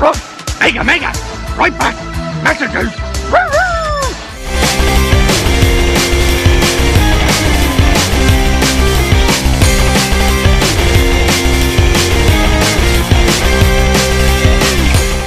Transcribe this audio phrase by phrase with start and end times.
[0.00, 1.12] Mega, mega!
[1.58, 1.94] Right back!
[2.42, 2.90] Messages!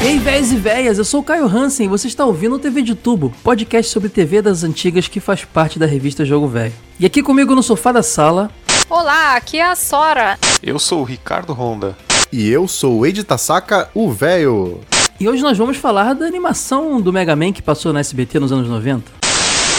[0.04, 2.82] Ei, véias e véias, eu sou o Caio Hansen e você está ouvindo o TV
[2.82, 6.74] de Tubo, podcast sobre TV das antigas que faz parte da revista Jogo Velho.
[7.00, 8.50] E aqui comigo no sofá da sala,
[8.90, 10.40] Olá, aqui é a Sora.
[10.64, 11.96] Eu sou o Ricardo Honda.
[12.36, 14.80] E eu sou o Ed Tasaka, o velho.
[15.20, 18.52] e hoje nós vamos falar da animação do Mega Man que passou na SBT nos
[18.52, 19.04] anos 90.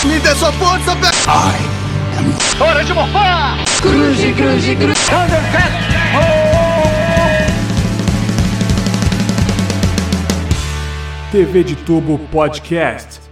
[0.04, 1.12] Me dê sua força, velho!
[2.60, 3.58] Hora de morfar!
[11.32, 13.23] TV de Tubo Podcast.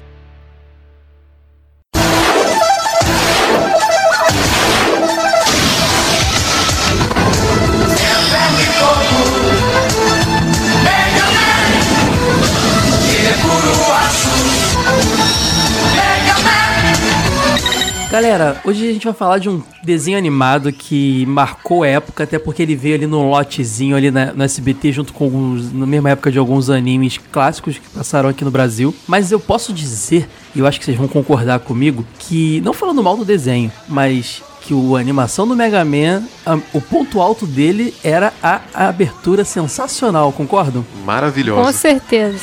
[18.13, 22.39] Galera, hoje a gente vai falar de um desenho animado que marcou a época, até
[22.39, 26.11] porque ele veio ali no lotezinho ali na- no SBT junto com alguns, na mesma
[26.11, 28.95] época de alguns animes clássicos que passaram aqui no Brasil.
[29.09, 33.03] Mas eu posso dizer, e eu acho que vocês vão concordar comigo, que não falando
[33.03, 37.47] mal do desenho, mas que o a animação do Mega Man, a- o ponto alto
[37.47, 40.85] dele era a, a abertura sensacional, concordam?
[40.93, 41.73] Com Maravilhosa.
[41.73, 42.39] certeza.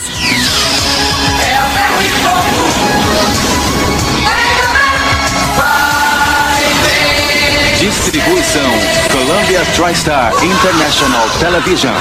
[8.04, 8.72] Distribuição
[9.12, 11.94] Columbia TriStar International Television.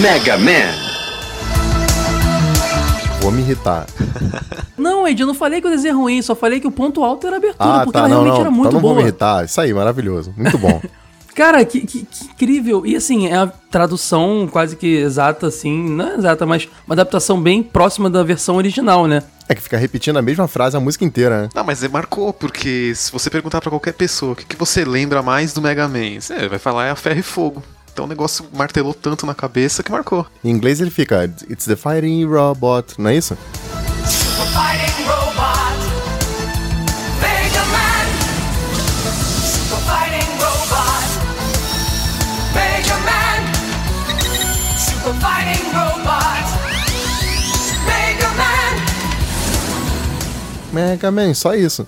[0.00, 0.72] Mega Man.
[3.20, 3.86] Vou me irritar.
[4.76, 7.04] Não, Ed, eu não falei que o desenho é ruim, só falei que o ponto
[7.04, 8.40] alto era a abertura, Ah, porque tá, ela não, realmente não.
[8.40, 9.02] era muito então não vou boa.
[9.02, 9.44] me irritar.
[9.44, 10.32] Isso aí, maravilhoso.
[10.34, 10.80] Muito bom.
[11.36, 12.86] Cara, que, que- que incrível.
[12.86, 17.38] E assim, é a tradução quase que exata, assim, não é exata, mas uma adaptação
[17.40, 19.22] bem próxima da versão original, né?
[19.50, 21.48] É que fica repetindo a mesma frase a música inteira, né?
[21.54, 24.84] Não, mas é, marcou, porque se você perguntar pra qualquer pessoa o que, que você
[24.84, 27.62] lembra mais do Mega Man, você vai falar é a ferro e fogo.
[27.92, 30.24] Então o negócio martelou tanto na cabeça que marcou.
[30.44, 33.36] Em inglês ele fica It's the fighting robot, não é isso?
[34.54, 34.89] Fighting
[50.72, 51.86] Mega Man, só isso.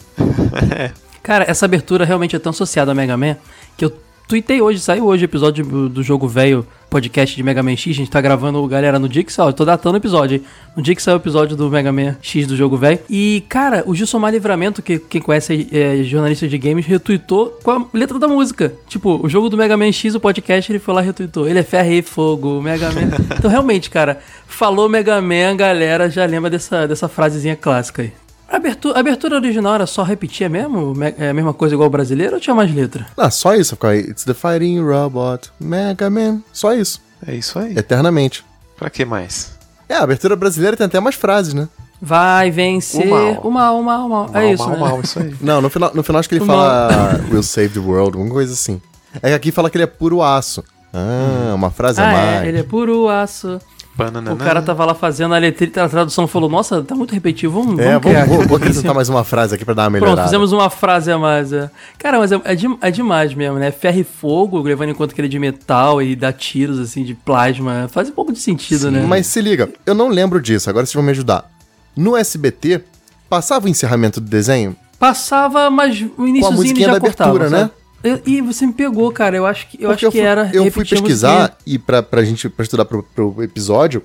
[1.22, 3.36] Cara, essa abertura realmente é tão associada a Mega Man
[3.76, 3.92] que eu
[4.26, 7.92] tuitei hoje, saiu hoje o episódio do, do Jogo Velho podcast de Mega Man X.
[7.92, 9.48] A gente tá gravando, galera, no dia que saiu.
[9.48, 10.44] Eu tô datando o episódio, hein?
[10.76, 12.98] No dia que saiu o episódio do Mega Man X do Jogo Velho.
[13.08, 17.70] E, cara, o Gilson Mar Livramento, que quem conhece é jornalista de games, retweetou com
[17.70, 18.74] a letra da música.
[18.86, 21.48] Tipo, o jogo do Mega Man X, o podcast, ele foi lá e retweetou.
[21.48, 23.08] Ele é ferro e fogo, Mega Man.
[23.38, 28.12] então, realmente, cara, falou Mega Man, a galera já lembra dessa, dessa frasezinha clássica aí.
[28.52, 30.94] A abertura, a abertura original era só repetir mesmo?
[30.94, 33.06] Me- É a mesma coisa igual o brasileiro ou tinha mais letra?
[33.16, 33.78] Ah, só isso.
[34.08, 36.42] It's the fighting robot, Mega Man.
[36.52, 37.00] Só isso.
[37.26, 37.76] É isso aí.
[37.78, 38.44] Eternamente.
[38.76, 39.52] Pra que mais?
[39.88, 41.66] É, a abertura brasileira tem até mais frases, né?
[42.00, 43.40] Vai vencer O mal.
[43.44, 44.28] o mal, o mal, o mal.
[44.28, 44.78] Mal, é isso, mal, né?
[44.80, 45.34] mal, isso aí.
[45.40, 48.32] Não, no final, no final acho que ele O fala We'll save the world, alguma
[48.34, 48.82] coisa assim.
[49.22, 50.62] É que aqui fala que ele é puro aço.
[50.92, 52.42] Ah, uma frase a Ah, mais.
[52.44, 53.58] é, ele é puro aço.
[53.94, 54.32] Banana.
[54.32, 57.78] O cara tava lá fazendo a letra, a tradução falou, nossa, tá muito repetitivo, vamos,
[57.78, 60.28] É, vamos vou, criar vou, acrescentar mais uma frase aqui pra dar uma Pronto, melhorada.
[60.28, 61.52] fizemos uma frase a mais.
[61.52, 61.70] É.
[61.98, 63.70] Cara, mas é, é, de- é demais mesmo, né?
[63.70, 67.04] Ferro e fogo, levando em conta que ele é de metal e dá tiros, assim,
[67.04, 67.86] de plasma.
[67.92, 69.04] Faz um pouco de sentido, né?
[69.06, 71.50] Mas se liga, eu não lembro disso, agora vocês vão me ajudar.
[71.94, 72.82] No SBT,
[73.28, 74.74] passava o encerramento do desenho?
[74.98, 77.58] Passava, mas o iníciozinho já da cortava, abertura, né?
[77.64, 77.72] sabe?
[78.02, 79.36] Eu- E você me pegou, cara.
[79.36, 80.50] Eu acho que, eu Porque acho que fui, era.
[80.52, 81.56] Eu fui pesquisar musiquinha.
[81.66, 84.02] e pra, pra gente pra estudar pro, pro episódio,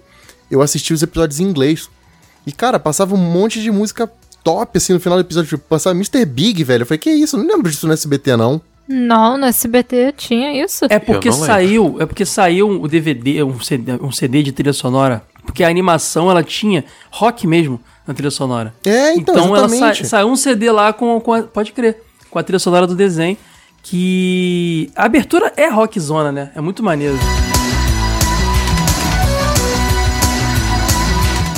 [0.52, 1.90] eu assisti os episódios em inglês.
[2.46, 4.10] E, cara, passava um monte de música
[4.44, 5.50] top, assim, no final do episódio.
[5.50, 6.26] Tipo, passava Mr.
[6.26, 6.84] Big, velho.
[6.84, 7.36] Eu falei, que isso?
[7.36, 8.62] Eu não lembro disso no SBT, não.
[8.88, 10.86] Não, no SBT tinha isso.
[10.90, 14.72] É porque Eu saiu, é porque saiu o DVD, um CD, um CD de trilha
[14.72, 15.22] sonora.
[15.46, 18.74] Porque a animação ela tinha rock mesmo na trilha sonora.
[18.86, 20.04] É, então, ela exatamente.
[20.04, 22.96] sa saiu um CD lá com, com a- pode crer, com a trilha sonora do
[22.96, 23.38] desenho.
[23.84, 26.52] Que a abertura é rockzona, né?
[26.56, 27.16] É muito maneiro.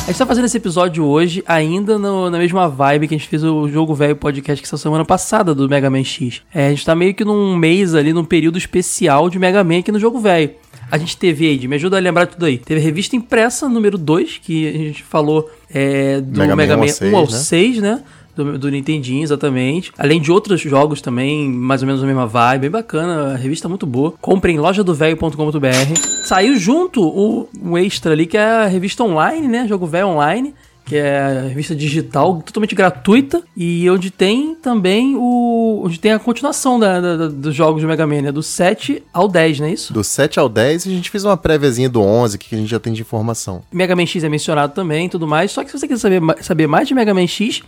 [0.04, 3.30] A gente tá fazendo esse episódio hoje ainda no- na mesma vibe que a gente
[3.30, 6.42] fez o Jogo Velho podcast que essa semana passada do Mega Man X.
[6.54, 9.80] É, a gente tá meio que num mês ali, num período especial de Mega Man
[9.80, 10.52] aqui no Jogo Velho.
[10.92, 12.58] A gente teve, Ed, me ajuda a lembrar tudo aí.
[12.58, 16.86] Teve a revista impressa número 2, que a gente falou é, do Mega Mega, Man
[16.88, 18.02] Man 1 ao 1 ao 6, 6, né?
[18.44, 19.92] Do, do Nintendinho, exatamente.
[19.98, 23.68] Além de outros jogos também, mais ou menos a mesma vibe, bem bacana, a revista
[23.68, 24.14] é muito boa.
[24.22, 26.26] Comprem em lojadovelho.com.br.
[26.26, 29.68] Saiu junto o, o extra ali, que é a revista online, né?
[29.68, 30.54] Jogo Velho Online
[30.86, 36.18] que é a revista digital totalmente gratuita e onde tem também o onde tem a
[36.18, 38.32] continuação da, da- da- dos jogos de Mega Man, né?
[38.32, 39.94] do 7 ao 10, não é isso?
[39.94, 42.80] Do 7 ao 10, a gente fez uma préviazinha do 11, que a gente já
[42.80, 43.62] tem de informação.
[43.72, 45.52] Mega Man X é mencionado também e tudo mais.
[45.52, 47.62] Só que se você quiser saber, saber mais de Mega Man X,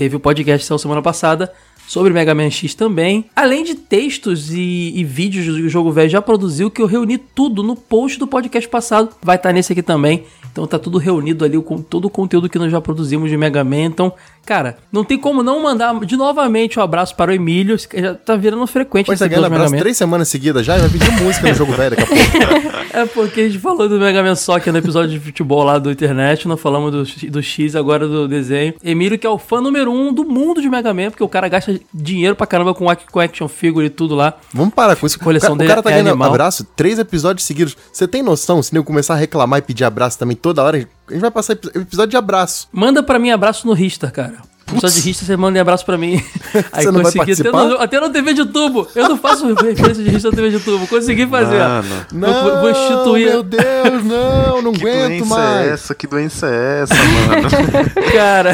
[0.00, 1.52] teve o podcast saiu semana passada
[1.86, 3.26] sobre Mega Man X também.
[3.36, 7.18] Além de textos e, e vídeos que o Jogo Velho já produziu, que eu reuni
[7.18, 9.10] tudo no post do podcast passado.
[9.22, 10.24] Vai estar nesse aqui também.
[10.50, 13.62] Então tá tudo reunido ali com todo o conteúdo que nós já produzimos de Mega
[13.62, 13.82] Man.
[13.82, 14.10] Então,
[14.50, 17.76] cara, não tem como não mandar de novamente um abraço para o Emílio.
[17.78, 20.80] que Já tá virando frequente Pode esse estar ganhando abraço três semanas seguidas já e
[20.80, 22.80] vai pedir música no jogo velho daqui a pouco.
[22.92, 25.92] É porque a gente falou do Mega Man Soccer no episódio de futebol lá do
[25.92, 28.74] internet, não falamos do, X- do X agora do desenho.
[28.82, 31.46] Emílio, que é o fã número um do mundo de Mega Man, porque o cara
[31.46, 34.34] gasta dinheiro pra caramba com, com action figure e tudo lá.
[34.52, 35.20] Vamos parar com isso.
[35.20, 36.30] Coleção o cara, dele o cara tá é ganhando animal.
[36.30, 37.76] abraço três episódios seguidos.
[37.92, 38.60] Você tem noção?
[38.60, 41.52] Se eu começar a reclamar e pedir abraço também toda hora, a gente vai passar
[41.54, 42.68] epi- episódio de abraço.
[42.72, 44.34] Manda pra mim abraço no Richter, cara.
[44.70, 46.22] Episódio de Richter, você manda um abraço pra mim.
[46.70, 47.64] Aí Você não vai consegui até participar?
[47.64, 48.86] no, até no TV de tubo.
[48.94, 50.86] Eu não faço referência de Richter na TV de tubo.
[50.86, 51.58] Consegui fazer.
[51.58, 55.66] Mano, Não, vou- vou instituir- meu Deus, não, não que aguento doença mais.
[55.66, 55.94] é essa?
[55.94, 58.12] Que doença é essa, mano?
[58.12, 58.52] Cara,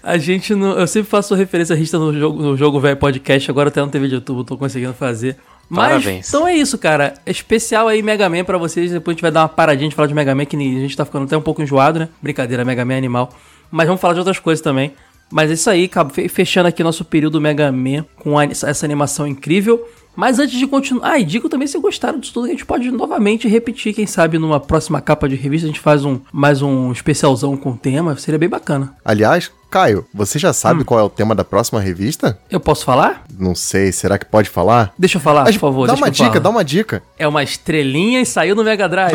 [0.00, 0.78] a gente não.
[0.78, 3.88] Eu sempre faço referência a Rista no jogo, no jogo velho podcast, agora até no
[3.88, 5.36] TV de YouTube, tô conseguindo fazer.
[5.68, 6.28] Mas, Parabéns.
[6.28, 7.14] então é isso, cara.
[7.26, 8.90] Especial aí Mega Man pra vocês.
[8.90, 10.96] Depois a gente vai dar uma paradinha de falar de Mega Man, que a gente
[10.96, 12.08] tá ficando até um pouco enjoado, né?
[12.22, 13.30] Brincadeira, Mega Man é animal.
[13.70, 14.92] Mas vamos falar de outras coisas também.
[15.30, 15.90] Mas é isso aí,
[16.30, 19.86] fechando aqui nosso período Mega Man com essa animação incrível.
[20.18, 22.66] Mas antes de continuar, ah, e digo também se gostaram disso tudo, que a gente
[22.66, 26.60] pode novamente repetir, quem sabe numa próxima capa de revista a gente faz um mais
[26.60, 28.96] um especialzão com tema, seria bem bacana.
[29.04, 30.54] Aliás, Caio, você já Hum.
[30.54, 32.36] sabe qual é o tema da próxima revista?
[32.50, 33.22] Eu posso falar?
[33.38, 34.92] Não sei, será que pode falar?
[34.98, 35.86] Deixa eu falar, Mas por favor.
[35.86, 36.40] dá uma dica, falar.
[36.40, 37.00] dá uma dica.
[37.16, 39.14] É uma estrelinha e saiu no Mega Drive.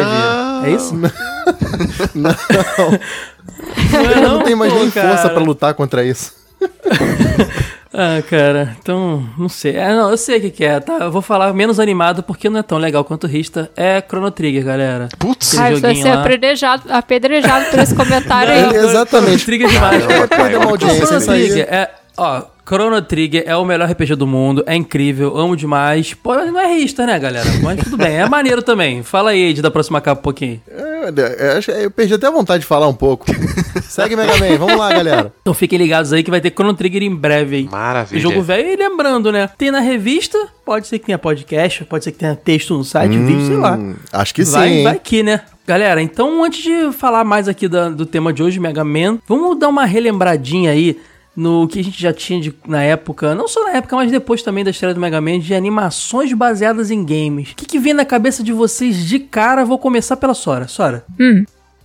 [0.64, 0.96] é isso?
[2.16, 6.32] Não, é eu não tenho mais nem força pra lutar contra isso.
[7.94, 9.76] Ah, cara, então, não sei.
[9.76, 10.98] É, não, eu sei o que, que é, tá?
[11.02, 13.70] Eu vou falar menos animado porque não é tão legal quanto o Rista.
[13.78, 15.10] É Chrono Trigger, galera.
[15.20, 16.22] Putz, Ai, vai joguinho ser lá.
[16.24, 18.76] apedrejado, apedrejado por esse comentário É, aí.
[18.78, 19.44] exatamente.
[19.44, 20.04] Chrono Trigger demais.
[20.10, 21.46] É, perdeu uma audiência Chrono isso aí.
[21.48, 21.92] Trigger é.
[22.16, 26.14] Ó, Chrono Trigger é o melhor RPG do mundo, é incrível, amo demais.
[26.14, 27.50] Pô, não é Rista, né, galera?
[27.62, 29.02] Mas tudo bem, é maneiro também.
[29.04, 30.62] Fala aí, Ed, da próxima capa um pouquinho.
[30.70, 33.26] É, é, acho- eu perdi até a vontade de falar um pouco.
[33.84, 35.34] Segue Mega Man, vamos lá, galera.
[35.42, 37.64] Então fiquem ligados aí que vai ter Chrono Trigger em breve aí.
[37.70, 38.22] Maravilha.
[38.22, 39.50] Jogo velho e lembrando, né?
[39.58, 43.18] Tem na revista, pode ser que tenha podcast, pode ser que tenha texto no site,
[43.18, 43.74] vídeo, sei lá.
[43.76, 44.84] Hum, Acho que vai, sim, hein?
[44.84, 45.42] vai aqui, né?
[45.66, 49.58] Galera, então antes de falar mais aqui da- do tema de hoje, Mega Man, vamos
[49.58, 51.00] dar uma relembradinha aí
[51.36, 54.42] no que a gente já tinha de- na época, não só na época, mas depois
[54.44, 57.52] também da história do Mega Man, de animações baseadas em games.
[57.52, 59.66] O que, que vem na cabeça de vocês de cara?
[59.66, 60.68] Vou começar pela Sora.
[60.68, 61.04] Sora.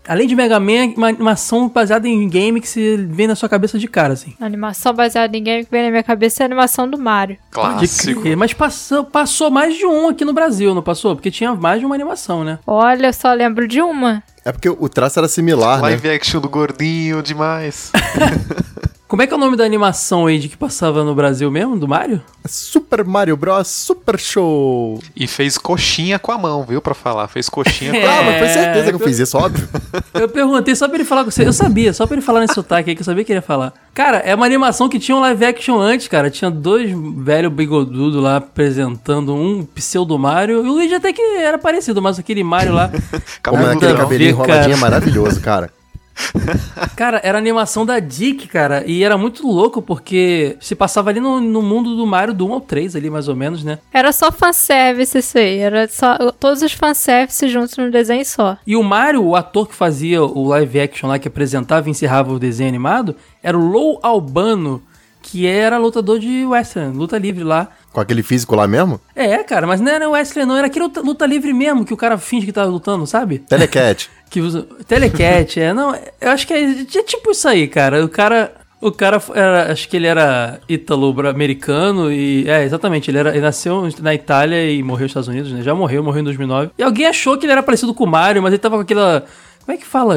[0.06, 3.78] Além de Mega Man, uma animação baseada em game que se vem na sua cabeça
[3.78, 4.32] de cara, assim.
[4.40, 7.36] A animação baseada em game que vem na minha cabeça é a animação do Mario.
[7.50, 8.22] Clássico.
[8.36, 11.14] Mas passou, passou mais de um aqui no Brasil, não passou?
[11.14, 12.58] Porque tinha mais de uma animação, né?
[12.66, 14.22] Olha, eu só lembro de uma.
[14.46, 15.88] É porque o traço era similar, né?
[15.88, 17.92] Live action do gordinho demais.
[19.08, 21.78] Como é que é o nome da animação aí de que passava no Brasil mesmo,
[21.78, 22.20] do Mario?
[22.44, 23.66] Super Mario Bros.
[23.66, 25.00] Super Show.
[25.16, 26.82] E fez coxinha com a mão, viu?
[26.82, 27.26] Pra falar.
[27.26, 28.06] Fez coxinha com a É.
[28.06, 29.66] Ah, mas foi certeza que eu fiz isso, óbvio.
[30.12, 31.46] Eu perguntei só pra ele falar com você.
[31.46, 33.42] Eu sabia, só pra ele falar nesse sotaque aí, que eu sabia que ele ia
[33.42, 33.72] falar.
[33.94, 36.28] Cara, é uma animação que tinha um live action antes, cara.
[36.28, 40.66] Tinha dois velhos bigodudos lá apresentando um pseudo Mario.
[40.66, 42.90] E o Luigi até que era parecido, mas aquele Mario lá.
[43.42, 45.77] Como é aquele cabelinho enroladinho é maravilhoso, cara.
[46.96, 48.82] Cara, era animação da Dick, cara.
[48.86, 52.52] E era muito louco, porque se passava ali no, no mundo do Mario do 1
[52.52, 53.78] ao 3, ali mais ou menos, né?
[53.92, 55.58] Era só fanservice isso aí.
[55.58, 58.56] Era só todos os fanservices juntos num desenho só.
[58.66, 62.32] E o Mario, o ator que fazia o live action lá, que apresentava e encerrava
[62.32, 64.82] o desenho animado, era o Lou Albano,
[65.30, 67.68] que era lutador de wrestling, luta livre lá.
[67.92, 68.98] Com aquele físico lá mesmo?
[69.14, 71.96] É, cara, mas não era wrestling não, era aquele luta, luta livre mesmo, que o
[71.96, 73.38] cara finge que tá lutando, sabe?
[73.38, 74.08] Telecat.
[74.30, 74.66] Que usa...
[74.86, 78.52] Telecat, é, não, eu acho que é, é tipo isso aí, cara, o cara...
[78.80, 82.48] O cara, era, acho que ele era ítalo-americano e...
[82.48, 85.62] É, exatamente, ele, era, ele nasceu na Itália e morreu nos Estados Unidos, né?
[85.62, 86.70] Já morreu, morreu em 2009.
[86.78, 89.24] E alguém achou que ele era parecido com o Mario, mas ele tava com aquela...
[89.68, 90.16] Como é que fala?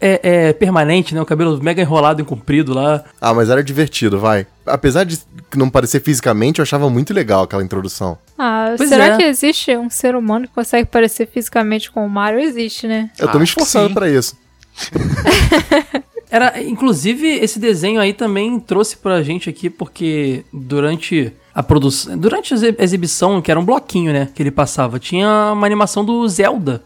[0.00, 1.20] É, é permanente, né?
[1.20, 3.02] O cabelo mega enrolado e comprido lá.
[3.20, 4.46] Ah, mas era divertido, vai.
[4.64, 5.18] Apesar de
[5.56, 8.16] não parecer fisicamente, eu achava muito legal aquela introdução.
[8.38, 9.16] Ah, Pois será é.
[9.16, 12.38] que existe um ser humano que consegue parecer fisicamente com o Mario?
[12.38, 13.10] Existe, né?
[13.18, 13.94] Eu tô Ah, me esforçando sim.
[13.94, 14.36] pra isso.
[16.30, 22.16] Era, inclusive, esse desenho aí também trouxe pra gente aqui, porque durante a produção.
[22.16, 24.28] Durante a exibição, que era um bloquinho, né?
[24.32, 26.84] Que ele passava, tinha uma animação do Zelda.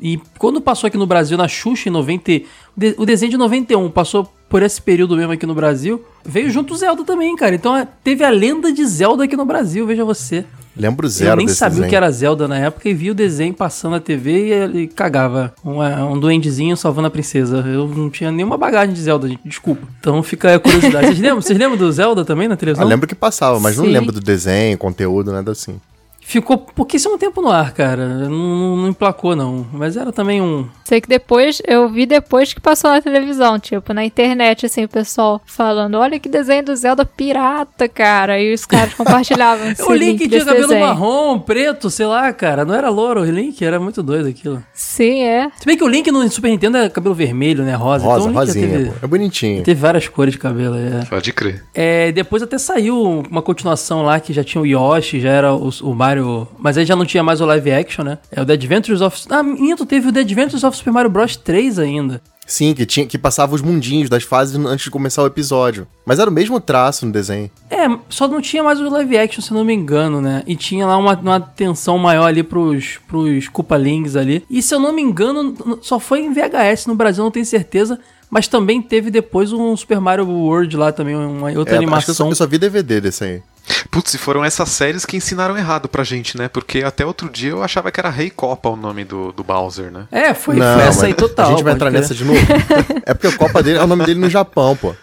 [0.00, 2.30] E quando passou aqui no Brasil, na Xuxa, em 90.
[2.32, 6.04] e- de- O desenho de 91 passou por esse período mesmo aqui no Brasil.
[6.24, 7.54] Veio junto o Zelda também, cara.
[7.54, 10.44] Então é, teve a lenda de Zelda aqui no Brasil, veja você.
[10.78, 11.88] Lembro zero Eu nem sabia o desenho.
[11.88, 15.54] que era Zelda na época e vi o desenho passando na TV e ele cagava.
[15.64, 17.64] Um, é, um duendezinho salvando a princesa.
[17.66, 19.40] Eu não tinha nenhuma bagagem de Zelda, gente.
[19.42, 19.88] Desculpa.
[19.98, 21.06] Então fica a curiosidade.
[21.06, 22.86] Vocês lembram, vocês lembram do Zelda também na Ah, televisão?
[22.86, 23.90] lembro que passava, mas não Sim.
[23.92, 25.80] lembro do desenho, conteúdo, nada assim.
[26.26, 28.04] Ficou pouquíssimo tempo no ar, cara.
[28.04, 29.64] Não, não, não emplacou, não.
[29.72, 30.66] Mas era também um.
[30.84, 34.88] Sei que depois, eu vi depois que passou na televisão, tipo, na internet, assim, o
[34.88, 38.40] pessoal falando, olha que desenho do Zelda pirata, cara.
[38.40, 40.84] E os caras compartilhavam esse o Link tinha desse cabelo desenho.
[40.84, 42.64] marrom, preto, sei lá, cara.
[42.64, 44.60] Não era louro o Link, era muito doido aquilo.
[44.74, 45.48] Sim, é.
[45.56, 47.76] Se bem que o Link no Super Nintendo é cabelo vermelho, né?
[47.76, 48.04] Rosa.
[48.04, 48.96] Rosa, então o Link já rosinha, teve, pô.
[49.00, 49.62] É bonitinho.
[49.62, 50.74] teve várias cores de cabelo.
[50.74, 51.04] É.
[51.04, 51.64] Pode crer.
[51.72, 55.70] É, depois até saiu uma continuação lá que já tinha o Yoshi, já era o,
[55.82, 56.15] o Mario.
[56.58, 58.18] Mas aí já não tinha mais o live action, né?
[58.30, 59.16] É o The Adventures of.
[59.30, 62.20] Ah, minto, teve o The Adventures of Super Mario Bros 3 ainda.
[62.46, 65.84] Sim, que, tinha, que passava os mundinhos das fases antes de começar o episódio.
[66.06, 67.50] Mas era o mesmo traço no desenho.
[67.68, 70.44] É, só não tinha mais o live action, se eu não me engano, né?
[70.46, 74.44] E tinha lá uma, uma atenção maior ali pros, pros Koopalings ali.
[74.48, 77.98] E se eu não me engano, só foi em VHS no Brasil, não tenho certeza.
[78.30, 82.10] Mas também teve depois um Super Mario World lá também, uma outra É, acho que
[82.10, 82.28] eu só, animação.
[82.28, 83.42] eu só vi DVD desse aí.
[83.90, 86.48] Putz, e foram essas séries que ensinaram errado pra gente, né?
[86.48, 89.90] Porque até outro dia eu achava que era Rei Copa o nome do, do Bowser,
[89.90, 90.06] né?
[90.10, 91.46] É, foi, Não, foi essa aí total.
[91.46, 92.38] A gente vai entrar nessa de novo.
[93.04, 94.94] é porque a Copa dele é o nome dele no Japão, pô.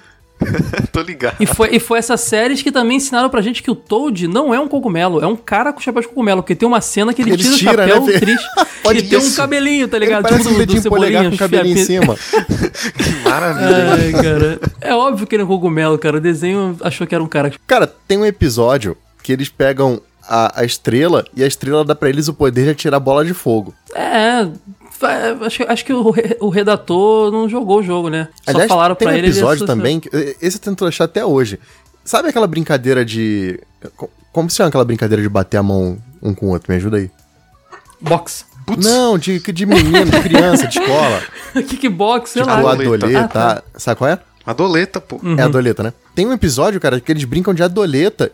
[0.92, 1.36] Tô ligado.
[1.40, 4.54] E foi, e foi essas séries que também ensinaram pra gente que o Toad não
[4.54, 7.22] é um cogumelo, é um cara com chapéu de cogumelo, porque tem uma cena que
[7.22, 8.48] ele, Ele tira, tira, o chapéu né, triste
[8.84, 9.38] Pode e tem um isso.
[9.38, 10.24] cabelinho, tá Ele ligado?
[10.24, 12.16] parece um dedinho polegar com o cabelinho em cima.
[12.98, 13.94] Que maravilha.
[13.94, 14.60] Ai, cara.
[14.82, 16.18] É óbvio que ele é um cogumelo, cara.
[16.18, 17.52] O desenho achou que era um cara.
[17.66, 22.10] Cara, tem um episódio que eles pegam a, a estrela e a estrela dá pra
[22.10, 23.74] eles o poder de atirar bola de fogo.
[23.96, 24.48] É.
[25.46, 28.28] Acho, que- acho que o, o redator não jogou o jogo, né?
[28.44, 29.28] Só Aliás, falaram tem pra um ele.
[29.28, 30.10] episódio também, que-
[30.42, 31.60] esse eu tento achar até hoje.
[32.06, 33.60] Sabe aquela brincadeira de...
[33.96, 36.72] co- Como se chama aquela brincadeira de bater a mão um com o outro?
[36.72, 37.10] Me ajuda aí.
[38.02, 38.46] Box.
[38.66, 41.22] Putz, Não, de, de menino, de criança, de escola.
[41.68, 42.58] Kickbox, sei Tipo, lá.
[42.70, 42.98] a Adoleta.
[42.98, 43.20] doleta.
[43.20, 43.64] Ah, tá.
[43.78, 44.20] Sabe qual é?
[44.46, 45.20] a doleta, pô.
[45.24, 45.36] Uhum.
[45.38, 45.94] É a doleta, né?
[46.16, 48.32] Tem um episódio, cara, que eles brincam de adoleta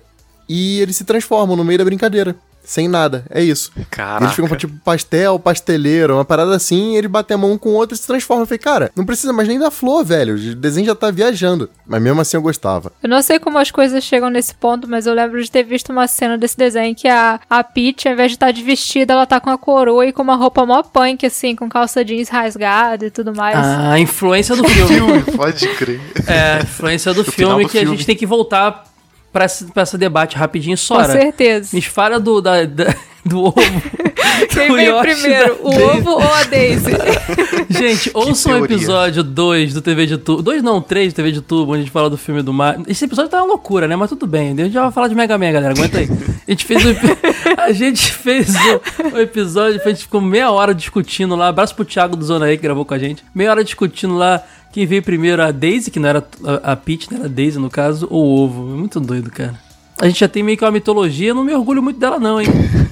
[0.48, 2.36] e eles se transformam no meio da brincadeira.
[2.64, 3.26] Sem nada.
[3.30, 3.72] É isso.
[3.90, 4.26] Caraca.
[4.26, 7.70] Eles ficam tipo pastel, pasteleiro, uma parada assim, e eles batem a mão um com
[7.70, 8.44] o outro e se transformam.
[8.44, 10.36] Eu falei, cara, não precisa mais nem da flor, velho.
[10.36, 11.70] O desenho já tá viajando.
[11.86, 12.92] Mas mesmo assim eu gostava.
[13.02, 15.92] Eu não sei como as coisas chegam nesse ponto, mas eu lembro de ter visto
[15.92, 19.26] uma cena desse desenho que a, a Peach, ao invés de estar de vestida, ela
[19.26, 23.06] tá com a coroa e com uma roupa mó punk, assim, com calça jeans rasgada
[23.06, 23.56] e tudo mais.
[23.58, 25.24] Ah, a influência do filme.
[25.36, 26.00] Pode crer.
[26.28, 28.89] é, a influência do filme do que a gente tem que voltar
[29.32, 30.76] pra esse, pra esse debate rapidinho.
[30.78, 31.70] com Sora, certeza.
[31.76, 32.96] me fala do, da, da-
[33.26, 33.54] do ovo.
[34.50, 35.84] Quem veio primeiro, da o Daisy.
[35.84, 36.92] ovo ou a Daisy?
[37.70, 40.42] Gente, ouçam o episódio 2 do TV de Tubo.
[40.42, 42.84] 2 não, 3 do TV de Tubo, onde a gente fala do filme do Mario.
[42.88, 43.96] Esse episódio tá uma loucura, né?
[43.96, 44.54] Mas tudo bem.
[44.54, 45.74] A gente já vai falar de Mega Man, galera.
[45.74, 46.10] Aguenta aí.
[46.48, 46.90] A gente fez o,
[47.62, 51.50] a gente fez o, o episódio, a gente ficou meia hora discutindo lá.
[51.50, 53.24] Abraço pro Thiago do Zona aí que gravou com a gente.
[53.36, 57.12] Meia hora discutindo lá quem veio primeiro, a Daisy, que não era a, a Peach,
[57.12, 57.18] né?
[57.18, 58.74] Era a Daisy no caso, ou o ovo.
[58.74, 59.60] É muito doido, cara.
[60.02, 62.40] A gente já tem meio que uma mitologia, eu não me orgulho muito dela, não,
[62.40, 62.48] hein?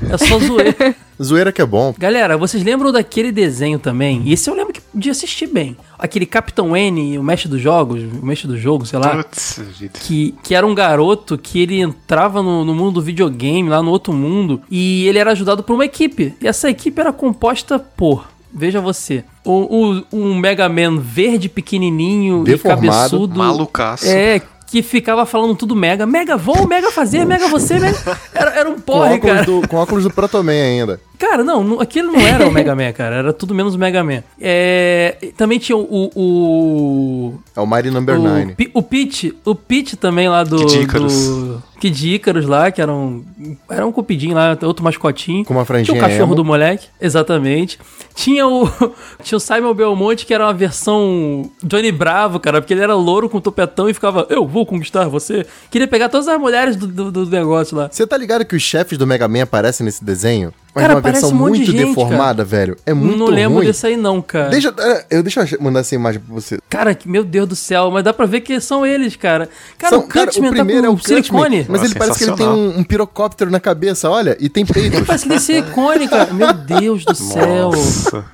[0.10, 0.94] É só zoeira.
[1.24, 1.96] Zoeira que é bom.
[1.98, 4.22] Galera, vocês lembram daquele desenho também?
[4.26, 5.78] E esse eu lembro que de assistir bem.
[5.98, 9.16] Aquele Capitão N, o mestre dos jogos, o mestre do jogo, sei lá.
[9.16, 9.62] Putz.
[10.02, 13.90] Que, que era um garoto que ele entrava no, no mundo do videogame, lá no
[13.90, 16.34] outro mundo, e ele era ajudado por uma equipe.
[16.42, 22.44] E essa equipe era composta por, veja você, o, o- um Mega Man verde pequenininho
[22.44, 23.38] Deformado, e cabeçudo.
[23.40, 24.06] Malucaço.
[24.08, 26.06] É, que ficava falando tudo mega.
[26.06, 27.98] Mega vou, mega fazer, mega você, mega...
[28.34, 29.46] Era, era um Com porre, óculos, cara.
[29.46, 31.00] do, com óculos do Protoman ainda.
[31.18, 33.16] Cara, não, aquilo não era o Mega Man, cara.
[33.16, 34.24] Era tudo menos o Mega Man.
[34.40, 36.12] É, também tinha o.
[36.16, 38.54] o, É o Mighty Number o, 9.
[38.56, 40.58] Pi- o Pete, o Pete também lá do.
[40.66, 41.14] Kid Icarus.
[41.28, 43.24] do Kid Icarus lá, que era um.
[43.70, 45.44] Era um cupidinho lá, outro mascotinho.
[45.46, 46.36] Com uma franjinha Tinha o cachorro emo.
[46.36, 47.80] do moleque, exatamente.
[48.16, 48.68] Tinha o.
[49.24, 53.28] Tinha o Simon Belmonte, que era uma versão Johnny Bravo, cara, porque ele era louro
[53.30, 55.46] com topetão e ficava, eu vou conquistar você.
[55.72, 57.90] Queria pegar todas as mulheres do, do, do negócio lá.
[57.92, 60.54] Você tá ligado que os chefes do Mega Man aparecem nesse desenho?
[60.78, 62.78] Mas Cara, uma parece versão um monte de muito gente, deformada, velho.
[62.86, 63.66] É muito não lembro ruim.
[63.68, 64.50] desse aí, não, cara.
[64.50, 66.60] Deixa, é, eu, deixa eu mandar essa imagem pra você.
[66.70, 69.50] Cara, que- meu Deus do céu, mas dá pra ver que são eles, cara.
[69.78, 71.66] Cara, São- o Cutman tá com Cutman, silicone.
[71.68, 74.66] Mas Ah, ele parece que ele tem um, um pirocóptero na cabeça, olha, e tem
[74.66, 75.02] peitos.
[75.02, 76.32] Parece que ele é silicone, cara.
[76.34, 77.72] Meu Deus do céu.
[77.72, 78.26] Nossa.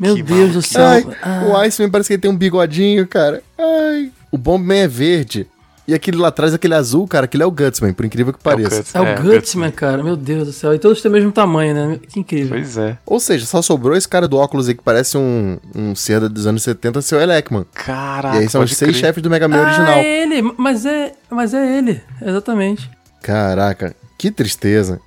[0.00, 0.68] Meu Que Deus do maluquice.
[0.74, 0.86] céu.
[0.86, 1.44] Ai, Ah.
[1.48, 3.42] o Iceman parece que ele tem um bigodinho, cara.
[3.58, 4.10] Ai.
[4.30, 5.46] O Bombman é verde.
[5.88, 8.76] E aquele lá atrás, aquele azul, cara, aquele é o Gutsman, por incrível que pareça.
[8.76, 8.94] Guts.
[8.94, 10.02] É o É, Gutsman, cara.
[10.04, 10.74] Meu Deus do céu.
[10.74, 11.98] E todos têm o mesmo tamanho, né?
[12.06, 12.50] Que incrível.
[12.50, 12.98] Pois é.
[13.06, 16.46] Ou seja, só sobrou esse cara do óculos aí que parece um, um ser dos
[16.46, 17.64] anos 70, seu Elecman.
[17.72, 18.36] Caraca.
[18.36, 19.00] e aí são os seis crer.
[19.00, 19.94] chefes do Mega Man Ah, original.
[19.94, 20.54] é ele.
[20.58, 22.02] Mas é, mas é ele.
[22.20, 22.90] Exatamente.
[23.22, 25.00] Caraca, que tristeza.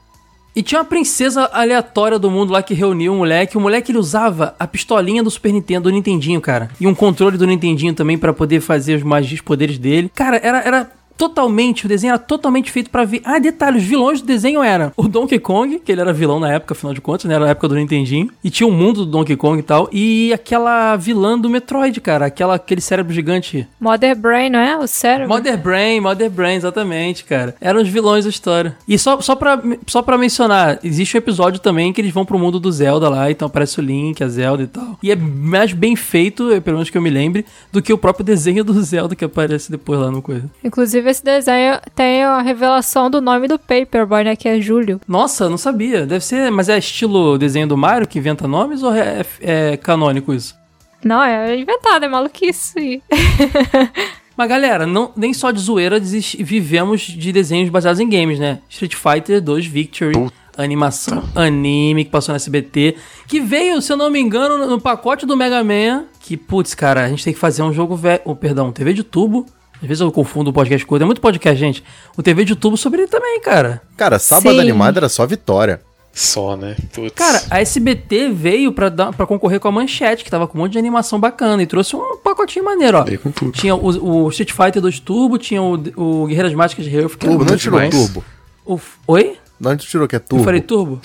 [0.56, 3.58] E tinha uma princesa aleatória do mundo lá que reuniu um moleque.
[3.58, 6.70] O moleque ele usava a pistolinha do Super Nintendo, do Nintendinho, cara.
[6.80, 10.12] E um controle do Nintendinho também pra poder fazer os magias poderes dele.
[10.14, 13.22] Cara, era, era totalmente, o desenho era totalmente feito pra ver.
[13.24, 16.52] Ah, detalhe, os vilões do desenho eram o Donkey Kong, que ele era vilão na
[16.52, 17.36] época, afinal de contas, né?
[17.36, 18.32] Era na época do Nintendinho.
[18.44, 19.88] E tinha o mundo do Donkey Kong e tal.
[19.92, 22.26] E aquela vilã do Metroid, cara.
[22.26, 23.68] Aquela, aquele cérebro gigante.
[23.80, 24.76] Mother Brain, não é?
[24.76, 25.30] O cérebro.
[25.30, 27.56] Mother Brain, Mother Brain, exatamente, cara.
[27.62, 28.76] Eram os vilões da história.
[28.88, 32.40] E só, só, pra, só pra mencionar, existe um episódio também que eles vão pro
[32.40, 34.98] mundo do Zelda lá, então aparece o Link, a Zelda e tal.
[35.04, 38.26] E é mais bem feito, pelo menos que eu me lembre, do que o próprio
[38.26, 40.50] desenho do Zelda que aparece depois lá no coisa.
[40.64, 44.36] Inclusive, esse desenho tem a revelação do nome do Paperboy, né?
[44.36, 45.00] Que é Júlio.
[45.08, 46.06] Nossa, não sabia.
[46.06, 50.34] Deve ser, mas é estilo desenho do Mario que inventa nomes ou é, é canônico
[50.34, 50.56] isso?
[51.04, 53.02] Não, é inventado, é maluquice.
[54.38, 58.60] Mas galera, não, nem só de zoeira vivemos de desenhos baseados em games, né?
[58.70, 60.34] Street Fighter 2 Victory, Puta.
[60.58, 62.96] animação, anime que passou no SBT,
[63.28, 66.06] que veio, se eu não me engano, no, no pacote do Mega Man.
[66.20, 68.22] Que, putz, cara, a gente tem que fazer um jogo velho.
[68.24, 69.46] Oh, perdão, TV de tubo.
[69.82, 71.04] Às vezes eu confundo o podcast com outro.
[71.04, 71.84] É muito podcast, gente.
[72.16, 73.82] O TV de tubo sobre ele também, cara.
[73.98, 74.62] Cara, sábado Sim.
[74.62, 75.82] animado era só vitória.
[76.14, 76.76] Só, né?
[76.94, 77.14] Putz.
[77.16, 80.62] Cara, a SBT veio pra, dar, pra concorrer com a Manchete, que tava com um
[80.62, 83.04] monte de animação bacana, e trouxe um pacotinho maneiro, ó.
[83.06, 83.52] Veio com tudo.
[83.54, 87.46] Tinha o, o Street Fighter 2 Turbo, tinha o, o Guerreiras Mágicas de era Turbo,
[87.46, 87.96] não tirou demais.
[87.96, 88.24] turbo.
[88.66, 89.38] o, Oi?
[89.60, 90.44] De onde tu tirou que é Eu turbo?
[90.44, 91.00] falei Turbo?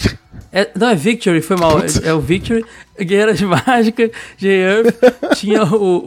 [0.53, 1.79] É, não, é Victory, foi mal.
[1.79, 2.65] É, é o Victory,
[2.99, 4.95] Guerreiras Mágicas, J-Earth,
[5.37, 6.03] tinha o,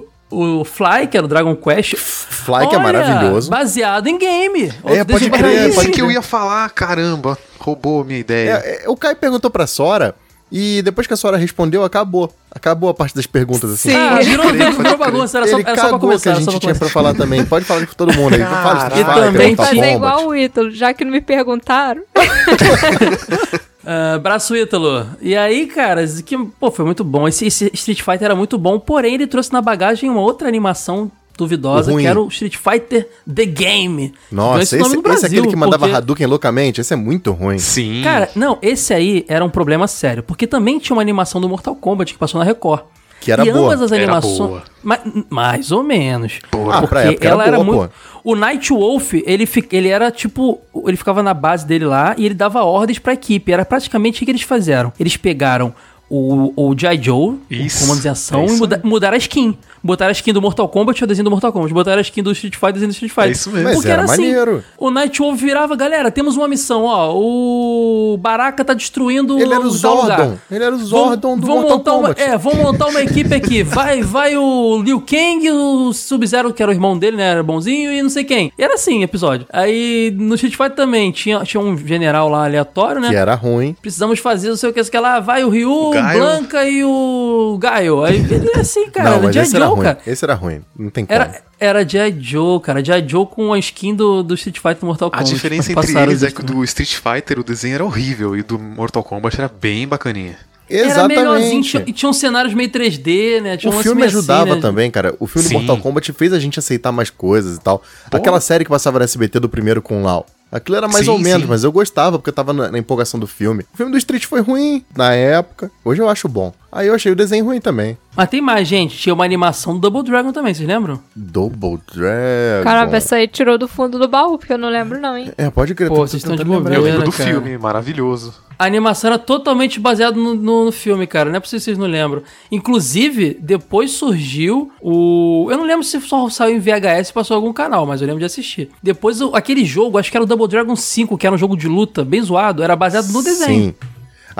[0.00, 1.96] o, o Fly, que era o Dragon Quest.
[1.96, 3.50] Fly, que é Olha, maravilhoso.
[3.50, 4.72] Baseado em game.
[4.84, 7.38] É, pode crer, Isso que eu ia falar, caramba.
[7.58, 8.62] Roubou a minha ideia.
[8.64, 10.14] É, é, o Caio perguntou pra Sora,
[10.50, 12.32] e depois que a Sora respondeu, acabou.
[12.50, 13.90] Acabou a parte das perguntas, assim.
[13.90, 13.96] Sim.
[13.96, 16.22] Ah, virou, crer, virou, bagunça, era só, Ele era só pra cagou começar.
[16.22, 17.44] que a gente pra tinha pra falar também.
[17.44, 18.40] Pode falar com todo mundo aí.
[18.40, 22.02] Fala Street E também Fazer igual o Ítalo, já que não me perguntaram.
[23.90, 25.06] Ah, braço Ítalo.
[25.18, 27.26] E aí, cara, que, pô, foi muito bom.
[27.26, 31.10] Esse, esse Street Fighter era muito bom, porém ele trouxe na bagagem uma outra animação
[31.38, 32.02] duvidosa, Ruim.
[32.02, 34.12] que era o Street Fighter The Game.
[34.30, 36.80] Nossa, esse, nome no esse é aquele que mandava porque- Hadouken loucamente.
[36.82, 37.58] Esse é muito ruim.
[37.58, 38.02] Sim.
[38.04, 41.74] Cara, não, esse aí era um problema sério, porque também tinha uma animação do Mortal
[41.74, 42.82] Kombat que passou na Record.
[43.28, 43.66] Que era e boa.
[43.66, 44.38] ambas as Era animações.
[44.38, 44.62] boa.
[44.82, 46.38] Ma- mais ou menos.
[46.72, 47.92] Ah, pra época era ela era boa, muito.
[48.24, 50.60] O Night Wolf, ele, fi- ele era tipo.
[50.86, 53.52] Ele ficava na base dele lá e ele dava ordens pra equipe.
[53.52, 54.92] Era praticamente o que eles fizeram.
[54.98, 55.74] Eles pegaram
[56.10, 57.02] o, o G.I.
[57.02, 59.56] Joe, Isso, de ação, é e muda- mudaram a skin.
[59.82, 61.72] Botaram a skin do Mortal Kombat e o desenho do Mortal Kombat.
[61.72, 63.28] Botaram a skin do Street Fighter e o desenho do Street Fighter.
[63.28, 63.72] É isso mesmo.
[63.74, 64.22] Porque era era assim.
[64.22, 64.64] maneiro.
[64.76, 67.14] O Night Wolf virava, galera, temos uma missão, ó.
[67.14, 70.18] O Baraka tá destruindo Ele era o tal lugar.
[70.18, 70.38] Zordon.
[70.50, 72.20] Ele era o Zordon Vamos- do vamos Mortal montar uma, Kombat.
[72.22, 73.62] É, vamos montar uma equipe aqui.
[73.78, 77.24] Vai, vai o Liu Kang, o Sub-Zero, que era o irmão dele, né?
[77.30, 78.52] Era bonzinho, e não sei quem.
[78.58, 79.46] E era assim, episódio.
[79.52, 83.08] Aí no Street Fighter também tinha, tinha um general lá aleatório, né?
[83.10, 83.76] Que era ruim.
[83.80, 85.20] Precisamos fazer não sei o que, sei lá.
[85.20, 86.18] Vai o Ryu, Gaio.
[86.20, 88.04] Blanca e o Gaio.
[88.04, 89.10] Aí ele é assim, cara.
[89.10, 89.40] não, era mas G.I.
[89.56, 89.82] era Joe, ruim.
[89.84, 89.98] cara.
[90.06, 90.60] Esse era ruim.
[90.78, 91.14] Não tem como.
[91.18, 92.16] Era, era G.I.
[92.20, 92.84] Joe, cara.
[92.84, 93.08] G.I.
[93.08, 95.34] Joe com a skin do, do Street Fighter no Mortal A Kombat.
[95.34, 98.58] diferença Mas entre eles é que do Street Fighter o desenho era horrível e do
[98.58, 100.36] Mortal Kombat era bem bacaninha.
[100.70, 101.70] Era melhorzinho Exatamente.
[101.70, 103.56] tinha- e tinha uns cenários meio 3D, né?
[103.56, 104.60] Tinha um O filme meio assim, ajudava né?
[104.60, 105.14] também, cara.
[105.18, 105.54] O filme Sim.
[105.54, 107.82] do Mortal Kombat fez a gente aceitar mais coisas e tal.
[108.12, 110.26] Aquela série que passava no SBT do primeiro com o Lau.
[110.50, 111.48] Aquilo era mais Sim, ou menos, sim.
[111.48, 113.64] mas eu gostava porque eu tava na, na empolgação do filme.
[113.74, 115.70] O filme do Street foi ruim na época.
[115.84, 116.52] Hoje eu acho bom.
[116.70, 117.96] Aí eu achei o desenho ruim também.
[118.14, 118.96] Mas tem mais, gente.
[118.98, 121.00] Tinha uma animação do Double Dragon também, vocês lembram?
[121.16, 122.62] Double Dragon.
[122.64, 125.30] Caramba, essa aí tirou do fundo do baú, porque eu não lembro não, hein?
[125.38, 125.88] É, pode crer.
[125.88, 126.74] Pô, vocês estão de lembrar.
[126.74, 126.98] Eu bobeira.
[126.98, 127.30] lembro do cara.
[127.30, 128.34] filme, maravilhoso.
[128.58, 131.30] A animação era totalmente baseada no, no- no filme, cara.
[131.30, 132.22] Não é possível que vocês não lembram.
[132.50, 135.46] Inclusive, depois surgiu o.
[135.50, 138.06] Eu não lembro se só saiu em VHS e passou em algum canal, mas eu
[138.06, 138.68] lembro de assistir.
[138.82, 141.68] Depois, aquele jogo, acho que era o Double Dragon 5, que era um jogo de
[141.68, 143.64] luta bem zoado, era baseado no desenho.
[143.70, 143.74] Sim.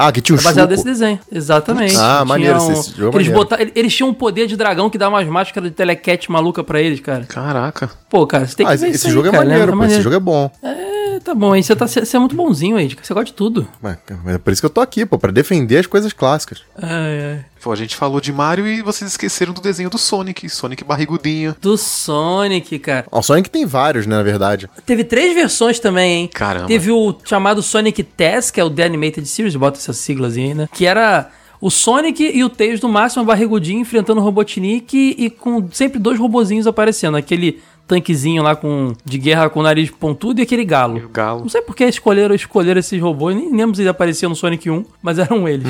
[0.01, 1.19] Ah, que tinha um É baseado nesse desenho.
[1.31, 1.97] Exatamente.
[1.97, 3.35] Ah, Tinha maneiro, um- esse jogo eles, maneiro.
[3.35, 6.81] botaram, eles tinham um poder de dragão que dá umas máscaras de telecat maluca pra
[6.81, 7.25] eles, cara.
[7.25, 7.91] Caraca.
[8.09, 9.73] Pô, cara, você tem que Ah, ver esse, isso esse jogo aí, é cara, maneiro,
[9.77, 9.87] né?
[9.87, 9.93] pô.
[9.93, 10.51] Esse jogo é bom.
[10.63, 13.67] É, tá bom, aí você, tá, você é muito bonzinho aí, você gosta de tudo.
[13.83, 16.63] Mas, mas é por isso que eu tô aqui, pô, pra defender as coisas clássicas.
[16.81, 17.45] Ai, ai.
[17.63, 20.49] Pô, a gente falou de Mario e vocês esqueceram do desenho do Sonic.
[20.49, 21.57] Sonic barrigudinho.
[21.61, 23.07] Do Sonic, cara.
[23.11, 24.69] O Sonic tem vários, né, na verdade.
[24.87, 26.31] Teve três versões também, hein?
[26.33, 26.67] Caramba.
[26.69, 30.55] Teve o chamado Sonic TES, que é o The Animated Series, bota essas siglas aí,
[30.55, 30.69] né?
[30.73, 35.69] Que era O Sonic e o Tails no máximo barrigudinho enfrentando o Robotnik e com
[35.73, 37.17] sempre dois robozinhos aparecendo.
[37.17, 40.99] Aquele tanquezinho lá com de guerra com o nariz pontudo e aquele galo.
[40.99, 41.41] E o galo.
[41.41, 44.71] Não sei por que escolheram, escolheram esses robôs, nem lembro se ele aparecia no Sonic
[44.71, 45.67] 1, mas eram eles.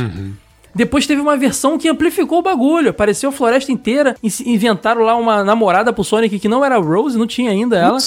[0.74, 2.90] Depois teve uma versão que amplificou o bagulho.
[2.90, 4.14] Apareceu a floresta inteira.
[4.22, 7.76] e Inventaram lá uma namorada pro Sonic que não era a Rose, não tinha ainda
[7.76, 7.98] ela.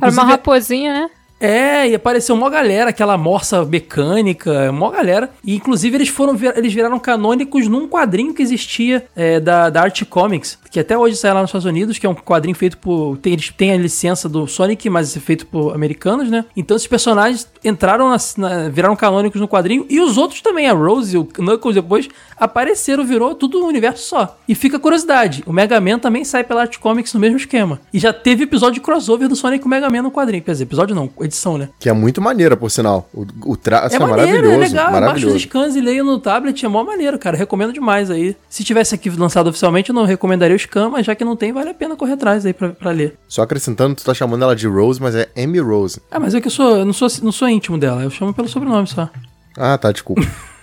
[0.00, 1.10] Era uma raposinha, né?
[1.44, 5.30] É, e apareceu mó galera, aquela morsa mecânica, mó galera.
[5.44, 10.02] E inclusive eles foram eles viraram canônicos num quadrinho que existia é, da, da Art
[10.04, 13.16] Comics, que até hoje sai lá nos Estados Unidos, que é um quadrinho feito por.
[13.18, 16.44] Tem, eles têm a licença do Sonic, mas é feito por americanos, né?
[16.56, 19.86] Então esses personagens entraram na, na- viraram canônicos no quadrinho.
[19.88, 24.38] E os outros também, a Rose o Knuckles depois, apareceram, virou tudo um universo só.
[24.48, 27.80] E fica a curiosidade: o Mega Man também sai pela Art Comics no mesmo esquema.
[27.92, 30.42] E já teve episódio de crossover do Sonic com o Mega Man no quadrinho.
[30.42, 31.68] Quer dizer, episódio não, edição, né?
[31.78, 33.08] Que é muito maneira, por sinal.
[33.12, 34.54] O, o traço é, É maneiro, maravilhoso.
[34.54, 34.92] é legal.
[34.92, 37.36] Baixa os scans e leia no tablet, é mó maneiro, cara.
[37.36, 38.36] Recomendo demais aí.
[38.48, 41.52] Se tivesse aqui lançado oficialmente, eu não recomendaria o scan, mas já que não tem,
[41.52, 43.16] vale a pena correr atrás aí pra, pra ler.
[43.28, 46.00] Só acrescentando, tu tá chamando ela de Rose, mas é Amy Rose.
[46.10, 48.32] Ah, mas é que eu sou, eu não sou, não sou íntimo dela, eu chamo
[48.32, 49.08] pelo sobrenome só.
[49.56, 50.22] Ah, tá, desculpa.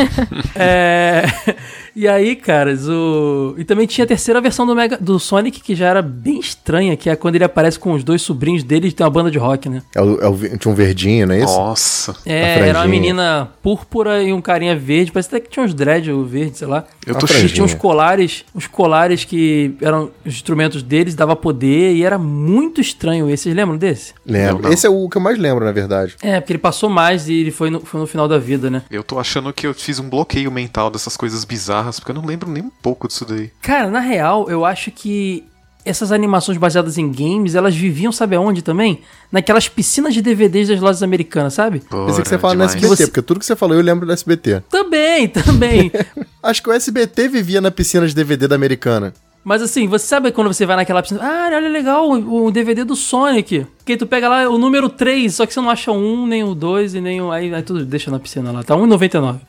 [0.54, 1.24] É.
[1.94, 3.54] E aí, caras, o.
[3.58, 4.96] E também tinha a terceira versão do, Mega...
[4.96, 8.22] do Sonic, que já era bem estranha, que é quando ele aparece com os dois
[8.22, 9.82] sobrinhos dele e tem uma banda de rock, né?
[9.94, 11.56] É o, é o, tinha um verdinho, não é isso?
[11.56, 12.12] Nossa.
[12.24, 12.66] É, franjinha.
[12.66, 16.24] era uma menina púrpura e um carinha verde, parece até que tinha uns dread ou
[16.24, 16.84] verde, sei lá.
[17.06, 17.26] Eu A tô.
[17.26, 22.18] E tinha uns colares, os colares que eram os instrumentos deles, dava poder, e era
[22.18, 23.44] muito estranho esse.
[23.44, 24.14] Vocês lembram desse?
[24.24, 24.64] Lembro.
[24.64, 24.72] Não.
[24.72, 26.16] Esse é o que eu mais lembro, na verdade.
[26.22, 28.82] É, porque ele passou mais e ele foi no, foi no final da vida, né?
[28.90, 32.24] Eu tô achando que eu fiz um bloqueio mental dessas coisas bizarras, porque eu não
[32.24, 33.50] lembro nem um pouco disso daí.
[33.60, 35.44] Cara, na real, eu acho que
[35.84, 39.00] essas animações baseadas em games, elas viviam, sabe aonde também?
[39.32, 41.80] Naquelas piscinas de DVDs das lojas americanas, sabe?
[41.80, 42.74] Pensei que você fala no demais.
[42.76, 44.62] SBT, Você- porque tudo que você falou eu lembro do SBT.
[44.70, 45.90] Também, também.
[46.40, 49.12] Acho que o SBT vivia na piscina de DVD da americana.
[49.42, 51.20] Mas assim, você sabe quando você vai naquela piscina?
[51.22, 53.66] Ah, olha legal, o, o DVD do Sonic.
[53.86, 56.26] Que aí tu pega lá o número 3, só que você não acha o 1,
[56.26, 57.32] nem o 2 e nem o.
[57.32, 58.62] Aí, aí tu deixa na piscina lá.
[58.62, 59.40] Tá 1,99.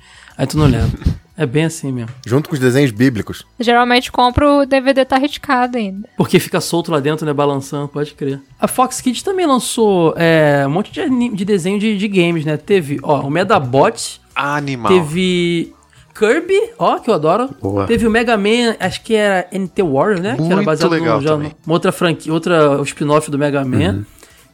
[0.41, 0.89] Aí tu não leva.
[1.37, 2.09] É bem assim mesmo.
[2.25, 3.45] Junto com os desenhos bíblicos.
[3.59, 6.09] Geralmente compro o DVD tá riscado ainda.
[6.17, 7.31] Porque fica solto lá dentro, né?
[7.31, 8.41] Balançando, pode crer.
[8.59, 12.57] A Fox Kids também lançou é, um monte de, de desenho de, de games, né?
[12.57, 14.91] Teve, ó, o Medabots, Animal.
[14.91, 15.75] teve
[16.15, 17.49] Kirby, ó, que eu adoro.
[17.61, 17.85] Boa.
[17.85, 20.35] Teve o Mega Man, acho que era NT Warrior, né?
[20.35, 24.05] que era Muito baseado legal no, já, outra franquia, outra spin-off do Mega Man.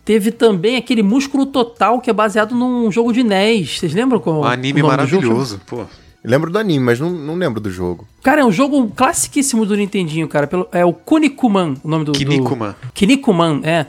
[0.08, 3.78] Teve também aquele Músculo Total, que é baseado num jogo de NES.
[3.78, 5.84] Vocês lembram qual Um anime do maravilhoso, pô.
[6.24, 8.08] Lembro do anime, mas não, não lembro do jogo.
[8.24, 10.48] Cara, é um jogo classiquíssimo do Nintendinho, cara.
[10.48, 12.14] Pelo, é o Kunikuman, o nome do...
[12.14, 12.74] do- Kinnikuman.
[12.94, 13.86] Kinnikuman, é.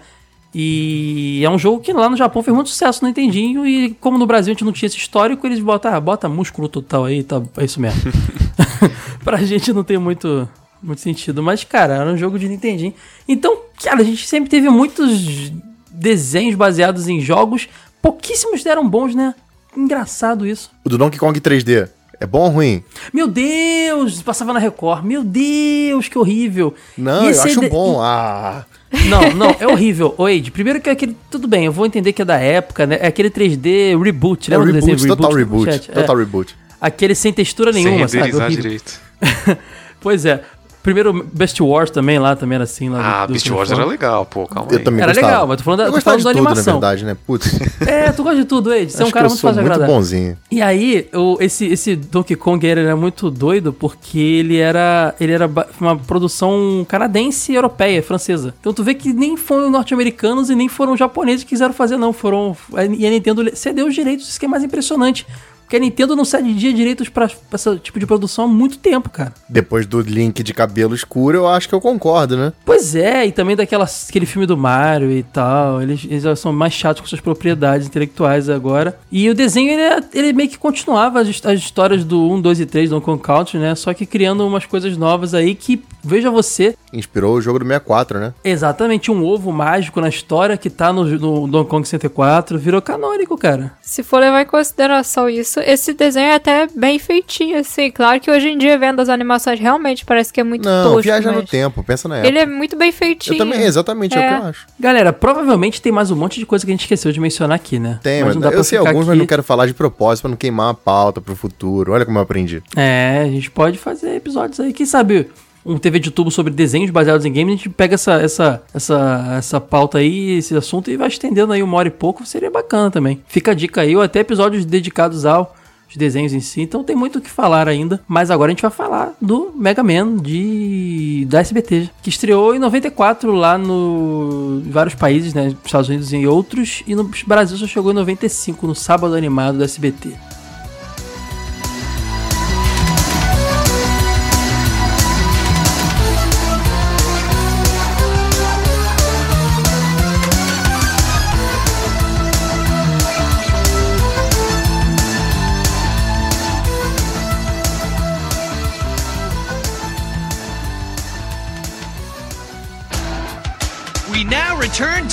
[0.53, 3.65] E é um jogo que lá no Japão fez muito sucesso no Nintendinho.
[3.65, 6.69] E como no Brasil a gente não tinha esse histórico, eles botam, ah, bota músculo
[6.69, 8.01] total aí, tá, é isso mesmo.
[9.23, 10.49] pra gente não tem muito,
[10.83, 11.45] muito sentido.
[11.45, 12.93] Mas, cara, era um jogo de Nintendinho.
[13.29, 15.53] Então, cara, a gente sempre teve muitos
[15.99, 17.69] desenhos baseados em jogos.
[18.01, 19.35] Pouquíssimos deram bons, né?
[19.77, 20.71] Engraçado isso.
[20.85, 21.89] O do Donkey Kong 3D.
[22.21, 22.83] É bom ou ruim?
[23.13, 24.21] Meu Deus!
[24.23, 25.05] Passava na Record.
[25.05, 26.75] Meu Deus, que horrível.
[26.97, 28.01] Não, eu acho de- bom.
[28.01, 28.65] Ah.
[29.07, 30.15] Não, não, é horrível.
[30.19, 31.17] Ô, Ed, primeiro que é aquele.
[31.31, 32.99] Tudo bem, eu vou entender que é da época, né?
[33.01, 35.65] É aquele 3D reboot, É lembra do desenho reboot, total reboot.
[35.73, 35.91] chat?
[35.91, 35.95] É.
[35.95, 36.57] Total reboot.
[36.81, 38.17] Aquele sem textura Sem nenhuma, sabe?
[38.25, 38.63] renderizar Horrível.
[38.63, 39.01] direito.
[40.01, 40.45] Pois é.
[40.83, 42.89] Primeiro Beast Wars também lá, também era assim.
[42.89, 44.85] Lá Ah, do- do Beast Wars era legal, pô, calma Eu aí.
[44.85, 45.27] também Era gostava.
[45.33, 46.75] legal, mas tô falando da- eu tô gostava falando de da tudo, animação.
[46.75, 47.17] na verdade, né?
[47.27, 47.59] Putz.
[47.89, 48.91] É, tu gosta de tudo, Ed.
[48.93, 49.95] Você é um cara que eu muito fácil de muito agradar.
[49.95, 50.37] bonzinho.
[50.51, 55.33] E aí, o, esse, esse Donkey Kong ele era muito doido porque ele era, ele
[55.33, 58.55] era uma produção canadense e europeia, francesa.
[58.61, 62.13] Então tu vê que nem foram norte-americanos e nem foram japoneses que quiseram fazer, não.
[62.13, 62.57] Foram.
[62.97, 65.27] E a Nintendo cedeu os direitos, isso que é mais impressionante.
[65.69, 69.11] Porque a Nintendo não cedia direitos pra, pra esse tipo de produção há muito tempo,
[69.11, 69.35] cara.
[69.47, 72.55] Depois do Link de cabelo escuro, eu acho que eu concordo, né?
[72.65, 75.83] Pois é, e também daquela, aquele filme do Mario e tal.
[75.83, 78.99] Eles, eles são mais chatos com suas propriedades intelectuais agora.
[79.13, 82.67] E o desenho, ele, ele meio que continuava as, as histórias do 1, 2 e
[82.67, 83.75] 3 do Donkey Country, né?
[83.75, 88.19] Só que criando umas coisas novas aí que, veja você, Inspirou o jogo do 64,
[88.19, 88.33] né?
[88.43, 92.59] exatamente um ovo mágico na história que tá no, no Donkey Kong 64.
[92.59, 93.73] Virou canônico, cara.
[93.83, 97.91] Se for levar em consideração isso, esse desenho é até bem feitinho, assim.
[97.91, 101.03] Claro que hoje em dia, vendo as animações, realmente parece que é muito Não, tosco,
[101.03, 102.29] viaja no mas tempo, pensa na época.
[102.29, 103.35] Ele é muito bem feitinho.
[103.35, 104.19] Eu também, exatamente, é.
[104.19, 104.29] o É.
[104.29, 104.67] que eu acho.
[104.81, 107.79] Galera, provavelmente tem mais um monte de coisa que a gente esqueceu de mencionar aqui,
[107.79, 107.99] né?
[108.03, 110.23] Tem, mas, não dá eu pra sei alguns, mas aqui- não quero falar de propósito
[110.23, 111.93] pra não queimar a pauta pro futuro.
[111.93, 112.63] Olha como eu aprendi.
[112.77, 114.73] É, a gente pode fazer episódios aí.
[114.73, 115.29] Quem sabe
[115.65, 119.35] um TV de tubo sobre desenhos baseados em games, a gente pega essa, essa, essa,
[119.39, 122.91] essa pauta aí, esse assunto, e vai estendendo aí uma hora e pouco, seria bacana
[122.91, 123.23] também.
[123.27, 125.55] Fica a dica aí, ou até episódios dedicados ao
[125.97, 128.01] desenhos em si, então tem muito o que falar ainda.
[128.07, 132.59] Mas agora a gente vai falar do Mega Man de da SBT, que estreou em
[132.59, 137.67] 94 lá no em vários países, né, Estados Unidos e outros, e no Brasil só
[137.67, 140.28] chegou em 95 no sábado animado do SBT.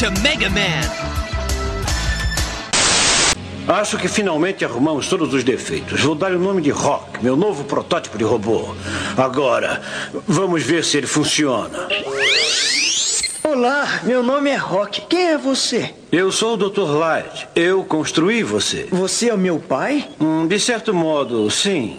[0.06, 0.82] To Mega Man.
[3.68, 6.00] Acho que finalmente arrumamos todos os defeitos.
[6.02, 8.76] Vou dar o nome de Rock, meu novo protótipo de robô.
[9.18, 9.82] Agora,
[10.28, 11.88] vamos ver se ele funciona.
[13.44, 15.02] Olá, meu nome é Rock.
[15.10, 15.96] Quem é você?
[16.12, 16.82] Eu sou o Dr.
[16.82, 17.48] Light.
[17.56, 18.88] Eu construí você.
[18.92, 20.08] Você é o meu pai?
[20.22, 21.98] Hum, de certo modo, sim.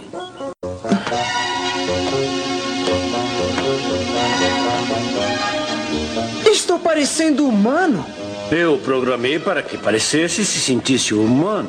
[6.97, 8.07] Parecendo humano.
[8.51, 11.69] Eu programei para que parecesse e se sentisse humano.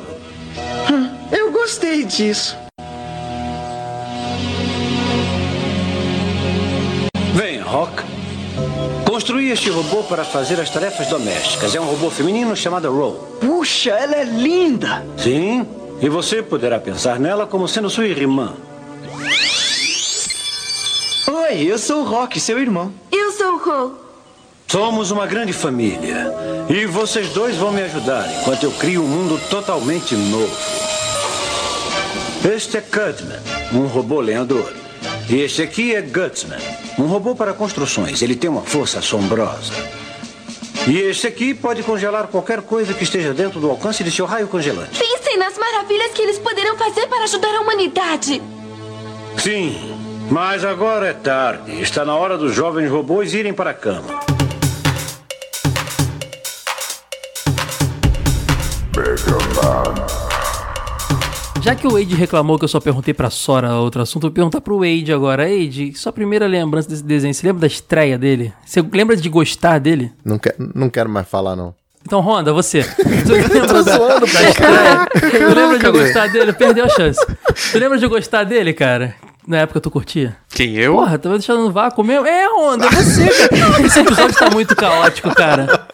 [0.90, 2.56] Hum, Eu gostei disso.
[7.34, 8.02] Venha, Rock.
[9.06, 11.74] Construí este robô para fazer as tarefas domésticas.
[11.74, 13.12] É um robô feminino chamado Ro.
[13.38, 15.04] Puxa, ela é linda.
[15.18, 15.66] Sim,
[16.00, 18.54] e você poderá pensar nela como sendo sua irmã.
[21.30, 22.90] Oi, eu sou o Rock, seu irmão.
[23.12, 24.07] Eu sou o Ro.
[24.70, 26.30] Somos uma grande família.
[26.68, 30.54] E vocês dois vão me ajudar enquanto eu crio um mundo totalmente novo.
[32.44, 33.40] Este é Cutman,
[33.72, 34.70] um robô lenhador.
[35.30, 36.58] E este aqui é Gutsman,
[36.98, 38.20] um robô para construções.
[38.20, 39.72] Ele tem uma força assombrosa.
[40.86, 44.48] E este aqui pode congelar qualquer coisa que esteja dentro do alcance de seu raio
[44.48, 44.98] congelante.
[44.98, 48.42] Pensem nas maravilhas que eles poderão fazer para ajudar a humanidade.
[49.38, 49.96] Sim,
[50.30, 51.80] mas agora é tarde.
[51.80, 54.37] Está na hora dos jovens robôs irem para a cama.
[61.60, 64.34] Já que o Wade reclamou que eu só perguntei pra Sora outro assunto, eu vou
[64.34, 65.42] perguntar pro Wade agora.
[65.46, 68.52] Wade, sua primeira lembrança desse desenho, você lembra da estreia dele?
[68.64, 70.12] Você lembra de gostar dele?
[70.24, 71.74] Não, quer, não quero mais falar, não.
[72.06, 72.80] Então, Honda, você.
[73.28, 74.48] Você lembra Tô da, zoando, cara.
[74.48, 75.06] estreia?
[75.30, 76.52] Tu lembra de gostar dele?
[76.54, 77.20] Perdeu a chance.
[77.72, 79.14] Tu lembra de gostar dele, cara?
[79.46, 80.36] Na época tu curtia?
[80.58, 80.94] Quem eu?
[80.94, 82.26] Porra, tava deixando no vácuo mesmo?
[82.26, 83.78] É, Honda, é você, cara.
[83.86, 85.86] Esse episódio tá muito caótico, cara.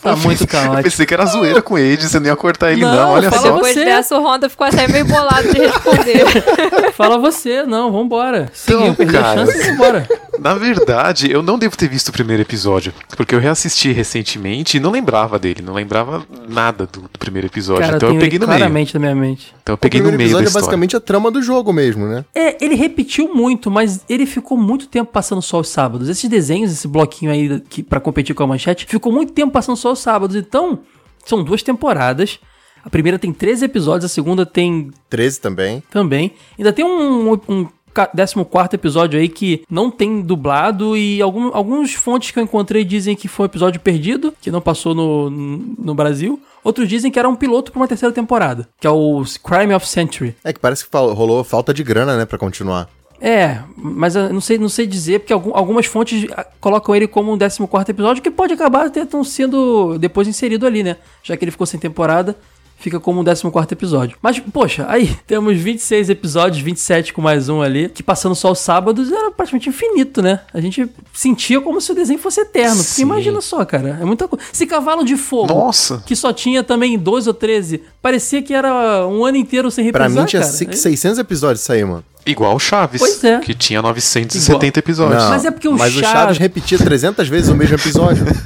[0.00, 0.82] Tá muito Eu caótico.
[0.84, 2.94] pensei que era zoeira com ele, você não ia cortar ele, não.
[2.94, 3.54] Não, Olha fala só.
[3.54, 3.84] Depois você.
[3.84, 6.24] dessa, o Honda ficou até meio bolado de responder.
[6.96, 8.48] Fala você, não, vambora.
[8.54, 9.46] Seguiu, perdeu a cara.
[9.46, 10.08] chance, vambora.
[10.38, 14.80] Na verdade, eu não devo ter visto o primeiro episódio, porque eu reassisti recentemente e
[14.80, 17.82] não lembrava dele, não lembrava nada do, do primeiro episódio.
[17.82, 18.58] Cara, então eu tenho peguei no meio.
[18.58, 19.54] claramente na minha mente.
[19.62, 21.72] Então eu O peguei no primeiro meio da episódio é basicamente a trama do jogo
[21.72, 22.24] mesmo, né?
[22.34, 26.08] É, ele repetiu muito, mas ele ficou muito tempo passando só os sábados.
[26.08, 29.76] Esses desenhos, esse bloquinho aí que, pra competir com a manchete, ficou muito tempo passando
[29.76, 30.36] só os sábados.
[30.36, 30.80] Então,
[31.24, 32.38] são duas temporadas.
[32.84, 35.82] A primeira tem 13 episódios, a segunda tem 13 também.
[35.90, 36.32] também.
[36.56, 38.34] Ainda tem um, um, 14
[38.74, 43.26] episódio aí que não tem dublado e algum, alguns fontes que eu encontrei dizem que
[43.26, 46.40] foi um episódio perdido, que não passou no, no Brasil.
[46.62, 49.88] Outros dizem que era um piloto pra uma terceira temporada, que é o Crime of
[49.88, 50.36] Century.
[50.44, 52.88] É que parece que rolou falta de grana, né, pra continuar.
[53.20, 57.06] É, mas eu não sei, não sei dizer, porque algum- algumas fontes ah, colocam ele
[57.08, 60.96] como um 14 episódio, que pode acabar até tão sendo depois inserido ali, né?
[61.22, 62.36] Já que ele ficou sem temporada,
[62.78, 64.18] fica como um 14 episódio.
[64.20, 68.58] Mas, poxa, aí temos 26 episódios, 27 com mais um ali, que passando só os
[68.58, 70.40] sábados era praticamente infinito, né?
[70.52, 72.84] A gente sentia como se o desenho fosse eterno.
[72.84, 74.44] Porque imagina só, cara, é muita coisa.
[74.52, 76.02] Esse cavalo de fogo, Nossa.
[76.04, 80.02] que só tinha também 12 ou 13, parecia que era um ano inteiro sem Pra
[80.04, 80.52] reprisar, mim tinha cara.
[80.52, 82.04] ci- 600 episódios isso aí, mano.
[82.26, 83.38] Igual o Chaves, Pois é.
[83.38, 84.72] que tinha 970 Igual.
[84.78, 85.22] episódios.
[85.22, 88.24] Não, Mas é porque o Mas o Chaves- Chaves repetia 300 vezes o mesmo episódio.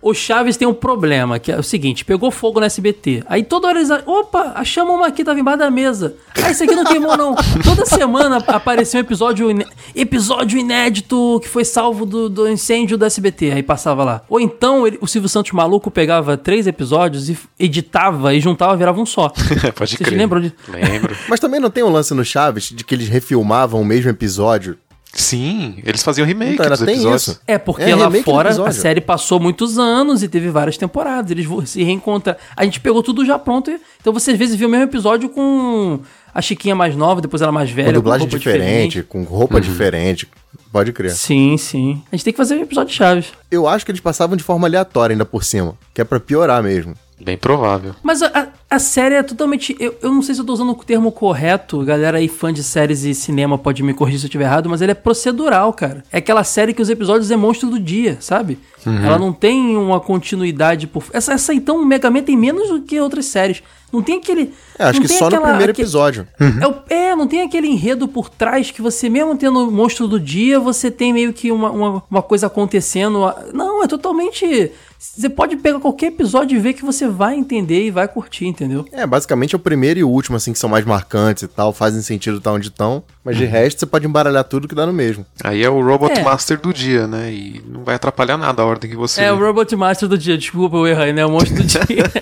[0.00, 3.22] O Chaves tem um problema, que é o seguinte: pegou fogo no SBT.
[3.26, 3.90] Aí toda hora eles.
[4.06, 6.14] Opa, achamos uma aqui, tava embaixo da mesa.
[6.42, 7.34] Ah, esse aqui não queimou, não.
[7.62, 13.04] Toda semana aparecia um episódio, iné- episódio inédito que foi salvo do, do incêndio do
[13.04, 13.50] SBT.
[13.52, 14.22] Aí passava lá.
[14.30, 18.98] Ou então ele- o Silvio Santos maluco pegava três episódios e editava e juntava, virava
[19.00, 19.28] um só.
[19.74, 20.16] Pode Vocês crer.
[20.18, 20.52] lembram de.
[20.68, 21.14] Lembro.
[21.28, 24.76] Mas também não tem um lance no Chaves de que eles refilmavam o mesmo episódio.
[25.12, 27.22] Sim, eles faziam remake Então, dos episódios.
[27.28, 27.40] isso.
[27.46, 31.30] É, porque É, lá fora a série passou muitos anos e teve várias temporadas.
[31.30, 32.36] Eles se reencontram.
[32.56, 33.70] A gente pegou tudo já pronto.
[33.70, 36.00] e- Então você às vezes viu o mesmo episódio com
[36.32, 37.88] a Chiquinha mais nova, depois ela mais velha.
[37.88, 40.28] com dublagem roupa diferente, com roupa diferente.
[40.70, 41.10] Pode crer.
[41.12, 42.02] Sim, sim.
[42.12, 43.26] A gente tem que fazer um episódio de Chaves.
[43.50, 46.62] Eu acho que eles passavam de forma aleatória ainda por cima, que é pra piorar
[46.62, 46.94] mesmo.
[47.20, 47.94] Bem provável.
[48.02, 49.76] Mas a, a, série é totalmente.
[49.80, 52.62] Eu, eu não sei se eu tô usando o termo correto, galera aí fã de
[52.62, 56.04] séries e cinema pode me corrigir se eu estiver errado, mas ele é procedural, cara.
[56.12, 58.58] É aquela série que os episódios é monstro do dia, sabe?
[58.86, 59.04] Uhum.
[59.04, 61.04] Ela não tem uma continuidade por.
[61.12, 63.62] Essa, essa então, o Mega Man tem menos do que outras séries.
[63.92, 64.52] Não tem aquele.
[64.78, 66.28] É, acho que só no aquela- primeiro aque- episódio.
[66.38, 70.06] É, o- é, não tem aquele enredo por trás que você, mesmo tendo o monstro
[70.06, 73.18] do dia, você tem meio que uma, uma, uma coisa acontecendo.
[73.52, 74.70] Não, é totalmente.
[74.98, 78.84] Você pode pegar qualquer episódio e ver que você vai entender e vai curtir, entendeu?
[78.90, 81.72] É, basicamente é o primeiro e o último, assim, que são mais marcantes e tal,
[81.72, 83.02] fazem sentido tá onde estão.
[83.24, 85.24] Mas de resto, você pode embaralhar tudo que dá no mesmo.
[85.44, 86.22] Aí é o Robot É.
[86.24, 87.32] Master do dia, né?
[87.32, 89.22] E não vai atrapalhar nada a ordem que você.
[89.22, 91.24] É o Robot Master do dia, desculpa eu errei, né?
[91.24, 91.78] O monstro do dia.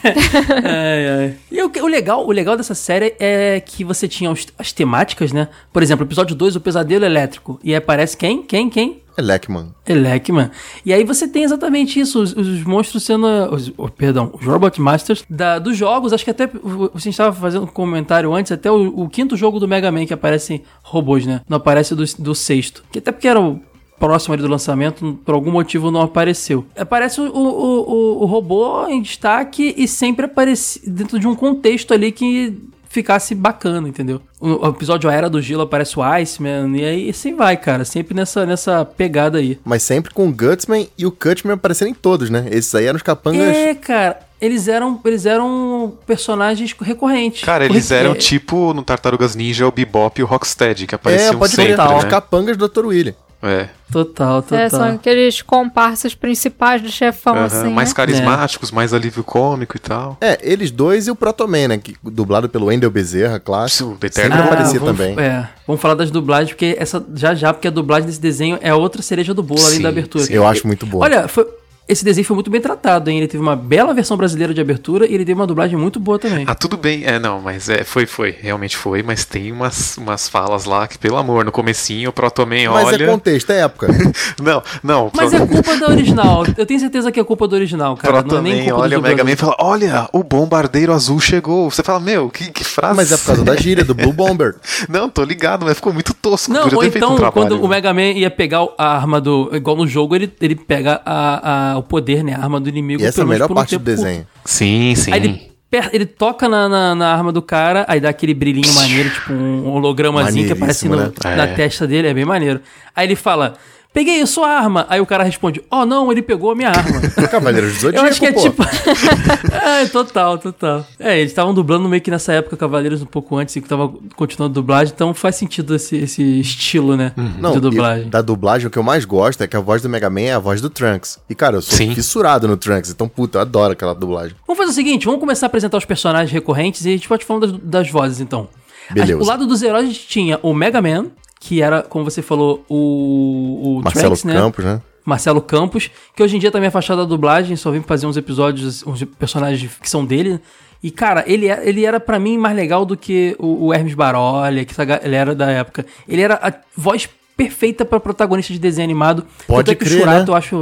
[0.64, 1.34] ai, ai.
[1.50, 4.72] E o, que- o legal, o legal dessa série é que você tinha os- as
[4.72, 5.48] temáticas, né?
[5.72, 7.60] Por exemplo, episódio 2, o pesadelo elétrico.
[7.62, 8.42] E aí aparece quem?
[8.42, 8.70] Quem?
[8.70, 9.02] Quem?
[9.20, 9.74] É Leckman.
[9.86, 10.50] Elecman.
[10.84, 13.26] E aí você tem exatamente isso, os, os monstros sendo.
[13.52, 16.14] Os, oh, perdão, os Robot Masters da, dos jogos.
[16.14, 19.68] Acho que até você estava fazendo um comentário antes, até o, o quinto jogo do
[19.68, 21.42] Mega Man que aparecem robôs, né?
[21.46, 22.82] Não aparece do, do sexto.
[22.90, 23.60] Que até porque era o
[23.98, 26.64] próximo ali do lançamento, por algum motivo não apareceu.
[26.74, 31.92] Aparece o, o, o, o robô em destaque e sempre aparece dentro de um contexto
[31.92, 32.58] ali que
[32.90, 34.20] ficasse bacana, entendeu?
[34.40, 37.84] O, episódio A Era do Gelo aparece o Iceman, e aí assim vai, cara.
[37.84, 39.58] Sempre nessa, nessa pegada aí.
[39.64, 42.46] Mas sempre com o Gutsman e o Cutman aparecendo em todos, né?
[42.50, 43.40] Esses aí eram os capangas.
[43.56, 47.44] É, cara, eles eram, eles eram personagens recorrentes.
[47.44, 51.34] Cara, eles Corre- eram tipo no Tartarugas Ninja, o Bebop e o Rocksteady, que apareciam
[51.34, 52.10] É, pode sempre, crer, os né?
[52.10, 52.86] capangas do Dr.
[52.86, 53.14] Willy.
[53.42, 53.68] É.
[53.90, 54.58] Total, total.
[54.58, 57.70] É, são aqueles comparsas principais do chefão, Aham, assim.
[57.70, 57.94] mais né?
[57.94, 60.16] carismáticos, mais alívio cômico e tal.
[60.20, 61.78] É, eles dois e o Protoman, né?
[61.78, 63.90] Que, dublado pelo Wendell Bezerra, clássico.
[64.00, 65.18] O Eterno Sempre aparecia vamos, também.
[65.18, 68.72] É, vamos falar das dublagens, porque essa já já, porque a dublagem desse desenho é
[68.74, 70.24] outra cereja do bolo além Sim, da abertura.
[70.30, 71.04] Eu acho muito boa.
[71.04, 71.48] Olha, foi-
[71.90, 73.18] esse desenho foi muito bem tratado, hein?
[73.18, 76.18] Ele teve uma bela versão brasileira de abertura e ele teve uma dublagem muito boa
[76.18, 76.44] também.
[76.46, 77.02] Ah, tudo bem.
[77.04, 78.36] É, não, mas é, foi, foi.
[78.40, 82.68] Realmente foi, mas tem umas, umas falas lá que, pelo amor, no comecinho o Protoman
[82.70, 83.04] Mas olha...
[83.04, 83.88] é contexto, é época.
[84.40, 85.10] Não, não.
[85.14, 86.44] Mas é culpa da original.
[86.56, 88.22] Eu tenho certeza que é culpa do original, cara.
[88.22, 91.20] Não é nem Protoman culpa olha o Mega Man e fala, olha, o bombardeiro azul
[91.20, 91.70] chegou.
[91.70, 92.96] Você fala, meu, que, que frase...
[92.96, 94.56] Mas é por causa da gíria, do Blue Bomber.
[94.88, 96.52] Não, tô ligado, mas ficou muito tosco.
[96.52, 97.32] Não, ou então, um trabalho.
[97.32, 99.50] quando o Mega Man ia pegar a arma do.
[99.52, 102.34] Igual no jogo, ele, ele pega a, a- o poder, né?
[102.34, 103.02] A arma do inimigo.
[103.02, 104.24] E essa é a melhor um parte do desenho.
[104.24, 104.28] curto.
[104.44, 105.12] Sim, sim.
[105.12, 105.50] Aí ele,
[105.92, 109.68] ele toca na, na, na arma do cara, aí dá aquele brilhinho maneiro, tipo um
[109.72, 111.52] hologramazinho que aparece no- Maneiríssimo, na né?
[111.52, 111.54] É.
[111.54, 112.60] testa dele, é bem maneiro.
[112.94, 113.54] Aí ele fala.
[113.92, 114.86] Peguei a sua arma.
[114.88, 117.00] Aí o cara responde: Oh, não, ele pegou a minha arma.
[117.28, 118.40] Cavaleiros do Zodíaco, Eu acho que é pô.
[118.40, 118.62] tipo.
[119.52, 120.86] é, total, total.
[120.98, 123.92] É, eles estavam dublando meio que nessa época Cavaleiros um pouco antes e que tava
[124.14, 127.12] continuando a dublagem, então faz sentido esse, esse estilo, né?
[127.38, 128.08] Não, de e dublagem.
[128.08, 130.32] da dublagem, o que eu mais gosto é que a voz do Mega Man é
[130.34, 131.18] a voz do Trunks.
[131.28, 131.94] E, cara, eu sou Sim.
[131.94, 134.36] fissurado no Trunks, então, puta, eu adoro aquela dublagem.
[134.46, 137.24] Vamos fazer o seguinte, vamos começar a apresentar os personagens recorrentes e a gente pode
[137.24, 138.48] falar das, das vozes, então.
[138.92, 139.20] Beleza.
[139.20, 141.06] O lado dos heróis a gente tinha o Mega Man,
[141.40, 144.34] que era, como você falou, o, o Marcelo né?
[144.34, 144.80] Campos, né?
[145.04, 148.16] Marcelo Campos, que hoje em dia tá meio afastado da dublagem, só vem fazer uns
[148.16, 150.38] episódios, uns personagens que são dele.
[150.82, 153.94] E, cara, ele, é- ele era pra mim mais legal do que o, o Hermes
[153.94, 155.84] Barolha, que essa ele era da época.
[156.06, 159.24] Ele era a voz perfeita pra protagonista de desenho animado.
[159.46, 160.26] Pode Tanto é que crer, o Churato né?
[160.28, 160.56] eu acho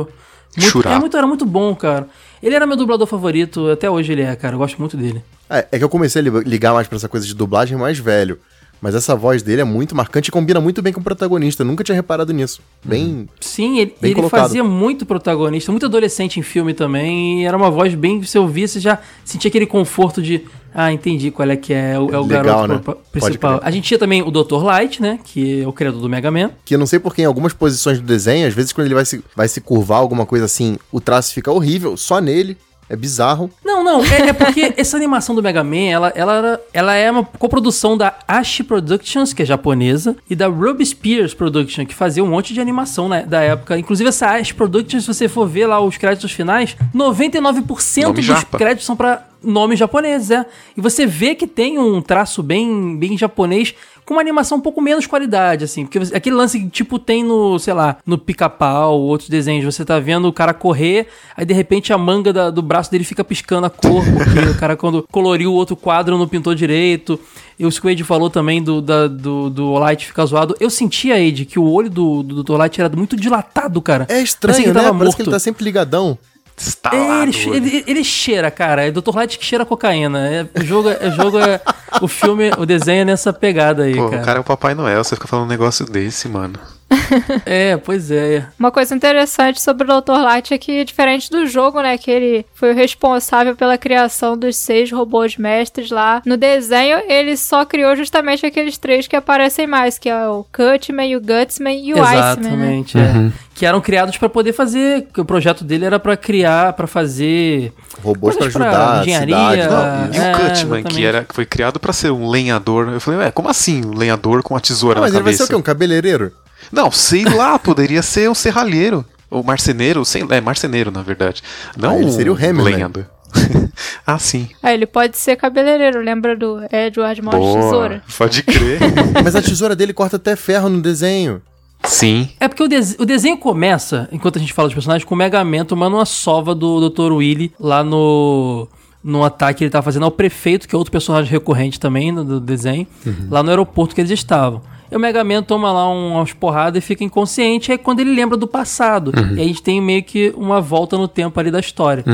[0.57, 0.97] muito, Churato.
[0.97, 2.09] é muito, era muito bom, cara.
[2.43, 4.55] Ele era meu dublador favorito, até hoje ele é, cara.
[4.55, 5.23] Eu gosto muito dele.
[5.51, 7.99] É, é que eu comecei a li- ligar mais pra essa coisa de dublagem mais
[7.99, 8.39] velho.
[8.81, 11.63] Mas essa voz dele é muito marcante e combina muito bem com o protagonista.
[11.63, 12.61] Eu nunca tinha reparado nisso.
[12.85, 13.29] Bem.
[13.41, 17.71] Sim, ele, Bem ele fazia muito protagonista, muito adolescente em filme também, e era uma
[17.71, 21.73] voz bem, você ouvia, você já sentia aquele conforto de, ah, entendi qual é que
[21.73, 22.97] é, é o, é o Legal, garoto né?
[23.11, 23.61] principal.
[23.63, 24.63] A gente tinha também o Dr.
[24.63, 26.51] Light, né, que é o criador do Mega Man.
[26.65, 29.05] Que eu não sei porque em algumas posições do desenho, às vezes quando ele vai
[29.05, 32.57] se, vai se curvar alguma coisa assim, o traço fica horrível, só nele.
[32.89, 33.51] É bizarro.
[33.65, 37.25] Não, não, é, é porque essa animação do Mega Man, ela, ela, ela é uma
[37.25, 42.29] coprodução da Ashi Productions, que é japonesa, e da Ruby Spears Production, que fazia um
[42.29, 43.79] monte de animação né, da época.
[43.79, 48.25] Inclusive essa Ashi Productions, se você for ver lá os créditos finais, 99% Nome dos
[48.25, 48.59] japa.
[48.59, 50.47] créditos são pra nomes japoneses, é.
[50.77, 53.75] E você vê que tem um traço bem, bem japonês,
[54.09, 55.85] com uma animação um pouco menos qualidade, assim.
[55.85, 59.65] Porque você- aquele lance que, tipo, tem no, sei lá, no pica-pau, outros desenhos.
[59.67, 63.05] Você tá vendo o cara correr, aí de repente a manga da- do braço dele
[63.05, 67.21] fica piscando a cor, porque o cara, quando coloriu o outro quadro, não pintou direito.
[67.59, 70.55] E o Squid falou também do, da, do, do Light ficar zoado.
[70.61, 72.53] Eu sentia, Ed, que o olho do, do Dr.
[72.57, 74.07] Light era muito dilatado, cara.
[74.09, 74.85] É estranho, Parecia que né?
[74.85, 75.29] tava Parece que morto.
[75.29, 76.17] ele tá sempre ligadão.
[76.59, 77.31] Estalado.
[77.31, 78.87] ele, ele, ele cheira, cara.
[78.87, 79.15] É Dr.
[79.15, 80.29] Light que cheira cocaína.
[80.29, 81.61] É, o jogo, é, o jogo é.
[82.03, 84.23] O filme, o desenho é nessa pegada aí, Pô, cara.
[84.23, 86.59] o cara é o Papai Noel, você fica falando um negócio desse, mano.
[87.45, 88.47] É, pois é.
[88.59, 90.13] Uma coisa interessante sobre o Dr.
[90.13, 94.57] Light é que, diferente do jogo, né, que ele foi o responsável pela criação dos
[94.57, 99.99] seis robôs mestres lá, no desenho ele só criou justamente aqueles três que aparecem mais,
[99.99, 102.77] que é o Cutman, o Gutsman e o Iceman, né?
[102.79, 103.33] Exatamente, é.
[103.55, 105.07] Que eram criados pra poder fazer.
[105.13, 107.73] que O projeto dele era pra criar, pra fazer.
[108.05, 109.35] Robôs pra ajudar a engenharia.
[109.65, 109.69] cidade.
[109.69, 110.95] Não, e É, o Cutman, exatamente.
[110.95, 112.89] que, era, que foi criado pra ser um lenhador.
[112.93, 115.33] Eu falei, ué, como assim um lenhador com a tesoura Ah, mas na ele vai
[115.33, 115.53] ser cabeça?
[115.53, 115.61] o quê?
[115.61, 116.33] Um cabeleireiro?
[116.73, 119.05] Não, sei lá, poderia ser um serralheiro.
[119.31, 121.43] Ou marceneiro, sei, é marceneiro, na verdade.
[121.77, 122.75] Não Ah, ele seria o um Hammerman.
[122.75, 123.05] lenhador.
[124.07, 124.49] ah, sim.
[124.63, 128.03] Ah, ele pode ser cabeleireiro, lembra do Edward Mão de Tesoura?
[128.17, 128.79] pode crer.
[129.23, 131.43] Mas a tesoura dele corta até ferro no desenho.
[131.85, 132.31] sim.
[132.41, 135.19] É porque o, des- o desenho começa, enquanto a gente fala dos personagens, com o
[135.19, 137.13] Mega Man tomando uma sova do Dr.
[137.13, 138.67] Willy lá no.
[139.05, 142.25] No ataque que ele tava fazendo ao prefeito, que é outro personagem recorrente também no,
[142.25, 142.87] do desenho,
[143.31, 144.61] lá no aeroporto que eles estavam.
[144.91, 148.15] E o Mega Man toma lá um- umas porradas e fica inconsciente, é quando ele
[148.15, 149.13] lembra do passado.
[149.37, 152.05] E aí a gente tem meio que uma volta no tempo ali da história.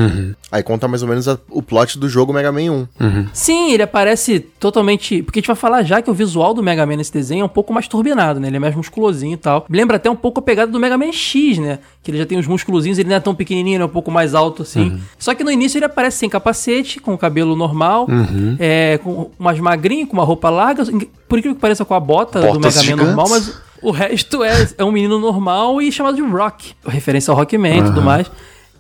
[0.51, 2.89] Aí conta mais ou menos a- o plot do jogo Mega Man 1.
[3.33, 5.23] Sim, ele aparece totalmente.
[5.23, 7.45] Porque a gente vai falar já que o visual do Mega Man nesse desenho é
[7.45, 8.49] um pouco mais turbinado, né?
[8.49, 9.67] Ele é mais musculosinho e tal.
[9.71, 11.79] Lembra até um pouco a pegada do Mega Man X, né?
[12.03, 14.11] Que ele já tem os musculozinhos, ele não é tão pequenininho, ele é um pouco
[14.11, 14.99] mais alto assim.
[15.19, 18.07] Só que no início ele aparece sem capacete, com o cabelo normal,
[18.59, 20.85] é, com mais magrinho, com uma roupa larga.
[21.27, 23.07] Por incrível que pareça, com a bota do Botas Mega Man gigantes.
[23.07, 26.75] normal, mas o resto é, é um menino normal e chamado de Rock.
[26.87, 28.31] Referência ao Rockman e tudo mais.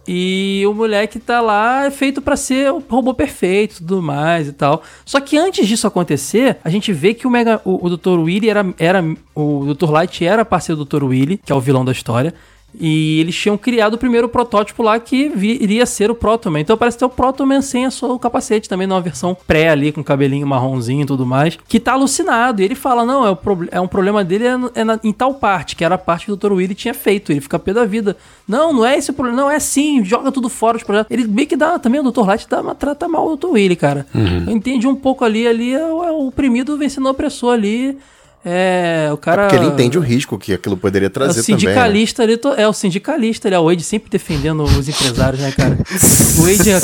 [0.07, 4.49] E o moleque tá lá é feito pra ser o robô perfeito e tudo mais
[4.49, 4.83] e tal.
[5.05, 8.19] Só que antes disso acontecer, a gente vê que o Mega o, o Dr.
[8.19, 9.03] Willy era, era
[9.35, 9.91] o Dr.
[9.91, 11.05] Light era parceiro do Dr.
[11.05, 12.35] Willy, que é o vilão da história.
[12.79, 16.61] E eles tinham criado o primeiro protótipo lá que vi- iria ser o Protoman.
[16.61, 19.93] Então parece ter o Protoman sem a sua, o capacete também, numa versão pré ali,
[19.93, 21.57] com cabelinho marronzinho e tudo mais.
[21.69, 22.61] Que tá alucinado.
[22.61, 25.13] E ele fala: não, é, o proble- é um problema dele é, é na- em
[25.13, 26.53] tal parte, que era a parte que o Dr.
[26.53, 27.31] Willy tinha feito.
[27.31, 28.17] Ele fica pé da vida.
[28.49, 29.41] Não, não é esse o problema.
[29.41, 31.11] Não, é sim, joga tudo fora os projetos.
[31.11, 32.27] Ele meio que dá também, o Dr.
[32.27, 33.47] Light dá, trata mal o Dr.
[33.51, 34.07] Willy, cara.
[34.47, 37.97] Eu entendi um pouco ali, ali é o, é o oprimido vencendo o opressor ali.
[38.45, 39.43] É, o cara.
[39.43, 41.55] Porque ele entende o risco que aquilo poderia É o trazer também.
[41.55, 41.61] né?
[41.61, 45.51] sindicalista ali, to- é o sindicalista, ele é o Wade sempre defendendo os empresários, né,
[45.53, 45.79] cara?
[46.39, 46.79] O Wade é,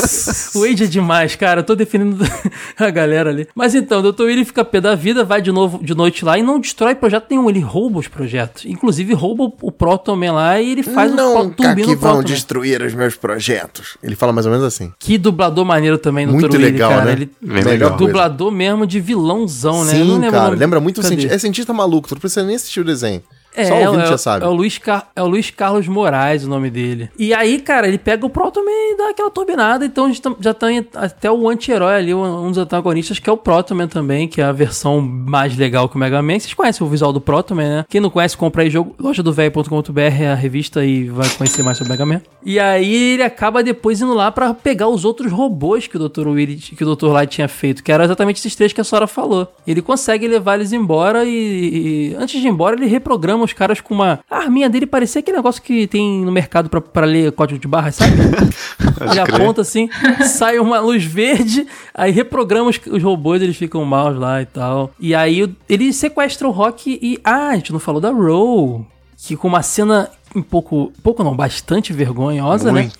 [0.54, 1.60] o Wade é demais, cara.
[1.60, 2.16] Eu tô defendendo
[2.78, 3.46] a galera ali.
[3.54, 4.22] Mas então, o Dr.
[4.22, 7.26] Willy fica pé da vida, vai de novo de noite lá e não destrói projeto
[7.30, 8.64] nenhum, ele rouba os projetos.
[8.64, 12.80] Inclusive rouba o Proton Man lá e ele faz Nunca o turbina que vão destruir
[12.82, 13.98] os meus projetos.
[14.02, 14.92] Ele fala mais ou menos assim.
[14.98, 16.56] Que dublador maneiro também no Muito Dr.
[16.56, 17.04] Willy, legal, cara.
[17.04, 17.12] né?
[17.12, 17.30] Ele
[17.62, 17.96] legal.
[17.96, 19.92] dublador mesmo de vilãozão, né?
[19.94, 20.54] Não Sim, cara.
[20.54, 21.34] Lembra muito o cientista.
[21.34, 23.22] É cientista maluco, tu não precisa nem assistir o desenho.
[23.54, 24.44] É, Só ouvindo é, já sabe.
[24.44, 27.10] É o, Luiz Car- é o Luiz Carlos Moraes o nome dele.
[27.18, 29.84] E aí, cara, ele pega o Proton Man e dá aquela turbinada.
[29.84, 33.36] Então a gente já tem até o anti-herói ali, um dos antagonistas, que é o
[33.36, 36.38] Proton Man também, que é a versão mais legal que o Mega Man.
[36.38, 37.84] Vocês conhecem o visual do Proton Man, né?
[37.88, 41.62] Quem não conhece, compra aí jogo, loja do velho.com.br, é a revista e vai conhecer
[41.62, 42.20] mais sobre o Mega Man.
[42.44, 46.28] E aí ele acaba depois indo lá pra pegar os outros robôs que o Dr.
[46.28, 47.08] Willy, que o Dr.
[47.08, 49.52] Light tinha feito, que eram exatamente esses três que a Sora falou.
[49.66, 53.80] Ele consegue levar eles embora e, e antes de ir embora ele reprograma os caras
[53.80, 57.32] com uma a arminha dele parecia aquele negócio que tem no mercado pra, pra ler
[57.32, 58.12] código de barras, sabe?
[59.10, 59.88] ele aponta assim,
[60.26, 64.92] sai uma luz verde, aí reprograma os, os robôs, eles ficam maus lá e tal.
[64.98, 68.86] E aí ele sequestra o Rock e ah, a gente não falou da Row,
[69.16, 72.90] que com uma cena um pouco, pouco não, bastante vergonhosa, né?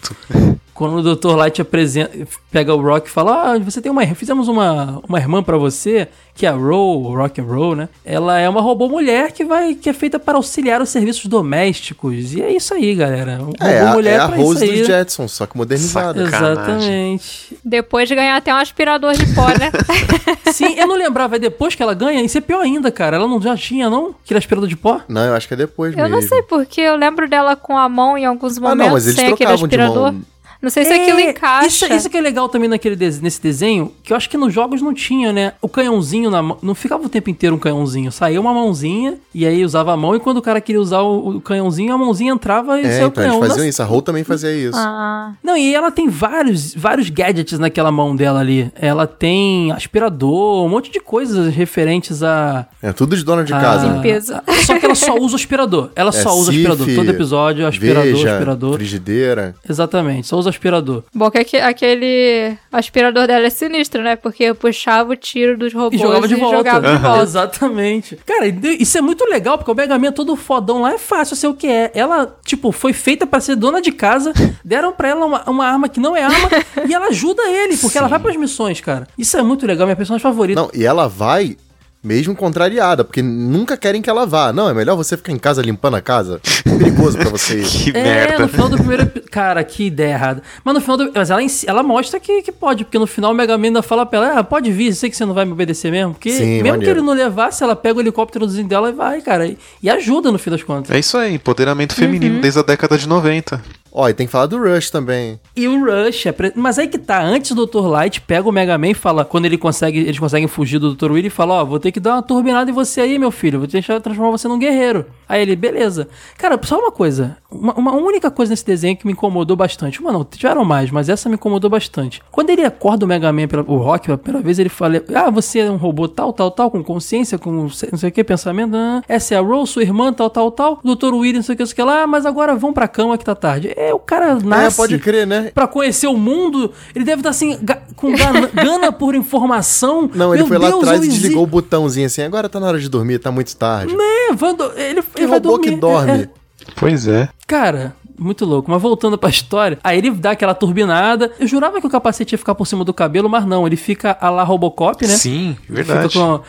[0.81, 1.37] Quando o Dr.
[1.37, 2.11] Light apresenta,
[2.51, 4.07] pega o Rock e fala: Ah, você tem uma.
[4.15, 7.91] Fizemos uma, uma irmã pra você, que é a Roll, Rock and Roll, né?
[8.03, 12.33] Ela é uma robô mulher que vai que é feita para auxiliar os serviços domésticos.
[12.33, 13.41] E é isso aí, galera.
[13.43, 14.79] Um É, robô a, mulher é a pra Rose isso aí.
[14.79, 16.23] dos Jetsons, só que modernizada.
[16.23, 17.57] Exatamente.
[17.63, 19.71] Depois de ganhar até um aspirador de pó, né?
[20.51, 23.17] Sim, eu não lembrava, é depois que ela ganha, isso é pior ainda, cara.
[23.17, 24.15] Ela não já tinha, não?
[24.25, 25.01] Aquele aspirador de pó?
[25.09, 26.15] Não, eu acho que é depois Eu mesmo.
[26.17, 29.05] não sei porque eu lembro dela com a mão em alguns Ah, momentos não, mas
[29.07, 30.13] eles sem aquele trocavam de aspirador.
[30.15, 30.23] mão.
[30.63, 31.87] Não sei se aquilo encaixa.
[31.87, 34.83] Isso, isso que é legal também naquele nesse desenho, que eu acho que nos jogos
[34.83, 35.53] não tinha, né?
[35.63, 36.59] O canhãozinho na mão.
[36.63, 38.13] Não ficava o tempo inteiro um canhãozinho.
[38.13, 40.15] Saía uma mãozinha e aí usava a mão.
[40.15, 43.07] E quando o cara queria usar o, o canhãozinho, a mãozinha entrava e É, saiu
[43.07, 43.41] o então eles canhão.
[43.41, 43.83] faziam Nossa, isso.
[43.83, 44.77] A Rol também fazia isso.
[44.79, 48.71] Ah, Não, e ela tem vários, vários gadgets naquela mão dela ali.
[48.77, 52.67] Ela tem aspirador, um monte de coisas referentes a.
[52.83, 53.87] É tudo de dona de a- casa.
[53.87, 54.43] Limpeza.
[54.67, 55.91] Só que ela só usa o aspirador.
[55.97, 56.87] Ela É só usa o aspirador.
[56.95, 58.75] Todo episódio, aspirador, Veja, aspirador.
[58.75, 59.55] frigideira.
[59.69, 61.03] Exatamente, só usa aspirador.
[61.15, 64.17] bom que aque- aquele aspirador dela é sinistro, né?
[64.17, 66.57] Porque eu puxava o tiro dos robôs E jogava de volta.
[66.59, 67.23] jogava de volta.
[67.23, 68.19] Exatamente.
[68.27, 68.47] Cara,
[68.79, 71.55] isso é muito legal, porque o Mega Man todo fodão lá é fácil ser o
[71.55, 71.91] que é.
[71.95, 74.33] Ela, tipo, foi feita pra ser dona de casa,
[74.65, 76.49] deram pra ela uma, uma arma que não é arma,
[76.89, 79.07] e ela ajuda ele, porque ela vai pras missões, cara.
[79.17, 80.61] Isso é muito legal, minha personagem favorita.
[80.61, 81.57] Não, e ela vai
[82.03, 84.55] Mesmo contrariada, porque nunca querem que ela vá.
[84.55, 86.41] Não, é melhor você ficar em casa limpando a casa.
[86.65, 87.61] É perigoso pra você.
[87.71, 88.39] Que É, merda.
[88.39, 89.11] no final do primeiro.
[89.31, 90.43] Cara, que ideia errada.
[90.65, 91.13] Mas no final do.
[91.15, 94.07] Mas ela, ela mostra que, que pode, porque no final o Mega Man ainda fala
[94.07, 96.15] pra ela: ah, pode vir, sei que você não vai me obedecer mesmo.
[96.15, 96.81] Porque Sim, mesmo maneiro.
[96.85, 99.47] que ele não levasse, ela pega o helicópterozinho dela e vai, cara.
[99.47, 100.91] E, e ajuda no fim das contas.
[100.95, 103.61] É isso aí, empoderamento feminino desde a década de 90.
[103.93, 105.41] Ó, e tem que falar do Rush também.
[105.57, 107.87] E o Rush, é pre- mas aí que tá, antes do Dr.
[107.89, 111.11] Light pega o Mega Man e fala, quando ele consegue, eles conseguem fugir do Dr.
[111.11, 113.59] Willy e fala, ó, vou ter que dar uma turbinada em você aí, meu filho,
[113.59, 115.07] vou deixar transformar você num guerreiro.
[115.29, 116.09] Aí ele, beleza.
[116.39, 120.13] Cara, só uma coisa, uma, uma única coisa nesse desenho que me incomodou bastante, uma
[120.13, 122.23] não, tiveram mais, mas essa me incomodou bastante.
[122.31, 125.31] Quando ele acorda o Mega Man, pela, o Rock, pela primeira vez, ele fala, ah,
[125.31, 128.75] você é um robô tal, tal, tal, com consciência, com não sei o que, pensamento,
[128.77, 131.13] ah, essa é a Rose, sua irmã, tal, tal, tal, Dr.
[131.15, 132.87] Willy, não sei o que, não sei o que lá, "Ah, mas agora vão pra
[132.89, 133.73] cama que tá tarde.
[133.77, 135.51] É, o cara nasce É, pode crer, né?
[135.55, 140.09] pra conhecer o mundo, ele deve estar assim, ga- com gana, gana por informação.
[140.15, 142.23] Não, ele Meu foi lá Deus, atrás eu e exi- desligou o botãozinho assim.
[142.23, 143.95] Agora tá na hora de dormir, tá muito tarde.
[143.99, 145.71] É, Vando, ele, Que ele vai robô dormir.
[145.71, 146.11] que dorme.
[146.13, 146.29] É, é.
[146.77, 147.29] Pois é.
[147.47, 148.71] Cara, muito louco.
[148.71, 151.33] Mas voltando pra história, aí ele dá aquela turbinada.
[151.39, 154.17] Eu jurava que o capacete ia ficar por cima do cabelo, mas não, ele fica
[154.21, 155.15] a la Robocop, né?
[155.15, 156.09] Sim, verdade.
[156.09, 156.41] Fica com,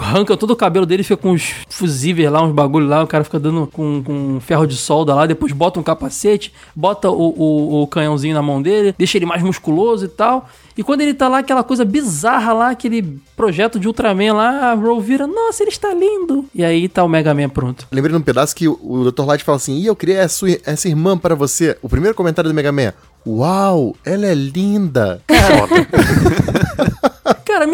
[0.00, 3.24] arranca todo o cabelo dele, fica com uns fusíveis lá, uns bagulho lá, o cara
[3.24, 7.82] fica dando com, com ferro de solda lá, depois bota um capacete, bota o, o,
[7.82, 10.48] o canhãozinho na mão dele, deixa ele mais musculoso e tal.
[10.76, 14.74] E quando ele tá lá, aquela coisa bizarra lá, aquele projeto de Ultraman lá, a
[14.74, 16.46] Ro vira, nossa, ele está lindo.
[16.54, 17.86] E aí tá o Mega Man pronto.
[17.92, 19.24] Lembrei num pedaço que o, Dr.
[19.24, 21.78] Light fala assim: Ih, eu criei essa, essa irmã para você.
[21.80, 22.94] O primeiro comentário do Mega Man é:
[23.26, 25.22] Uau, ela é linda.
[25.26, 25.68] Cara,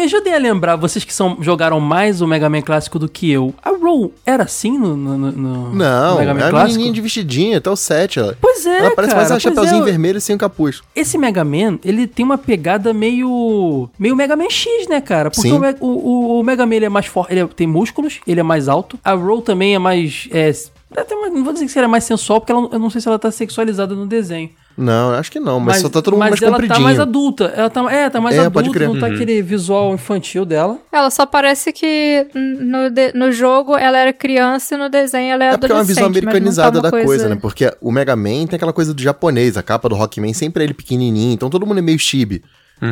[0.01, 3.29] me ajudem a lembrar, vocês que são, jogaram mais o Mega Man clássico do que
[3.31, 3.53] eu.
[3.63, 6.71] A Ro era assim no, no, no- Não, Mega é Man a clássico?
[6.71, 8.19] menininha de vestidinho, até o 7.
[8.19, 9.85] Ela, Pois é, ela parece cara, mais um pois chapeuzinho é.
[9.85, 10.81] vermelho sem o capuz.
[10.95, 13.89] Esse Mega Man, ele tem uma pegada meio.
[13.99, 15.29] meio Mega Man X, né, cara?
[15.29, 15.59] Porque Sim.
[15.79, 18.43] o, o, o- Mega Man ele é mais forte, ele é- tem músculos, ele é
[18.43, 18.99] mais alto.
[19.03, 20.27] A Ro também é mais.
[20.31, 20.51] É,
[20.97, 23.19] até não vou dizer que seria mais sensual, porque ela, eu não sei se ela
[23.19, 24.49] tá sexualizada no desenho.
[24.81, 26.77] Não, acho que não, mas, só tá todo mundo mas mais ela compridinho.
[26.77, 27.53] tá mais adulta.
[27.55, 28.87] Ela tá, é, tá mais É, pode adulta, crer.
[28.89, 29.13] não tá Uhum.
[29.13, 30.77] aquele visual infantil dela.
[30.91, 35.43] Ela só parece que no, de- no jogo ela era criança e no desenho ela
[35.43, 35.87] é, É porque é uma adolescente.
[35.87, 37.37] visão mas tá americanizada uma da coisa, né?
[37.41, 40.65] Porque o Mega Man tem aquela coisa do japonês, a capa do Rockman sempre é
[40.65, 42.43] ele pequenininho, então todo mundo é meio chibi.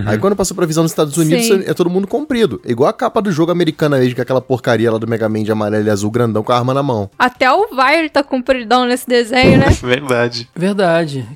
[0.06, 1.64] Aí quando passou pra visão nos Estados Unidos, Sim.
[1.66, 2.62] é todo mundo comprido.
[2.64, 5.42] Igual a capa do jogo americano mesmo, que é aquela porcaria lá do Mega Man
[5.42, 7.10] de amarelo e azul grandão com a arma na mão.
[7.18, 9.66] Até o Vire tá compridão nesse desenho, né?
[9.82, 10.48] Verdade.
[10.56, 11.28] Verdade.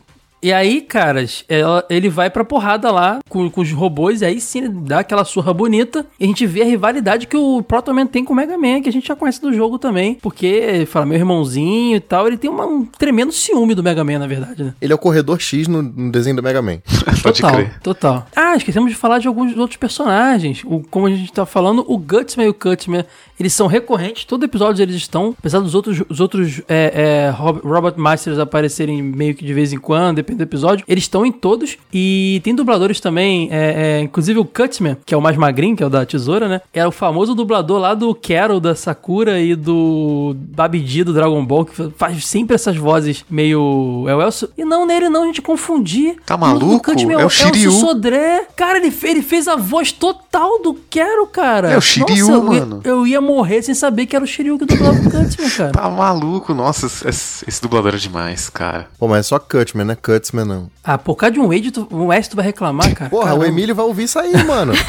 [0.43, 4.41] E aí, caras, ela- ele vai pra porrada lá com, com os robôs, e aí
[4.41, 6.05] sim ele dá aquela surra bonita.
[6.19, 8.81] E a gente vê a rivalidade que o Proto Man tem com o Mega Man,
[8.81, 10.15] que a gente já conhece do jogo também.
[10.21, 14.03] Porque, ele fala, meu irmãozinho e tal, ele tem uma- um tremendo ciúme do Mega
[14.03, 14.73] Man, na verdade, né?
[14.81, 16.79] Ele é o corredor X no, no desenho do Mega Man.
[17.23, 17.79] Pode total, crer.
[17.81, 18.27] total.
[18.35, 20.61] Ah, esquecemos de falar de alguns outros personagens.
[20.65, 23.05] O, como a gente tá falando, o Gutsman e o Cutman,
[23.39, 24.25] eles são recorrentes.
[24.25, 25.33] Todo episódio eles estão.
[25.39, 29.71] Apesar dos outros, os outros é, é, Rob- Robot Masters aparecerem meio que de vez
[29.71, 31.77] em quando, depende do episódio, eles estão em todos.
[31.93, 33.47] E tem dubladores também.
[33.51, 36.47] é, é, inclusive o Cutman, que é o mais magrinho, que é o da tesoura,
[36.47, 36.61] né?
[36.73, 41.65] É o famoso dublador lá do Carol, da Sakura e do Babidi do Dragon Ball,
[41.65, 44.05] que faz sempre essas vozes meio.
[44.07, 44.49] É o Elcio.
[44.57, 46.17] E não, nele não, a gente confundir.
[46.25, 46.91] Tá O maluco?
[46.91, 47.69] Cutman É o Shiryu.
[47.69, 48.47] Elcio Sodré.
[48.55, 51.71] Cara, ele, ele fez a voz total do Quero, cara.
[51.71, 52.81] É o Shiryu, Nossa, eu mano.
[52.83, 55.71] Eu ia morrer sem saber que era o Shiryu que dublava o Cutman, cara.
[55.71, 56.53] Tá maluco?
[56.53, 58.87] Nossa, esse, esse dublador é demais, cara.
[58.97, 59.97] Pô, mas é só Cutman, né?
[60.31, 60.69] Não.
[60.83, 63.09] Ah, por causa de um Wade, tu- um S tu vai reclamar, cara.
[63.09, 63.43] Porra, Caramba.
[63.43, 64.73] o Emílio vai ouvir isso aí, mano.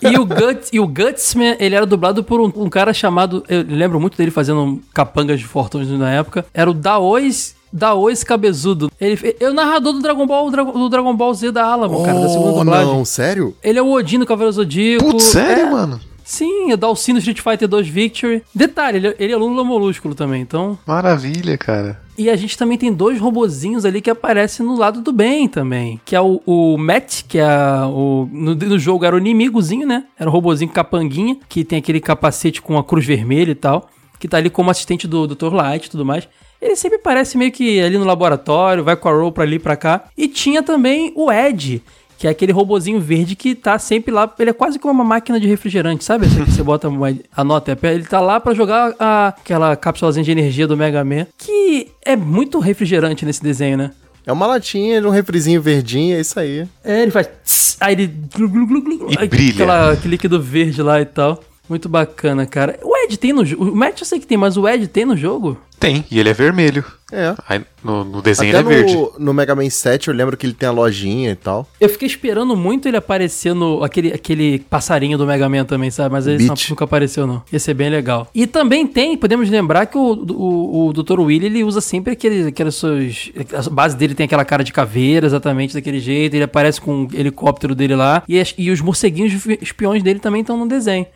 [0.00, 3.44] E o, Guts, e o Gutsman, ele era dublado por um, um cara chamado.
[3.48, 6.46] Eu lembro muito dele fazendo capangas de fortões na época.
[6.54, 7.56] Era o Daois.
[7.70, 8.90] Daois Cabezudo.
[8.98, 12.28] Ele é o narrador do Dragon Ball, do Dragon Ball Z da Alamo, cara, da
[12.28, 12.86] segunda oh, dublagem.
[12.86, 13.54] não, sério?
[13.62, 15.04] Ele é o Odin do Cavaleiro Zodíaco.
[15.04, 16.00] Putz, sério, é, mano?
[16.28, 18.42] Sim, é o Dalsin no Street Fighter 2 Victory.
[18.54, 20.78] Detalhe, ele, ele é Lula Molúsculo também, então.
[20.86, 21.98] Maravilha, cara.
[22.18, 25.98] E a gente também tem dois robozinhos ali que aparecem no lado do bem também.
[26.04, 27.46] Que é o, o Matt, que é
[27.86, 28.28] o.
[28.30, 30.04] No, no jogo era o inimigozinho, né?
[30.18, 33.88] Era o robozinho capanguinha, que tem aquele capacete com a cruz vermelha e tal.
[34.20, 35.54] Que tá ali como assistente do Dr.
[35.54, 36.28] Light e tudo mais.
[36.60, 39.60] Ele sempre parece meio que ali no laboratório, vai com a Ro pra ali e
[39.60, 40.04] pra cá.
[40.16, 41.82] E tinha também o Ed,
[42.18, 44.30] que é aquele robozinho verde que tá sempre lá.
[44.38, 46.26] Ele é quase como uma máquina de refrigerante, sabe?
[46.26, 47.78] Essa que você bota uma, a nota.
[47.84, 52.16] Ele tá lá pra jogar a- aquela cápsulazinha de energia do Mega Man, que é
[52.16, 53.92] muito refrigerante nesse desenho, né?
[54.26, 56.66] É uma latinha de um refrizinho verdinho, é isso aí.
[56.84, 57.26] É, ele faz.
[57.44, 58.06] tss, aí ele.
[58.34, 59.52] Glu, glu, glu, glu, E aí brilha.
[59.54, 61.42] Aquela, aquele líquido verde lá e tal.
[61.68, 62.78] Muito bacana, cara.
[63.08, 63.64] O Ed tem no jogo.
[63.70, 65.56] O Matt eu sei que tem, mas o Ed tem no jogo?
[65.80, 66.84] Tem, e ele é vermelho.
[67.12, 67.34] É.
[67.48, 68.94] Aí no, no desenho Até ele é verde.
[68.94, 71.66] no, no Mega Man 7 eu lembro que ele tem a lojinha e tal.
[71.80, 73.82] Eu fiquei esperando muito ele aparecer no.
[73.84, 76.12] aquele, aquele passarinho do Mega Man também, sabe?
[76.12, 76.68] Mas ele Beat.
[76.70, 77.42] nunca apareceu, não.
[77.52, 78.28] Ia ser bem legal.
[78.34, 81.20] E também tem, podemos lembrar que o, o, o Dr.
[81.20, 83.30] Willy ele usa sempre aquele, aquelas suas.
[83.66, 86.34] A base dele tem aquela cara de caveira, exatamente daquele jeito.
[86.34, 88.22] Ele aparece com o helicóptero dele lá.
[88.28, 89.32] E, as- e os morceguinhos
[89.62, 91.06] espiões dele também estão no desenho.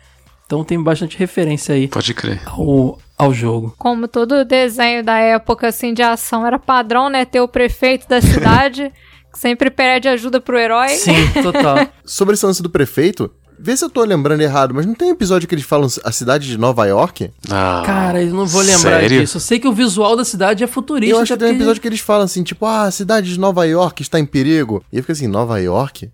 [0.53, 2.39] Então tem bastante referência aí Pode crer.
[2.45, 3.73] ao, ao jogo.
[3.79, 7.25] Como todo desenho da época, assim, de ação era padrão, né?
[7.25, 8.91] Ter o prefeito da cidade,
[9.33, 10.89] que sempre pede ajuda pro herói.
[10.89, 11.87] Sim, total.
[12.05, 15.47] Sobre esse lance do prefeito, vê se eu tô lembrando errado, mas não tem episódio
[15.47, 17.31] que eles falam a cidade de Nova York?
[17.49, 19.21] Ah, Cara, eu não vou lembrar sério?
[19.21, 19.37] disso.
[19.37, 21.15] Eu sei que o visual da cidade é futurista.
[21.15, 23.39] eu acho que tem um episódio que eles falam assim, tipo, ah, a cidade de
[23.39, 24.83] Nova York está em perigo.
[24.93, 26.11] E eu fico assim, Nova York?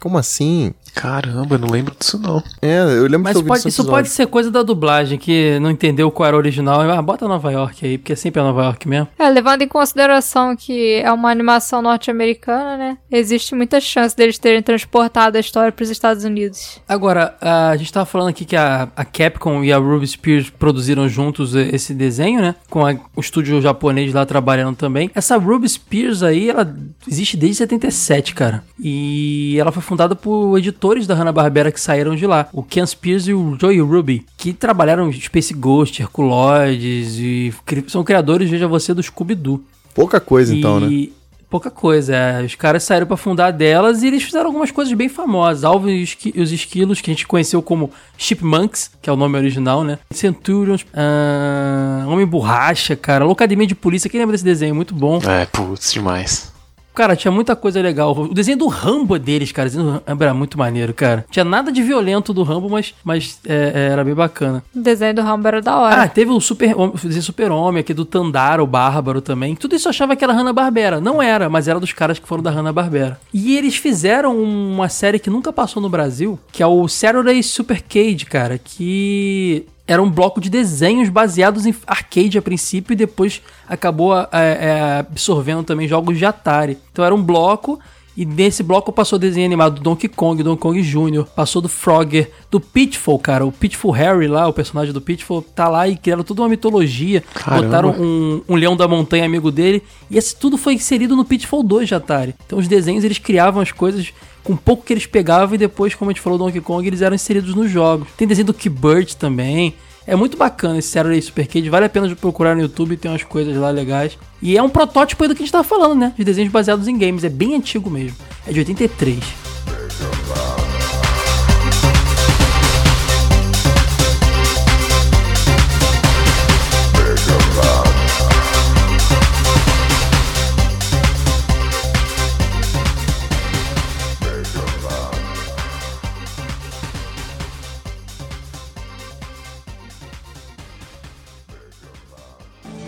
[0.00, 0.74] Como assim?
[0.96, 2.42] Caramba, eu não lembro disso não.
[2.62, 3.90] É, eu lembro Mas que eu vi pode- isso episódio.
[3.90, 6.80] pode ser coisa da dublagem, que não entendeu qual era o original.
[6.90, 9.06] Ah, bota Nova York aí, porque sempre é Nova York mesmo.
[9.18, 12.98] É, levando em consideração que é uma animação norte-americana, né?
[13.12, 16.80] Existe muita chance deles terem transportado a história pros Estados Unidos.
[16.88, 21.06] Agora, a gente tava falando aqui que a, a Capcom e a Ruby Spears produziram
[21.10, 22.54] juntos eh, esse desenho, né?
[22.70, 25.10] Com a- o estúdio japonês lá trabalhando também.
[25.14, 26.74] Essa Ruby Spears aí, ela
[27.06, 28.64] existe desde 77, cara.
[28.80, 32.48] E ela foi fundada por editores da Hanna-Barbera que saíram de lá.
[32.52, 37.52] O Ken Spears e o Joey Ruby, que trabalharam em Space Ghost, Herculoides e
[37.88, 39.62] são criadores, veja você, do Scooby-Doo.
[39.94, 40.88] Pouca coisa então, né?
[40.88, 41.12] E
[41.48, 42.42] Pouca coisa, é.
[42.42, 45.62] Os caras saíram pra fundar delas e eles fizeram algumas coisas bem famosas.
[45.62, 49.16] Alvin e os e os Esquilos, que a gente conheceu como Chipmunks, que é o
[49.16, 49.96] nome original, né?
[50.10, 53.24] Centurions, ah, Homem Borracha, cara.
[53.24, 54.74] Loucademia de Polícia, quem lembra desse desenho?
[54.74, 55.20] Muito bom.
[55.24, 56.52] É, putz, demais.
[56.96, 58.16] Cara, tinha muita coisa legal.
[58.16, 59.68] O desenho do Rambo deles, cara.
[59.68, 61.26] O desenho do Rambo era muito maneiro, cara.
[61.30, 64.64] Tinha nada de violento do Rambo, mas, mas é, é, era bem bacana.
[64.74, 66.02] O desenho do Rambo era da hora.
[66.02, 69.54] Ah, teve o Super, o desenho Super Homem aqui do Tandara, o Bárbaro também.
[69.54, 70.98] Tudo isso eu achava que era Hanna-Barbera.
[70.98, 73.20] Não era, mas era dos caras que foram da Hanna-Barbera.
[73.32, 78.24] E eles fizeram uma série que nunca passou no Brasil, que é o Saturday Supercade,
[78.24, 84.18] cara, que era um bloco de desenhos baseados em arcade a princípio e depois acabou
[84.18, 86.76] é, é, absorvendo também jogos de Atari.
[86.90, 87.78] Então era um bloco
[88.16, 92.30] e nesse bloco passou desenho animado do Donkey Kong, Donkey Kong Jr., passou do Frogger,
[92.50, 93.44] do Pitfall, cara.
[93.44, 97.22] O Pitfall Harry lá, o personagem do Pitfall, tá lá e criaram toda uma mitologia.
[97.34, 97.62] Caramba.
[97.62, 99.82] Botaram um, um leão da montanha amigo dele.
[100.10, 102.34] E esse tudo foi inserido no Pitfall 2 de Atari.
[102.46, 104.12] Então os desenhos eles criavam as coisas
[104.42, 107.02] com pouco que eles pegavam e depois, como a gente falou do Donkey Kong, eles
[107.02, 108.08] eram inseridos nos jogos.
[108.16, 109.74] Tem desenho do Kibert também.
[110.06, 113.24] É muito bacana esse Saturday Supercade, vale a pena de procurar no YouTube, tem umas
[113.24, 114.16] coisas lá legais.
[114.40, 116.14] E é um protótipo aí do que a gente tava falando, né?
[116.16, 118.16] De desenhos baseados em games, é bem antigo mesmo.
[118.46, 119.18] É de 83.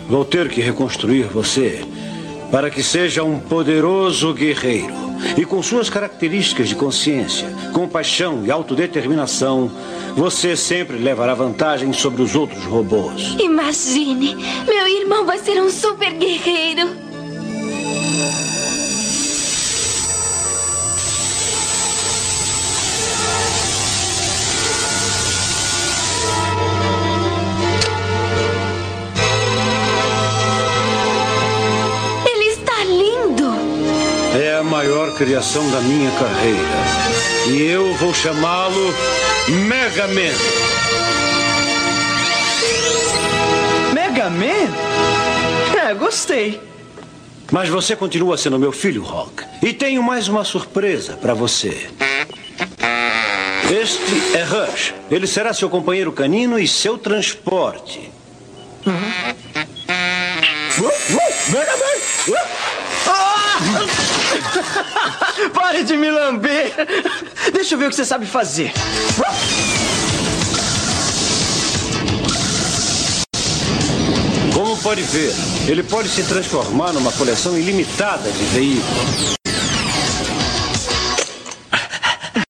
[0.09, 1.85] Vou ter que reconstruir você
[2.51, 4.93] para que seja um poderoso guerreiro.
[5.37, 9.71] E com suas características de consciência, compaixão e autodeterminação,
[10.15, 13.35] você sempre levará vantagem sobre os outros robôs.
[13.39, 14.35] Imagine,
[14.65, 16.89] meu irmão vai ser um super guerreiro.
[35.09, 36.59] A maior criação da minha carreira.
[37.47, 38.93] E eu vou chamá-lo
[39.67, 40.33] Mega Man.
[43.93, 45.87] Mega Man?
[45.87, 46.61] É, gostei.
[47.51, 49.43] Mas você continua sendo meu filho, Hulk.
[49.63, 51.89] E tenho mais uma surpresa para você.
[53.69, 54.93] Este é Rush.
[55.09, 58.11] Ele será seu companheiro canino e seu transporte.
[61.51, 62.37] Mega Man!
[62.37, 62.68] Ah!
[65.53, 66.73] Pare de me lamber!
[67.53, 68.71] Deixa eu ver o que você sabe fazer.
[74.53, 75.33] Como pode ver,
[75.67, 79.35] ele pode se transformar numa coleção ilimitada de veículos.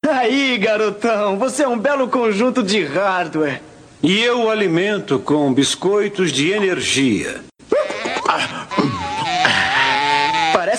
[0.10, 3.62] Aí, garotão, você é um belo conjunto de hardware.
[4.02, 7.42] E eu o alimento com biscoitos de energia.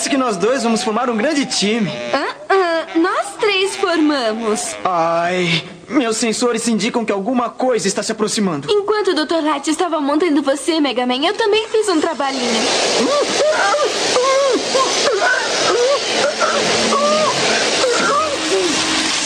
[0.00, 1.90] Parece que nós dois vamos formar um grande time.
[2.14, 4.74] Ah, ah, nós três transformamos.
[4.82, 8.66] Ai, meus sensores indicam que alguma coisa está se aproximando.
[8.70, 9.44] Enquanto o Dr.
[9.44, 12.62] Light estava montando você, Mega Man, eu também fiz um trabalhinho.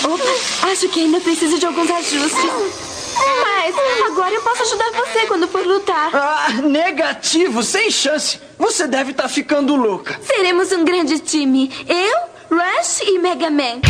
[0.03, 2.94] Opa, acho que ainda preciso de alguns ajustes.
[3.17, 3.75] Mas
[4.07, 6.11] agora eu posso ajudar você quando for lutar.
[6.15, 8.41] Ah, negativo, sem chance.
[8.59, 10.19] Você deve estar ficando louca.
[10.23, 11.71] Seremos um grande time.
[11.89, 13.81] Eu, Rush e Mega Man.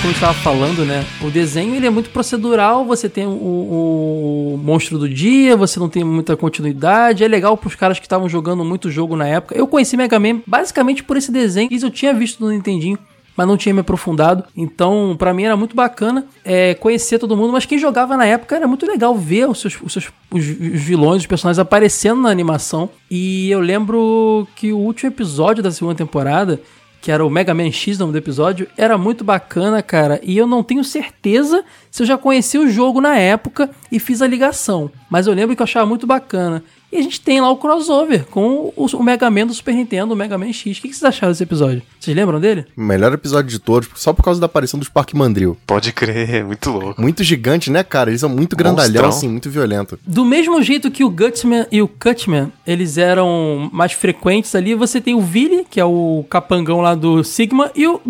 [0.00, 1.04] Como estava falando, né?
[1.20, 2.86] O desenho ele é muito procedural.
[2.86, 7.22] Você tem o, o monstro do dia, você não tem muita continuidade.
[7.22, 9.54] É legal para os caras que estavam jogando muito jogo na época.
[9.54, 11.68] Eu conheci Mega Man basicamente por esse desenho.
[11.70, 12.98] Isso eu tinha visto no Nintendinho.
[13.36, 17.52] Mas não tinha me aprofundado, então pra mim era muito bacana é, conhecer todo mundo.
[17.52, 21.22] Mas quem jogava na época era muito legal ver os seus, os seus os vilões,
[21.22, 22.90] os personagens aparecendo na animação.
[23.10, 26.60] E eu lembro que o último episódio da segunda temporada
[27.00, 30.20] que era o Mega Man X, nome do episódio, era muito bacana, cara.
[30.22, 34.20] E eu não tenho certeza se eu já conheci o jogo na época e fiz
[34.20, 34.90] a ligação.
[35.08, 36.62] Mas eu lembro que eu achava muito bacana.
[36.92, 40.12] E a gente tem lá o crossover com o, o Mega Man do Super Nintendo,
[40.12, 40.78] o Mega Man X.
[40.78, 41.82] O que, vocês acharam desse episódio?
[41.98, 42.66] Vocês lembram dele?
[42.76, 45.56] Melhor episódio de todos, só por causa da aparição dos Parque Mandril.
[45.66, 47.00] Pode crer, é muito louco.
[47.00, 48.10] Muito gigante, né, cara?
[48.10, 49.98] Eles são muito grandalhão, assim, muito violento.
[50.04, 55.00] Do mesmo jeito que o Gutsman e o Cutman, eles eram mais frequentes ali, você
[55.00, 58.00] tem o Vili, que é o capangão lá do Sigma, e o...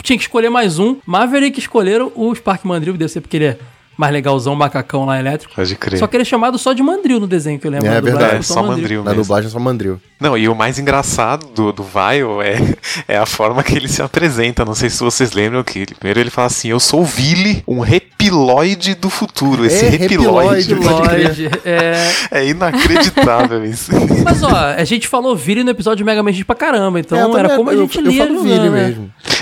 [0.00, 0.96] Tinha que escolher mais um.
[1.04, 3.58] Maverick escolheram o Spark Mandrill, deve ser porque ele é
[3.98, 5.54] mais legalzão, macacão lá elétrico.
[5.54, 5.98] Pode crer.
[5.98, 7.86] Só que ele é chamado só de Mandril no desenho, que eu lembro.
[7.88, 9.22] É na dublagem, verdade, É, só mandril Na mesmo.
[9.24, 10.00] dublagem é só Mandril.
[10.20, 12.76] Não, e o mais engraçado do, do Vile é,
[13.14, 14.64] é a forma que ele se apresenta.
[14.64, 17.62] Não sei se vocês lembram que ele- primeiro ele fala assim: Eu sou o Vili,
[17.66, 19.64] um repiloide do futuro.
[19.64, 22.10] Esse É, repiloide, repiloide, é...
[22.30, 23.90] é inacreditável isso.
[24.24, 27.22] Mas ó, a gente falou Vili no episódio de Mega Man pra caramba, então É,
[27.22, 28.96] eu era como a eu- gente eu, lia falo jogando, Vili né?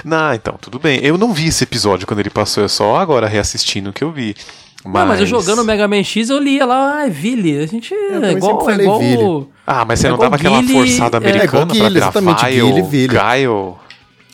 [0.07, 1.01] Não, então, tudo bem.
[1.03, 4.37] Eu não vi esse episódio quando ele passou, é só agora reassistindo que eu vi.
[4.85, 7.59] Mas, Não, mas eu jogando Mega Man X, eu lia lá, ah, é Vili.
[7.59, 10.37] A gente é também igual, é falei igual o- Ah, mas você É não dava
[10.37, 12.13] aquela forçada é, americana igual pra virar
[12.89, 13.09] Vile.
[13.09, 13.75] Guile?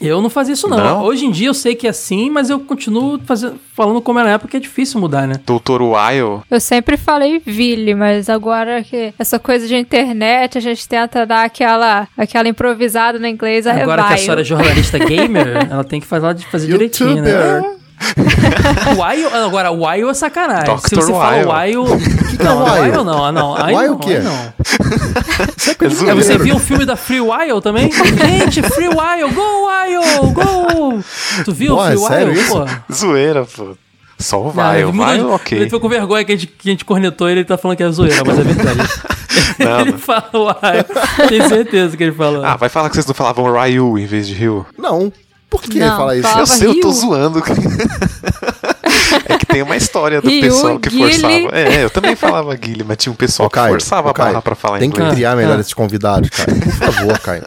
[0.03, 0.77] Eu não fazia isso não.
[0.77, 1.03] Não?
[1.05, 4.29] Hoje em dia eu sei que é assim, mas eu continuo fazendo, falando como era
[4.29, 5.37] na época, que é difícil mudar, né?
[5.47, 6.43] Doutor Wile.
[6.51, 11.45] Eu sempre falei Ville, mas agora que essa coisa de internet, a gente tenta dar
[11.45, 14.19] aquela, aquela improvisada no inglês, aí Agora que vai.
[14.19, 17.77] a senhora é jornalista gamer, ela tem que fazer, fazer direitinho, né?
[18.99, 20.79] Wile, agora, Wile é sacanagem.
[20.79, 20.97] Se Dr.
[21.03, 21.77] você fala Wile.
[21.77, 22.05] Wile...
[22.43, 22.81] Não, Wile?
[22.81, 23.57] Wile não, ah, não.
[23.57, 24.19] Não, o quê?
[24.19, 24.53] não.
[25.79, 27.91] É É, você viu o filme da Free Wile também?
[27.93, 31.05] Gente, Free Wile, go Wile, go!
[31.45, 32.41] Tu viu Porra, o Free é sério Wile?
[32.41, 32.53] isso?
[32.55, 32.95] Pô.
[32.95, 33.77] Zoeira, pô.
[34.19, 35.59] Só o mudou Vile, de- ok.
[35.59, 37.77] Ele ficou com vergonha que a gente, que a gente cornetou ele, ele tá falando
[37.77, 38.79] que é zoeira, mas é verdade.
[39.59, 42.45] Não, ele fala Wile, tenho certeza que ele falou.
[42.45, 44.67] Ah, vai falar que vocês não falavam Ryu em vez de Ryu?
[44.79, 45.13] Não.
[45.53, 46.27] Por que Não, falar isso?
[46.29, 46.93] fala- Eu sei, eu tô Ryu.
[46.99, 47.43] zoando.
[49.29, 51.13] é que tem uma história do Ryu, pessoal que Guile.
[51.13, 51.35] forçava.
[51.59, 54.31] É, eu também falava Guile, mas tinha um pessoal Ô, que Caio, forçava a barra
[54.31, 55.15] Caio, pra falar Tem que inglês.
[55.15, 55.61] criar melhor Ah.
[55.61, 56.59] esses convidados, Caio.
[56.59, 57.45] Por favor, Caio.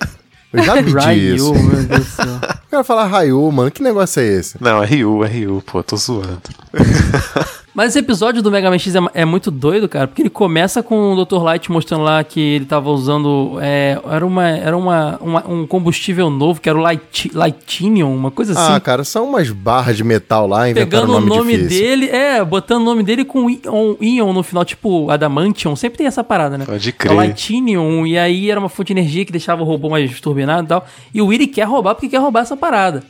[0.54, 1.52] Eu já pedi isso.
[1.52, 2.26] Ryu, meu Deus do céu.
[2.28, 3.72] Eu quero falar Rayu, mano.
[3.72, 4.56] Que negócio é esse?
[4.62, 6.40] Não, é Ryu, é Ryu, pô, tô zoando.
[7.76, 10.82] Mas esse episódio do Mega Man X é, é muito doido, cara, porque ele começa
[10.82, 11.44] com o Dr.
[11.44, 13.58] Light mostrando lá que ele tava usando.
[13.62, 18.32] é, era uma, era uma, uma- um combustível novo, que era o Light, Lightinium, uma
[18.32, 18.74] coisa assim.
[18.74, 21.70] Ah, cara, são umas barras de metal lá, Pegando um o nome, nome difícil.
[21.86, 26.08] dele, é, botando o nome dele com Ion, Ion no final, tipo Adamantium, sempre tem
[26.08, 26.64] essa parada, né?
[26.66, 27.12] Pode É crer.
[27.12, 30.64] o Lightinium, e aí era uma fonte de energia que deixava o robô mais turbinado
[30.64, 30.86] e tal.
[31.14, 33.04] E o Willy quer roubar porque quer roubar essa parada.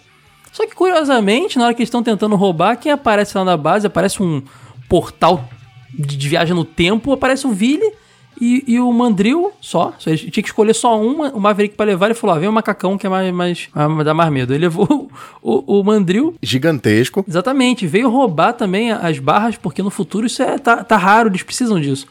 [0.56, 3.88] Só que, curiosamente, na hora que eles estão tentando roubar, quem aparece lá na base,
[3.88, 4.42] aparece um
[4.88, 5.50] portal
[5.94, 7.92] de, de viagem no tempo, aparece o Willy
[8.40, 9.94] e, e o Mandril só.
[10.00, 12.06] Só Ele tinha que escolher só uma, o Maverick pra levar.
[12.06, 13.68] Ele falou: ah, vem o macacão que é mais, mais,
[14.06, 14.54] dá mais medo.
[14.54, 15.12] Ele levou
[15.44, 17.26] o, o Mandril Gigantesco.
[17.28, 21.44] Exatamente, veio roubar também as barras, porque no futuro isso é, tá, tá raro, eles
[21.44, 22.08] precisam disso.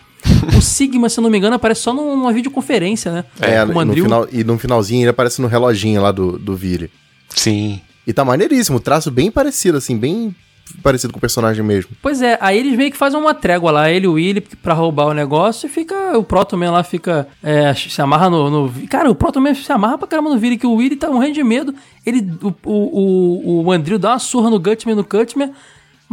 [0.54, 3.24] o Sigma, se não me engano, aparece só numa videoconferência, né?
[3.40, 4.04] É, o no Mandril.
[4.04, 6.90] final, e no finalzinho ele aparece no reloginho lá do, do Vire.
[7.30, 7.80] Sim.
[8.06, 10.34] E tá maneiríssimo, traço bem parecido, assim, bem
[10.82, 11.90] parecido com o personagem mesmo.
[12.02, 14.72] Pois é, aí eles meio que fazem uma trégua lá, ele e o Willy, pra
[14.74, 16.16] roubar o negócio, e fica.
[16.18, 17.28] O Proto Man lá fica.
[17.42, 20.56] é, se amarra no, no- Cara, o Proto Man se amarra pra caramba no Willy,
[20.56, 21.74] que o Willy tá morrendo de medo.
[22.04, 22.26] Ele.
[22.42, 25.52] O, o, o, o Mandril dá uma surra no Gutman no Cutman,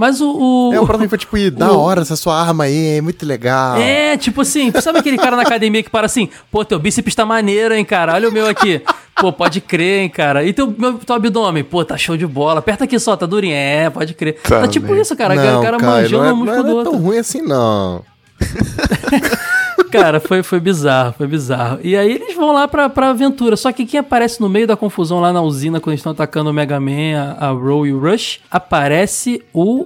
[0.01, 0.69] mas o.
[0.69, 3.01] o É, o próximo foi tipo, "Ih, da o- hora essa sua arma aí, é
[3.01, 3.77] muito legal.
[3.77, 7.25] É, tipo assim, sabe aquele cara na academia que para assim, pô, teu bíceps tá
[7.25, 8.13] maneiro, hein, cara?
[8.15, 8.81] Olha o meu aqui.
[9.19, 10.43] Pô, pode crer, hein, cara.
[10.43, 11.63] E teu, meu, teu abdômen?
[11.63, 12.57] Pô, tá show de bola.
[12.59, 13.53] Aperta aqui só, tá durinho.
[13.53, 14.37] É, pode crer.
[14.41, 15.35] Tá, Tá tipo isso, cara.
[15.35, 17.07] não, o cara Caio, manjando não é, não músculo é, do não é tão outro.
[17.07, 18.03] ruim assim, não.
[19.91, 21.79] Cara, foi, foi bizarro, foi bizarro.
[21.83, 23.55] E aí eles vão lá pra, pra aventura.
[23.55, 26.49] Só que quem aparece no meio da confusão lá na usina, quando eles estão atacando
[26.49, 29.85] o Mega Man, a, a Row e o Rush, aparece o,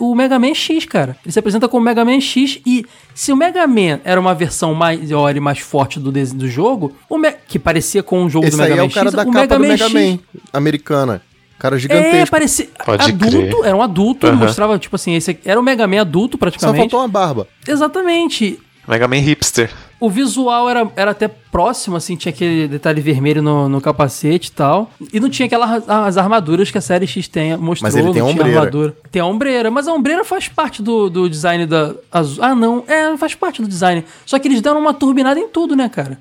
[0.00, 1.16] o Mega Man X, cara.
[1.24, 2.84] Ele se apresenta como Mega Man X e
[3.14, 7.16] se o Mega Man era uma versão maior e mais forte do, do jogo, o
[7.16, 9.14] Me- que parecia com um jogo Esse do aí Mega é Man o cara X,
[9.14, 10.18] da o capa Mega do Man Mega X Man,
[10.52, 11.22] americana.
[11.56, 12.30] Cara é, gigantesco.
[12.30, 13.66] parecia Pode adulto, crer.
[13.68, 14.36] era um adulto, Aham.
[14.36, 16.78] mostrava, tipo assim, esse aqui- era o Mega Man adulto Só praticamente.
[16.78, 17.46] faltou uma barba.
[17.66, 18.58] Exatamente.
[18.86, 19.70] Mega Man hipster.
[19.98, 24.52] O visual era, era até próximo, assim, tinha aquele detalhe vermelho no, no capacete e
[24.52, 24.90] tal.
[25.12, 27.88] E não tinha aquelas as armaduras que a série X tem, mostrou.
[27.88, 28.58] Mas ele tem não tinha ombreira.
[28.58, 28.96] armadura.
[29.10, 32.44] Tem a ombreira, mas a ombreira faz parte do, do design da azul.
[32.44, 34.04] Ah, não, é, faz parte do design.
[34.26, 36.18] Só que eles deram uma turbinada em tudo, né, cara?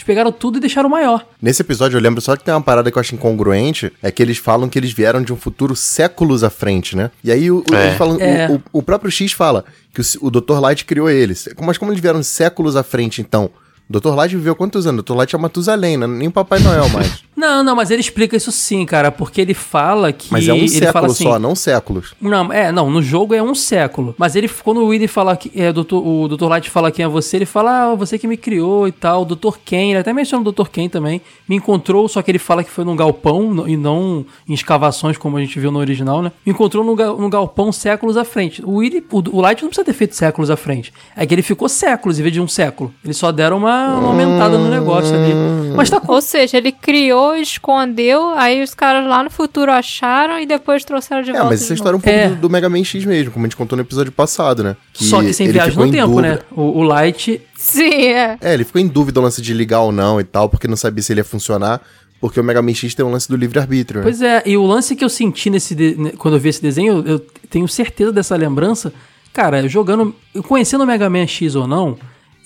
[0.00, 1.26] Eles pegaram tudo e deixaram maior.
[1.42, 4.22] Nesse episódio eu lembro só que tem uma parada que eu acho incongruente, é que
[4.22, 7.10] eles falam que eles vieram de um futuro séculos à frente, né?
[7.22, 7.86] E aí o, o- É.
[7.88, 8.48] eles falam, o- É.
[8.50, 10.58] o, o próprio X fala que o, o Dr.
[10.58, 11.48] Light criou eles.
[11.60, 13.50] Mas como eles vieram séculos à frente, então?
[13.90, 14.14] O Dr.
[14.14, 15.00] Light viveu quantos anos?
[15.00, 15.14] O Dr.
[15.16, 16.06] Light é Matusalém, né?
[16.06, 17.22] nem o Papai Noel mais.
[17.40, 20.28] Não, não, mas ele explica isso sim, cara, porque ele fala que.
[20.30, 22.14] Mas é um ele século fala assim, só, não séculos.
[22.20, 24.14] Não, é, não, no jogo é um século.
[24.18, 25.50] Mas ele, quando o Willy fala que.
[25.58, 26.44] É, doutor, o Dr.
[26.48, 29.22] Light fala quem é você, ele fala, ah, você que me criou e tal.
[29.22, 29.56] O Dr.
[29.64, 30.68] Ken, ele até menciona o Dr.
[30.68, 31.20] Ken também.
[31.48, 35.36] Me encontrou, só que ele fala que foi num galpão e não em escavações, como
[35.36, 36.30] a gente viu no original, né?
[36.44, 38.62] Me encontrou num, ga- num galpão séculos à frente.
[38.64, 40.92] O Willy, o, o Light não precisa ter feito séculos à frente.
[41.16, 42.92] É que ele ficou séculos em vez de um século.
[43.04, 45.32] Eles só deram uma, uma aumentada no negócio ali.
[45.74, 46.10] Mas tá com.
[46.12, 51.22] Ou seja, ele criou, escondeu, aí os caras lá no futuro acharam e depois trouxeram
[51.22, 51.48] de É, volta.
[51.48, 53.48] mas de essa história é um pouco do, do Mega Man X mesmo, como a
[53.48, 54.76] gente contou no episódio passado, né?
[54.92, 56.28] Que Só que sem ele viagem ficou no em tempo, dúvida.
[56.34, 56.38] né?
[56.52, 57.40] O, o Light.
[57.56, 58.38] Sim, é.
[58.40, 60.76] É, ele ficou em dúvida o lance de ligar ou não e tal, porque não
[60.76, 61.80] sabia se ele ia funcionar,
[62.20, 64.04] porque o Mega Man X tem um lance do livre-arbítrio, né?
[64.04, 67.02] Pois é, e o lance que eu senti nesse de- quando eu vi esse desenho,
[67.06, 67.18] eu,
[67.48, 68.92] tenho certeza dessa lembrança.
[69.32, 70.14] Cara, jogando,
[70.48, 71.96] conhecendo o Mega Man X ou não,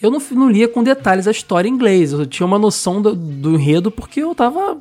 [0.05, 2.13] eu não, não lia com detalhes a história em inglês.
[2.13, 4.79] Eu tinha uma noção do, do enredo porque eu tava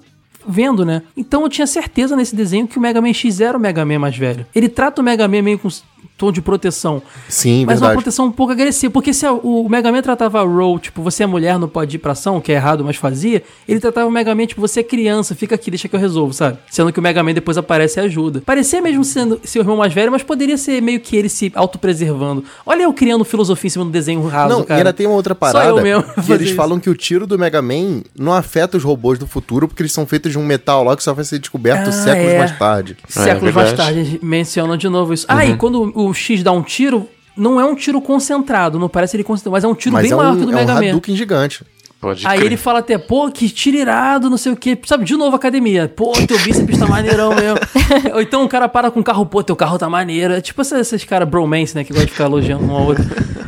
[0.48, 1.02] vendo, né?
[1.16, 4.00] Então eu tinha certeza nesse desenho que o Mega Man X era o Mega Man
[4.00, 4.46] mais velho.
[4.54, 5.70] Ele trata o Mega Man meio com
[6.18, 7.01] tom de proteção.
[7.28, 7.93] Sim, Mas uma verdade.
[8.04, 8.91] proteção um pouco agressiva.
[8.91, 11.95] Porque se a- o Mega Man tratava a Roll, tipo, você é mulher, não pode
[11.95, 14.80] ir pra ação, que é errado, mas fazia, ele tratava o Mega Man, tipo, você
[14.82, 16.58] é criança, fica aqui, deixa que eu resolvo, sabe?
[16.70, 18.41] Sendo que o Mega Man depois aparece e ajuda.
[18.45, 21.51] Parecia mesmo sendo seu irmão mais velho, mas poderia ser meio que ele se
[21.84, 22.43] autopreservando.
[22.66, 24.80] Olha eu criando filosofia em cima do desenho raso, Não, cara.
[24.80, 26.56] e ainda tem uma outra Só parada eu mesmo que eles isso.
[26.56, 29.91] falam que o tiro do Mega Man não afeta os robôs do futuro, porque eles
[29.91, 32.38] são feitos de um metal lá que só vai ser descoberto Ah, séculos é.
[32.38, 32.97] mais tarde.
[33.08, 33.95] Séculos É, mais verdade.
[33.95, 35.26] tarde mencionam de novo isso.
[35.28, 35.41] Ah, Uhum.
[35.43, 39.24] e quando o X dá um tiro, não é um tiro concentrado, não parece ele
[39.24, 40.58] concentrado, mas é um tiro Mas bem é maior um, que o do é um
[40.58, 40.89] Mega Man.
[40.89, 41.64] Hadouken gigante.
[42.04, 42.45] Pode Aí crer.
[42.47, 44.78] ele fala até, pô, que tiro irado, não sei o quê.
[44.84, 45.88] Sabe, de novo academia.
[45.88, 47.58] Pô, teu bíceps tá maneirão mesmo.
[48.14, 50.34] Ou então o cara para com o carro, pô, teu carro tá maneiro.
[50.34, 53.06] É tipo esses, esses caras bromance, né, que gostam de ficar elogiando um ao outro.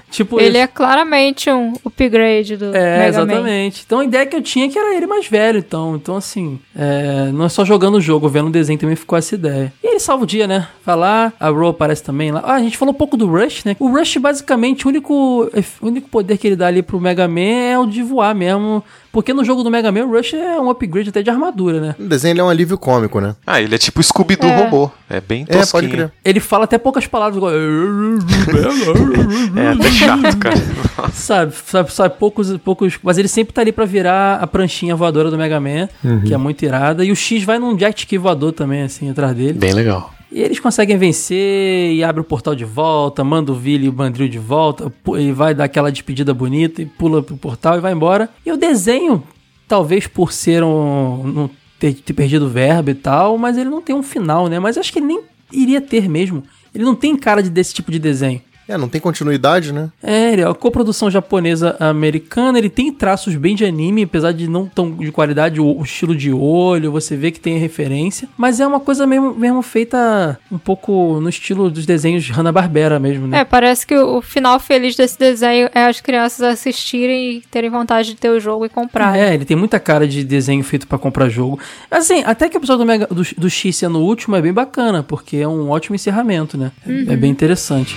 [0.09, 0.57] Tipo Ele isso.
[0.59, 3.07] é claramente um upgrade do É, Mega Man.
[3.33, 3.83] exatamente.
[3.85, 5.95] Então a ideia que eu tinha é que era ele mais velho, então.
[5.97, 9.35] Então, assim, é, não é só jogando o jogo, vendo o desenho também ficou essa
[9.35, 9.73] ideia.
[9.83, 10.69] E ele salva o dia, né?
[10.85, 12.41] Vai lá, a Ro aparece também lá.
[12.45, 13.75] Ah, a gente falou um pouco do Rush, né?
[13.77, 15.49] O Rush, basicamente, o único,
[15.81, 18.44] o único poder que ele dá ali pro Mega Man é o de voar mesmo.
[19.11, 21.95] Porque no jogo do Mega Man, o Rush é um upgrade até de armadura, né?
[21.97, 23.35] O desenho ele é um alívio cômico, né?
[23.47, 24.63] Ah, ele é tipo o Scooby-Doo É.
[24.63, 24.91] robô.
[25.09, 25.71] É bem É, tosquinho.
[25.71, 26.11] pode crer.
[26.23, 27.51] Ele fala até poucas palavras, igual.
[29.57, 30.55] É até chato, cara.
[31.13, 32.97] sabe, sabe, sabe, poucos, poucos.
[33.01, 35.87] Mas ele sempre tá ali pra virar a pranchinha voadora do Mega Man,
[36.25, 37.03] que é muito irada.
[37.05, 39.53] E o X vai num jet ski voador também, assim, atrás dele.
[39.53, 40.13] Bem legal.
[40.35, 43.91] E eles conseguem vencer e abre o portal de volta, manda o Vili e o
[43.93, 47.93] Bandril de volta, e vai dar aquela despedida bonita e pula pro portal e vai
[47.93, 48.29] embora.
[48.45, 49.23] E o desenho,
[49.65, 51.23] talvez por ser um.
[51.23, 54.59] Não ter, ter perdido o verbo e tal, mas ele não tem um final, né?
[54.59, 55.21] Mas acho que ele nem
[55.53, 56.43] iria ter mesmo.
[56.73, 58.41] Ele não tem cara de, desse tipo de desenho.
[58.67, 59.89] É, não tem continuidade, né?
[60.01, 64.65] É, ele é uma coprodução japonesa-americana, ele tem traços bem de anime, apesar de não
[64.65, 68.65] tão de qualidade, o, o estilo de olho, você vê que tem referência, mas é
[68.67, 73.39] uma coisa mesmo, mesmo feita um pouco no estilo dos desenhos de Hanna-Barbera mesmo, né?
[73.41, 78.09] É, parece que o final feliz desse desenho é as crianças assistirem e terem vontade
[78.09, 79.17] de ter o jogo e comprar.
[79.17, 81.59] É, ele tem muita cara de desenho feito pra comprar jogo.
[81.91, 84.53] Assim, até que o episódio do, Mega, do, do X sendo o último é bem
[84.53, 86.71] bacana, porque é um ótimo encerramento, né?
[86.87, 87.95] É- É bem interessante.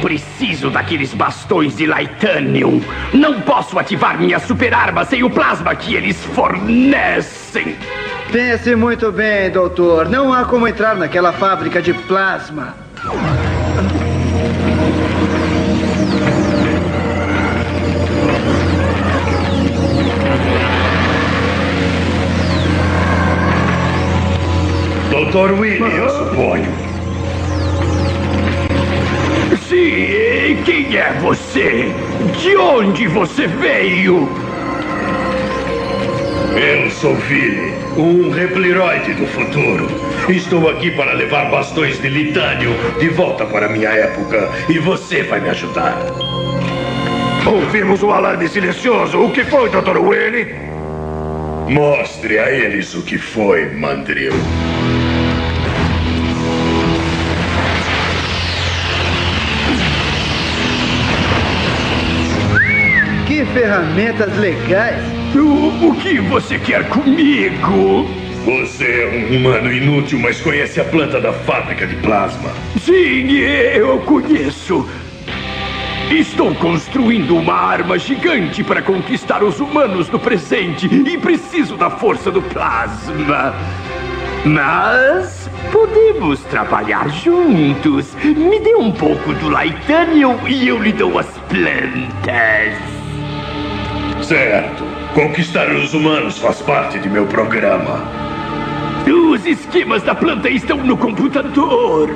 [0.00, 2.80] preciso daqueles bastões de Lightanium.
[3.12, 7.76] Não posso ativar minha superarma sem o plasma que eles fornecem.
[8.32, 10.08] Pense muito bem, doutor.
[10.08, 12.74] Não há como entrar naquela fábrica de plasma.
[25.10, 26.89] Doutor William, eu suponho.
[29.70, 31.92] Sim, e quem é você?
[32.40, 34.28] De onde você veio?
[36.56, 39.86] Eu sou Vili, um repliroide do futuro.
[40.28, 45.38] Estou aqui para levar bastões de litânio de volta para minha época e você vai
[45.38, 46.04] me ajudar.
[47.46, 49.20] Ouvimos o alarme silencioso.
[49.20, 49.98] O que foi, Dr.
[49.98, 50.52] Willy?
[51.68, 54.32] Mostre a eles o que foi, Mandril.
[63.52, 65.02] Ferramentas legais.
[65.34, 68.08] O, o que você quer comigo?
[68.44, 72.50] Você é um humano inútil, mas conhece a planta da fábrica de plasma.
[72.80, 74.88] Sim, eu conheço.
[76.10, 82.30] Estou construindo uma arma gigante para conquistar os humanos do presente e preciso da força
[82.30, 83.54] do plasma.
[84.44, 88.14] Mas podemos trabalhar juntos.
[88.24, 92.99] Me dê um pouco do Lightanium e eu lhe dou as plantas.
[94.30, 94.84] Certo.
[95.12, 98.00] Conquistar os humanos faz parte de meu programa.
[99.04, 102.14] Os esquemas da planta estão no computador.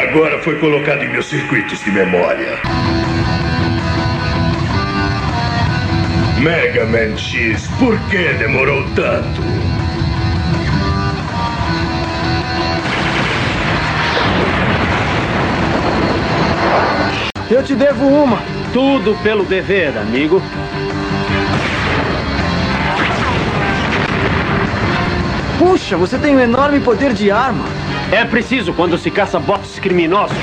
[0.00, 2.56] Agora foi colocado em meus circuitos de memória.
[6.40, 9.61] Mega Man X, por que demorou tanto?
[17.50, 18.38] Eu te devo uma.
[18.72, 20.40] Tudo pelo dever, amigo.
[25.58, 27.64] Puxa, você tem um enorme poder de arma.
[28.10, 30.36] É preciso quando se caça bots criminosos.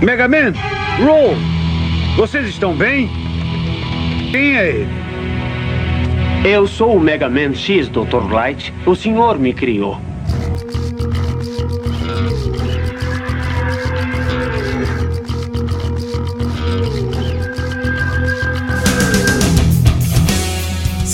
[0.00, 0.52] Mega Man,
[1.04, 1.36] Roll,
[2.16, 3.10] vocês estão bem?
[4.30, 4.88] Quem é ele?
[6.44, 8.30] Eu sou o Mega Man X, Dr.
[8.30, 8.72] Light.
[8.86, 10.07] O senhor me criou.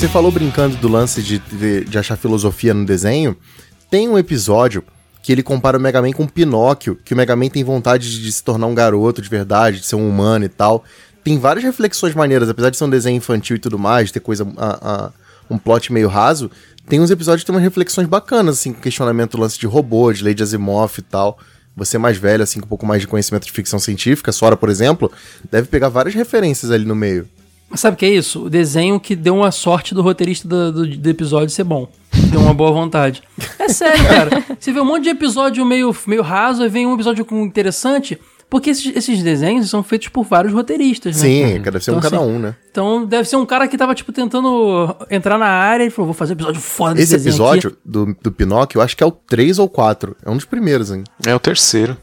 [0.05, 3.35] Você falou brincando do lance de, de, de achar filosofia no desenho.
[3.89, 4.83] Tem um episódio
[5.23, 8.11] que ele compara o Mega Man com o Pinóquio, que o Mega Man tem vontade
[8.11, 10.83] de, de se tornar um garoto de verdade, de ser um humano e tal.
[11.23, 14.47] Tem várias reflexões maneiras, apesar de ser um desenho infantil e tudo mais, ter coisa.
[14.57, 15.11] A, a,
[15.49, 16.51] um plot meio raso.
[16.87, 20.23] Tem uns episódios que tem umas reflexões bacanas, assim, questionamento do lance de robô, de
[20.23, 21.39] lei de Asimov e tal.
[21.75, 24.69] Você mais velho, assim, com um pouco mais de conhecimento de ficção científica, Sora, por
[24.69, 25.11] exemplo,
[25.51, 27.27] deve pegar várias referências ali no meio.
[27.75, 28.45] Sabe o que é isso?
[28.45, 31.89] O desenho que deu uma sorte do roteirista do, do, do episódio ser bom.
[32.31, 33.21] Deu uma boa vontade.
[33.59, 34.43] É sério, cara.
[34.59, 38.17] Você vê um monte de episódio meio, meio raso, aí vem um episódio com interessante,
[38.49, 41.21] porque esses, esses desenhos são feitos por vários roteiristas, né?
[41.21, 42.55] Sim, deve ser um cada assim, um, né?
[42.71, 46.13] Então deve ser um cara que tava, tipo, tentando entrar na área e falou, vou
[46.13, 47.79] fazer um episódio foda Esse episódio aqui.
[47.83, 50.15] do, do Pinóquio, eu acho que é o 3 ou 4.
[50.23, 51.03] É um dos primeiros, hein?
[51.25, 51.97] É o terceiro.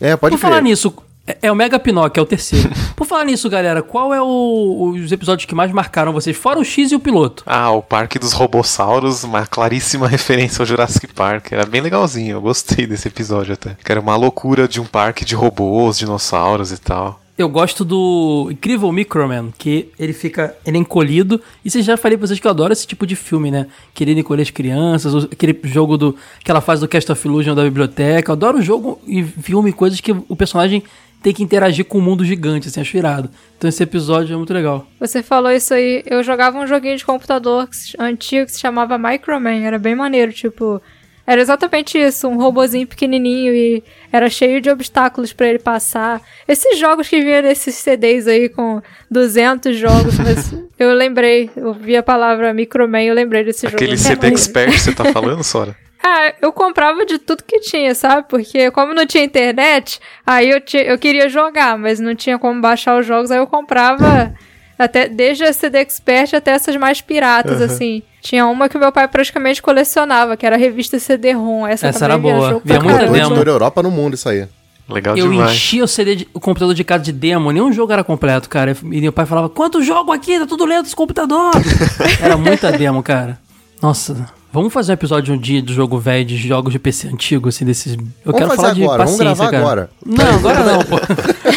[0.00, 0.50] É, pode Por crer.
[0.50, 0.94] falar nisso,
[1.26, 2.70] é, é o Mega Pinóquio, é o terceiro.
[2.96, 6.36] Por falar nisso, galera, qual é o- os episódios que mais marcaram vocês?
[6.36, 7.42] Fora o X e o piloto.
[7.46, 11.52] Ah, o Parque dos Robossauros, uma claríssima referência ao Jurassic Park.
[11.52, 13.76] Era bem legalzinho, eu gostei desse episódio até.
[13.84, 17.20] Que era uma loucura de um parque de robôs, dinossauros e tal.
[17.38, 20.56] Eu gosto do incrível Microman, que ele fica.
[20.64, 21.38] Ele é encolhido.
[21.62, 23.66] E vocês já falei pra vocês que eu adoro esse tipo de filme, né?
[23.92, 26.16] Querer encolher as crianças, aquele jogo do.
[26.40, 28.30] aquela fase do Cast of Illusion da biblioteca.
[28.30, 30.82] Eu adoro jogo e filme, coisas que o personagem
[31.26, 33.28] tem que interagir com o mundo gigante, assim, acho irado.
[33.58, 34.86] Então esse episódio é muito legal.
[35.00, 36.04] Você falou isso aí.
[36.06, 37.68] Eu jogava um joguinho de computador
[37.98, 39.64] antigo que se chamava Microman.
[39.64, 40.80] Era bem maneiro, tipo.
[41.26, 46.22] Era exatamente isso, um robozinho pequenininho e era cheio de obstáculos pra ele passar.
[46.46, 51.96] Esses jogos que vinham nesses CDs aí com 200 jogos, mas eu lembrei, eu vi
[51.96, 53.74] a palavra Microman, eu lembrei desse jogo.
[53.74, 54.28] Aquele CD.
[54.28, 55.76] Expert que você tá falando, Sora?
[56.08, 58.26] Ah, eu comprava de tudo que tinha, sabe?
[58.28, 62.60] Porque como não tinha internet, aí eu, ti- eu queria jogar, mas não tinha como
[62.60, 64.32] baixar os jogos, aí eu comprava
[64.78, 67.64] até desde a CD Expert até essas mais piratas, Aham.
[67.64, 68.02] assim.
[68.22, 71.66] Tinha uma que meu pai praticamente colecionava, que era a revista CD-ROM.
[71.66, 72.60] Essa, Essa era boa.
[72.64, 72.98] Via caramba.
[73.12, 73.16] demo.
[73.16, 74.46] Editora Europa no mundo, isso aí.
[74.88, 75.50] Legal eu demais.
[75.50, 78.76] enchia o CD, de- o computador de casa de demo, nenhum jogo era completo, cara.
[78.92, 80.38] E meu pai falava: Quanto jogo aqui?
[80.38, 81.50] Tá tudo lento esse computador.
[82.22, 83.38] era muita demo, cara.
[83.82, 84.26] Nossa,
[84.56, 87.64] vamos fazer um episódio um dia do jogo velho, de jogos de PC antigo, assim,
[87.64, 87.92] desses.
[87.94, 89.62] Eu Vamos quero fazer falar de agora, vamos paciência, gravar cara.
[89.62, 89.90] agora.
[90.04, 90.96] Não, agora não, pô.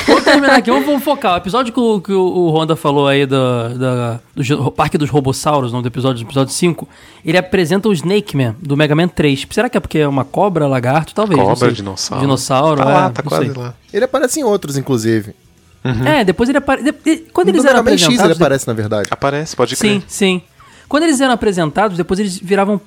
[0.07, 1.33] vamos terminar aqui, vamos, vamos focar.
[1.33, 3.35] O episódio que o, que o Honda falou aí do,
[3.77, 6.87] da- do, jo- Parque dos Robossauros, não do episódio, do episódio 5,
[7.25, 9.47] ele apresenta o Snake Man, do Mega Man 3.
[9.49, 11.13] Será que é porque é uma cobra, lagarto?
[11.15, 11.37] Talvez.
[11.39, 11.71] não Cobra, sei.
[11.75, 12.21] dinossauro.
[12.21, 13.61] Dinossauro, Tá é, lá, tá não quase sei.
[13.63, 13.73] lá.
[13.93, 15.33] Ele aparece em outros, inclusive.
[16.05, 16.91] É, depois ele aparece.
[17.31, 19.07] Quando No eles Mega eram Man X ele aparece, na verdade.
[19.09, 19.93] Aparece, pode crer.
[19.93, 20.41] Sim, sim.
[20.89, 22.81] Quando eles eram apresentados, depois eles viravam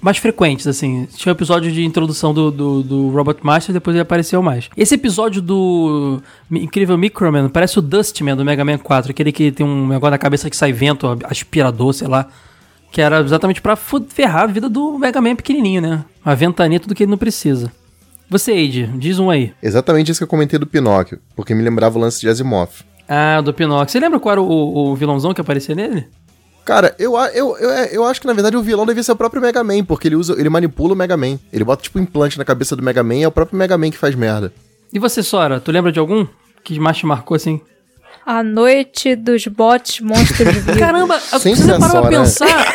[0.00, 1.06] mais frequentes, assim.
[1.16, 4.70] Tinha um episódio de introdução do, do, do Robot Master, depois ele apareceu mais.
[4.76, 9.66] Esse episódio do Incrível Microman parece o Dustman do Mega Man 4, aquele que tem
[9.66, 12.28] um negócio na cabeça que sai vento, aspirador, sei lá.
[12.92, 16.04] Que era exatamente pra fu- ferrar a vida do Mega Man pequenininho, né?
[16.24, 17.72] Uma ventania, tudo que ele não precisa.
[18.30, 19.52] Você, Age, diz um aí.
[19.62, 22.70] Exatamente isso que eu comentei do Pinóquio, porque me lembrava o lance de Asimov.
[23.08, 23.90] Ah, do Pinóquio.
[23.90, 26.06] Você lembra qual era o, o vilãozão que aparecia nele?
[26.64, 29.16] Cara, eu, eu, eu, é, eu acho que na verdade o vilão devia ser o
[29.16, 31.38] próprio Mega Man, porque ele usa, ele manipula o Mega Man.
[31.52, 33.76] Ele bota tipo um implante na cabeça do Mega Man e é o próprio Mega
[33.76, 34.52] Man que faz merda.
[34.92, 36.26] E você, Sora, tu lembra de algum
[36.62, 37.60] que mais te marcou assim?
[38.24, 40.76] A noite dos bots monstros vivos.
[40.78, 42.18] Caramba, Sempre você parar pra né?
[42.18, 42.74] pensar,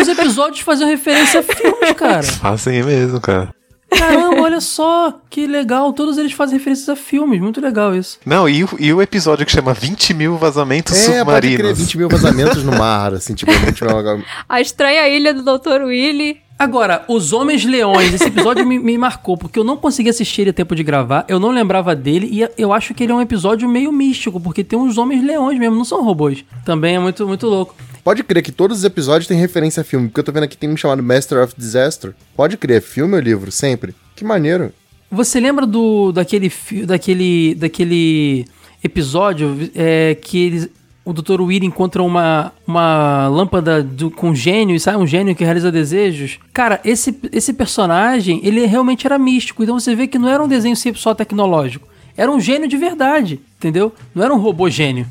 [0.00, 2.22] os episódios faziam referência a filmes, cara.
[2.24, 3.54] Fazem mesmo, cara.
[3.98, 5.92] Caramba, olha só, que legal.
[5.92, 8.18] Todos eles fazem referências a filmes, muito legal isso.
[8.24, 11.78] Não, e o, e o episódio que chama 20 mil vazamentos É, pode crer, submarinos.
[11.78, 14.24] 20 mil vazamentos no mar, assim, tipo, 20 mil...
[14.48, 15.82] A estranha ilha do Dr.
[15.84, 16.40] Willy.
[16.58, 20.50] Agora, Os Homens Leões, esse episódio me, me marcou, porque eu não consegui assistir ele
[20.50, 23.20] a tempo de gravar, eu não lembrava dele, e eu acho que ele é um
[23.20, 26.44] episódio meio místico, porque tem uns Homens Leões mesmo, não são robôs.
[26.64, 27.74] Também é muito, muito louco.
[28.04, 30.56] Pode crer que todos os episódios têm referência a filme, porque eu tô vendo aqui
[30.56, 32.14] tem um chamado Master of Disaster.
[32.34, 33.52] Pode crer, é filme ou livro?
[33.52, 33.94] Sempre.
[34.16, 34.72] Que maneiro.
[35.10, 36.50] Você lembra do daquele
[36.84, 38.44] daquele daquele
[38.82, 40.68] episódio é, que eles,
[41.04, 41.40] o Dr.
[41.40, 46.40] Weir encontra uma, uma lâmpada do, com gênio e sai um gênio que realiza desejos?
[46.52, 49.62] Cara, esse, esse personagem, ele realmente era místico.
[49.62, 51.86] Então você vê que não era um desenho só tecnológico.
[52.16, 53.92] Era um gênio de verdade, entendeu?
[54.12, 55.06] Não era um robô gênio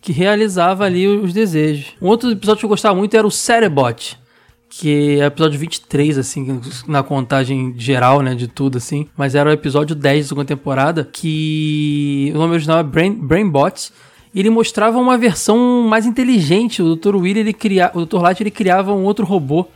[0.00, 1.94] que realizava ali os desejos.
[2.00, 4.18] Um outro episódio que eu gostava muito era o Cerebot
[4.68, 9.08] que é o episódio 23, assim, na contagem geral, né, de tudo, assim.
[9.16, 13.90] Mas era o episódio 10 da segunda temporada, que o nome original é Brain, Brainbot.
[14.34, 16.82] E ele mostrava uma versão mais inteligente.
[16.82, 17.16] O Dr.
[17.16, 18.20] Will, ele cria, o Dr.
[18.20, 19.66] Light, ele criava um outro robô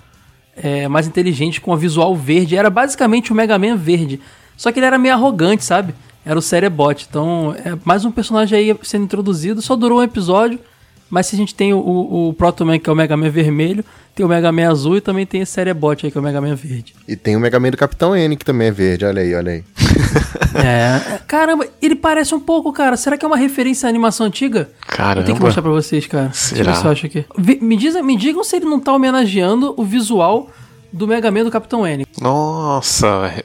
[0.55, 2.57] é, mais inteligente, com a visual verde.
[2.57, 4.20] Era basicamente o Mega Man verde.
[4.57, 5.95] Só que ele era meio arrogante, sabe?
[6.25, 7.07] Era o Cerebot.
[7.09, 9.61] Então, é mais um personagem aí sendo introduzido.
[9.61, 10.59] Só durou um episódio.
[11.11, 13.29] Mas se a gente tem o, o, o Proto Man, que é o Mega Man
[13.29, 16.25] vermelho, tem o Mega Man azul e também tem esse Cerebot aí, que é o
[16.25, 16.95] Mega Man verde.
[17.07, 19.05] E tem o Mega Man do Capitão N, que também é verde.
[19.05, 19.64] Olha aí, olha aí.
[20.55, 21.18] É.
[21.27, 22.97] Caramba, ele parece um pouco, cara.
[22.97, 24.70] Será que é uma referência à animação antiga?
[24.87, 25.20] Caramba.
[25.20, 26.27] Eu tenho que mostrar pra vocês, cara.
[26.27, 26.75] Deixa Será?
[26.75, 27.25] se eu acho aqui.
[27.61, 30.51] Me, diz, me digam se ele não tá homenageando o visual
[30.93, 32.07] do Mega Man do Capitão N.
[32.20, 33.45] Nossa, é-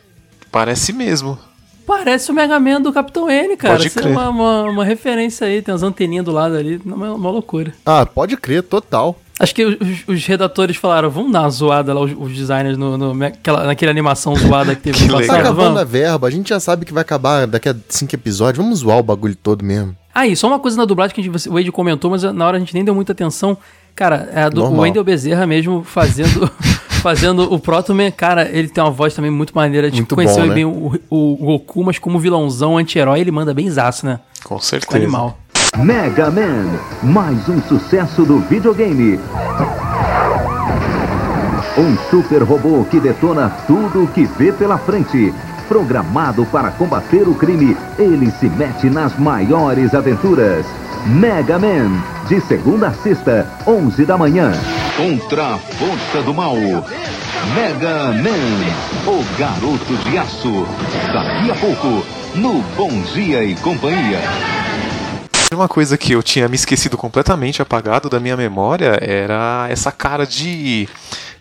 [0.52, 1.40] parece mesmo.
[1.88, 3.78] Parece o Mega Man do Capitão N, cara.
[3.78, 4.12] Pode é crer.
[4.12, 7.74] uma, uma, uma referência aí, tem as anteninhas do lado ali, uma, uma loucura.
[7.86, 9.18] Ah, pode crer, total.
[9.40, 12.98] Acho que os, os redatores falaram, vamos dar uma zoada lá, os, os designers, no,
[12.98, 16.60] no, naquela, naquela animação zoada que teve no Tá acabando a verba, a gente já
[16.60, 18.62] sabe que vai acabar daqui a cinco episódios.
[18.62, 19.96] Vamos zoar o bagulho todo mesmo.
[20.14, 22.58] Aí, só uma coisa na dublagem que a gente, o Wade comentou, mas na hora
[22.58, 23.58] a gente nem deu muita atenção.
[23.96, 24.82] Cara, é a do, Normal.
[24.82, 26.52] Wendel Bezerra mesmo fazendo,
[27.08, 28.12] fazendo o Proto Man.
[28.12, 29.88] Cara, ele tem uma voz também muito maneira.
[29.88, 30.54] Tipo, Muito conheceu bom, né?
[30.54, 34.20] bem o, o Goku, mas como vilãozão, anti-herói, ele manda bem zaço, né?
[34.44, 34.98] Com certeza.
[34.98, 35.38] animal.
[35.78, 36.66] Mega Man,
[37.02, 39.20] mais um sucesso do videogame.
[41.78, 45.34] Um super robô que detona tudo o que vê pela frente.
[45.70, 50.66] Programado para combater o crime, ele se mete nas maiores aventuras.
[51.08, 54.52] Mega Man, de segunda a sexta, 11 da manhã.
[54.98, 56.54] Contra a força do mal.
[57.56, 60.68] Mega Man, o garoto de aço.
[61.14, 62.06] Daqui a pouco,
[62.36, 64.20] no Bom Dia e Companhia.
[65.54, 70.26] Uma coisa que eu tinha me esquecido completamente, apagado da minha memória, era essa cara
[70.26, 70.90] de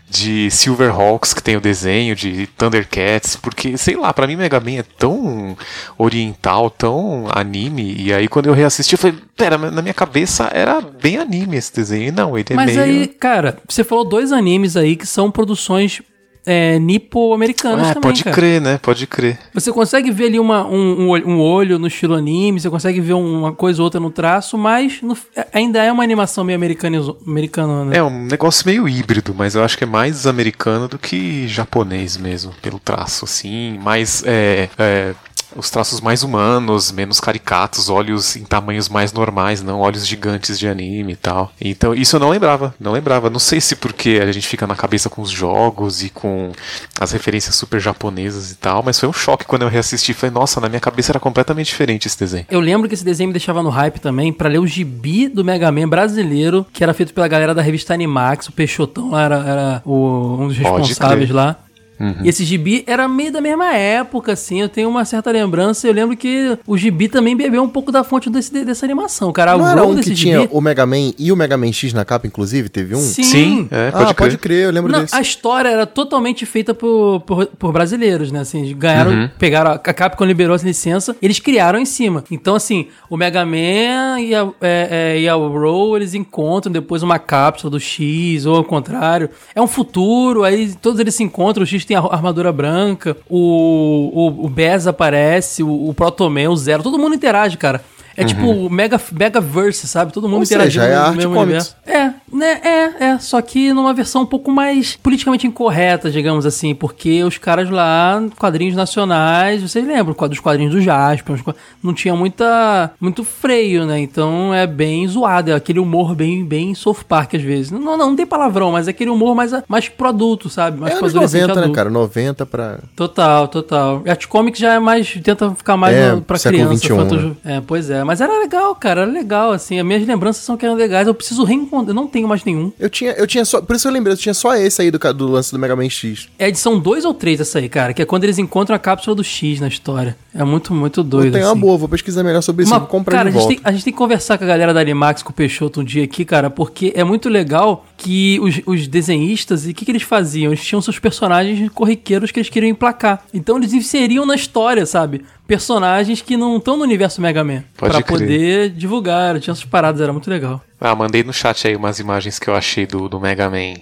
[0.09, 4.77] de Silverhawks que tem o desenho de Thundercats, porque sei lá, pra mim Mega Man
[4.77, 5.57] é tão
[5.97, 10.79] oriental, tão anime, e aí quando eu reassisti eu falei, pera, na minha cabeça era
[10.79, 14.31] bem anime esse desenho, e não, ele é Mas meio aí, cara, você falou dois
[14.31, 16.01] animes aí que são produções
[16.49, 18.35] é, nipo-americanas Ah, também, pode cara.
[18.35, 18.79] crer, né?
[18.81, 19.37] Pode crer.
[19.53, 23.51] Você consegue ver ali uma, um, um olho- no estilo anime, você consegue ver uma
[23.51, 25.17] coisa ou outra no traço, mas no-
[25.53, 27.97] ainda é uma animação meio americana, né?
[27.97, 32.15] É um negócio meio híbrido, mas eu acho que é mais americano do que japonês
[32.15, 33.77] mesmo, pelo traço, assim.
[33.79, 34.23] Mais.
[34.25, 35.13] É, é,
[35.57, 40.67] os traços mais humanos, menos caricatos, olhos em tamanhos mais normais, não olhos gigantes de
[40.67, 41.51] anime e tal.
[41.59, 43.29] Então, isso eu não lembrava, não lembrava.
[43.29, 46.51] Não sei se porque a gente fica na cabeça com os jogos e com
[46.99, 50.13] as referências super japonesas e tal, mas foi um choque quando eu reassisti.
[50.13, 52.45] Falei, nossa, na minha cabeça era completamente diferente esse desenho.
[52.49, 55.43] Eu lembro que esse desenho me deixava no hype também pra ler o gibi do
[55.43, 59.35] Mega Man brasileiro, que era feito pela galera da revista Animax, o Peixotão lá era,
[59.47, 61.57] era o- um dos responsáveis lá.
[61.99, 62.15] Uhum.
[62.23, 64.61] E esse gibi era meio da mesma época, assim.
[64.61, 65.87] Eu tenho uma certa lembrança.
[65.87, 69.57] Eu lembro que o gibi também bebeu um pouco da fonte desse, dessa animação, cara.
[69.57, 70.49] Não o era um que desse tinha gibi.
[70.53, 72.69] o Mega Man e o Mega Man X na capa, inclusive?
[72.69, 72.99] Teve um?
[72.99, 73.23] Sim.
[73.23, 75.15] Sim, é, ah, pode crer, eu lembro Não, desse.
[75.15, 78.41] a história era totalmente feita por, por, por brasileiros, né?
[78.41, 79.29] Assim, ganharam, Uhum.
[79.39, 82.23] pegaram, a a Capcom liberou essa licença, eles criaram em cima.
[82.29, 87.01] Então, assim, o Mega Man e a, é, é, e a Roll, eles encontram depois
[87.03, 89.29] uma cápsula do X, ou ao contrário.
[89.55, 94.11] É um futuro, aí todos eles se encontram, o X tem a armadura branca, o,
[94.13, 97.81] o, o Bez aparece, o, o Protoman, o Zero, todo mundo interage, cara.
[98.17, 98.27] É Uhum.
[98.27, 100.11] tipo o Mega, Megaverse, sabe?
[100.11, 101.75] Todo mundo Ou interagindo seja, é no arte mesmo universo.
[101.85, 102.59] É, né?
[102.63, 103.19] É, é.
[103.19, 108.21] Só que numa versão um pouco mais politicamente incorreta, digamos assim, porque os caras lá,
[108.37, 111.39] quadrinhos nacionais, vocês lembram dos quadrinhos do Jasper,
[111.83, 113.99] não tinha muita, muito freio, né?
[113.99, 117.69] Então é bem zoado, é aquele humor bem, bem South Park às vezes.
[117.71, 120.79] Não, não, não tem palavrão, mas é aquele humor mais, mais produto, sabe?
[120.79, 121.75] Mais É anos adolescente 90, né, adulto.
[121.75, 121.89] cara?
[121.91, 122.79] 90 pra.
[122.95, 124.01] Total, total.
[124.07, 125.13] Art Comics já é mais.
[125.23, 126.69] tenta ficar mais É, no- pra criança.
[126.69, 128.03] 21, fantasia- É, pois é.
[128.07, 129.01] Mas era legal, cara.
[129.01, 129.77] Era legal, assim.
[129.77, 131.05] As minhas lembranças são que eram legais.
[131.07, 131.89] Eu preciso reencontrar.
[131.89, 132.71] Eu não tenho mais nenhum.
[132.79, 133.61] Eu tinha, eu tinha só.
[133.61, 135.89] Por isso eu lembrei, eu tinha só esse aí do, do lance do Mega Man
[135.89, 136.29] X.
[136.39, 137.93] É a edição 2 ou 3 essa aí, cara.
[137.93, 140.15] Que é quando eles encontram a cápsula do X na história.
[140.37, 141.33] É muito, muito Eu doido.
[141.33, 141.59] tenho uma assim.
[141.59, 142.71] boa, vou pesquisar melhor sobre isso.
[142.73, 143.61] Uma- comprar cara, de a gente, volta.
[143.61, 145.83] tem, a gente tem que conversar com a galera da Animax, com o Peixoto um
[145.83, 149.91] dia aqui, cara, porque é muito legal que os, os desenhistas, e o que, que
[149.91, 150.51] eles faziam?
[150.51, 153.23] Eles tinham seus personagens corriqueiros que eles queriam emplacar.
[153.33, 155.23] Então eles inseriam na história, sabe?
[155.47, 157.63] Personagens que não estão no universo Mega Man.
[157.77, 158.19] Pode pra crer.
[158.19, 159.39] poder divulgar.
[159.39, 160.61] Tinha essas paradas, era muito legal.
[160.79, 163.73] Ah, mandei no chat aí umas imagens que eu achei do, do Mega Man.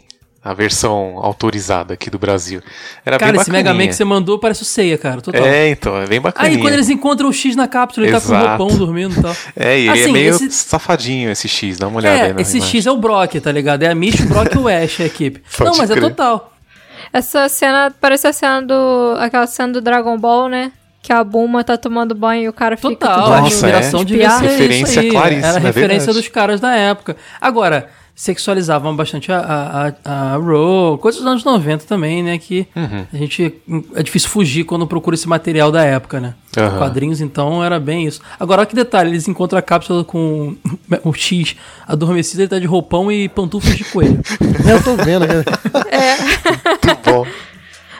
[0.45, 2.61] A versão autorizada aqui do Brasil.
[3.03, 5.19] Era cara, bem esse Mega Man que você mandou parece o Seiya, cara.
[5.19, 5.43] Total.
[5.43, 6.55] É, então, é bem bacaninha.
[6.55, 9.21] Aí quando eles encontram o X na cápsula, ele tá com o roupão dormindo e
[9.23, 9.35] tal.
[9.57, 12.33] É, e ele é Assim, meio esse- safadinho esse X, dá uma olhada aí É,
[12.33, 12.75] na esse imagem.
[12.79, 13.81] X é o Brock, tá ligado?
[13.81, 15.41] É a Mish, o Brock e o Ash, a equipe.
[15.57, 16.09] Pode não, mas é crer.
[16.09, 16.53] total.
[17.11, 19.15] Essa cena parece a cena do.
[19.19, 20.71] aquela cena do Dragon Ball, né?
[21.01, 22.89] Que a Buma tá tomando banho e o cara fica.
[22.89, 24.03] Total, tentando a Nossa, inspiração é.
[24.05, 25.09] devia ser Referência isso aí.
[25.09, 26.17] claríssima, Era a é referência verdade.
[26.19, 27.15] dos caras da época.
[27.39, 32.37] Agora, sexualizavam bastante a, a, a, a Ro, coisas dos anos 90 também, né?
[32.37, 33.05] Que Uhum.
[33.13, 33.53] a gente.
[33.93, 36.33] É difícil fugir quando procura esse material da época, né?
[36.57, 36.77] Aham.
[36.77, 38.21] Quadrinhos, então, era bem isso.
[38.39, 40.55] Agora, olha que detalhe: eles encontram a cápsula com
[41.03, 41.55] o X
[41.85, 44.21] adormecido, ele tá de roupão e pantufas de coelho.
[44.69, 45.43] Eu tô vendo, né?
[46.85, 47.25] Muito bom.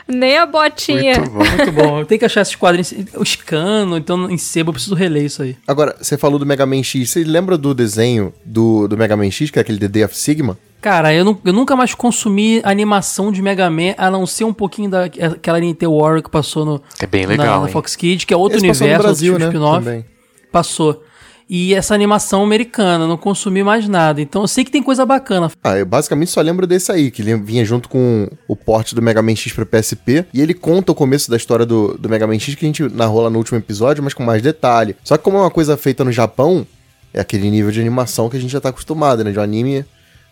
[0.08, 1.14] Nem a botinha.
[1.20, 2.04] Muito bom.
[2.04, 2.94] Tem que achar esses quadrinhos.
[3.16, 5.56] Os cano, então em sebo, eu preciso reler isso aí.
[5.66, 7.10] Agora, você falou do Mega Man X.
[7.10, 10.16] Você lembra do desenho do, do Mega Man X, que é aquele The Day of
[10.16, 10.56] Sigma?
[10.80, 14.88] Cara, eu, eu nunca mais consumi animação de Mega Man, a não ser um pouquinho
[14.90, 17.72] daquela NT Warrior que passou no, É bem na, legal, na hein?
[17.72, 19.52] Fox Kids, que é outro Esse passou no universo, Brasil, outro né?
[19.52, 19.84] spin-off.
[19.84, 20.04] Também.
[20.52, 21.02] Passou.
[21.48, 24.20] E essa animação americana, não consumi mais nada.
[24.20, 25.50] Então eu sei que tem coisa bacana.
[25.62, 29.22] Ah, eu basicamente só lembro desse aí, que vinha junto com o porte do Mega
[29.22, 30.26] Man X pra PSP.
[30.34, 32.82] E ele conta o começo da história do, do Mega Man X que a gente
[32.94, 34.96] narrou lá no último episódio, mas com mais detalhe.
[35.04, 36.66] Só que como é uma coisa feita no Japão,
[37.14, 39.30] é aquele nível de animação que a gente já tá acostumado, né?
[39.30, 39.84] De um anime,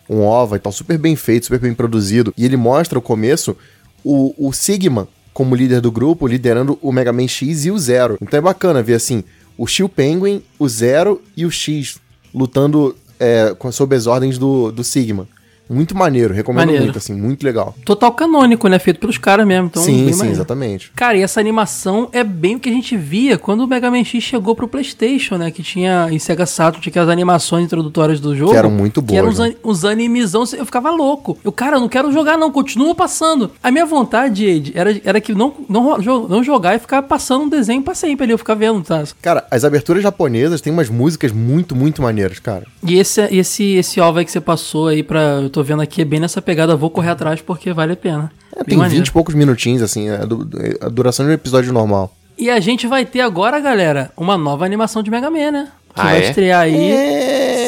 [0.09, 2.33] um OVA e tal, super bem feito, super bem produzido.
[2.37, 3.55] E ele mostra o começo,
[4.03, 8.17] o, o Sigma como líder do grupo, liderando o Mega Man X e o Zero.
[8.21, 9.21] Então é bacana ver assim,
[9.57, 11.99] o Steel Penguin, o Zero e o X
[12.33, 15.27] lutando é, sob as ordens do, do Sigma.
[15.69, 16.83] Muito maneiro, recomendo Maneiro.
[16.83, 17.75] muito, assim, muito legal.
[17.83, 18.77] Total canônico, né?
[18.79, 19.67] Feito pelos caras mesmo.
[19.67, 20.31] Então, sim, sim, maneiro.
[20.31, 20.91] exatamente.
[20.95, 24.03] Cara, e essa animação é bem o que a gente via quando o Mega Man
[24.03, 25.49] X chegou pro PlayStation, né?
[25.51, 28.51] Que tinha em Sega Saturn, tinha aquelas animações introdutórias do jogo.
[28.51, 29.55] Que eram muito Que eram boas, uns, né?
[29.63, 31.37] an- uns animezão, eu ficava louco.
[31.43, 33.51] Eu, cara, eu não quero jogar não, continua passando.
[33.63, 35.97] A minha vontade, Ed, era, era que não, não,
[36.27, 39.03] não jogar e ficar passando um desenho pra sempre ali, eu ficar vendo, tá?
[39.21, 42.65] Cara, as aberturas japonesas têm umas músicas muito, muito maneiras, cara.
[42.85, 45.49] E esse, esse, esse OVA aí que você passou aí pra.
[45.55, 48.29] Tô vendo aqui, é bem nessa pegada, vou correr atrás porque vale a pena.
[48.53, 48.97] É, tem maneiro.
[49.03, 50.49] 20 e poucos minutinhos, assim, a, du-
[50.81, 52.13] a duração de um episódio normal.
[52.37, 55.67] E a gente vai ter agora, galera, uma nova animação de Mega Man, né?
[55.93, 56.27] Que Ah, vai é?
[56.29, 56.91] estrear aí.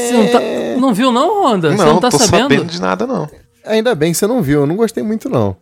[0.10, 1.72] Você não, tá- não viu, não, Honda?
[1.72, 2.42] Você Não, não tá tô sabendo?
[2.54, 3.30] sabendo de nada, não.
[3.66, 5.56] Ainda bem que você não viu, eu não gostei muito, não.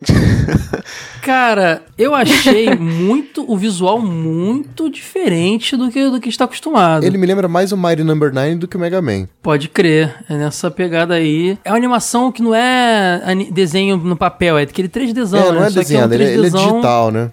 [1.22, 7.04] Cara, eu achei muito o visual muito diferente do que do que está acostumado.
[7.04, 9.28] Ele me lembra mais o Mighty Number 9 do que o Mega Man.
[9.42, 11.58] Pode crer, é nessa pegada aí.
[11.64, 13.20] É uma animação que não é
[13.52, 15.52] desenho no papel, é aquele 3Dzão, é, né?
[15.52, 17.30] não é Só que um desenhado, ele, ele é 3Dzão digital, né?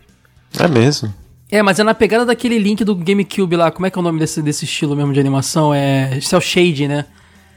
[0.59, 1.13] É mesmo.
[1.49, 3.71] É, mas é na pegada daquele link do GameCube lá.
[3.71, 5.73] Como é que é o nome desse, desse estilo mesmo de animação?
[5.73, 7.05] É Cell Shade, né?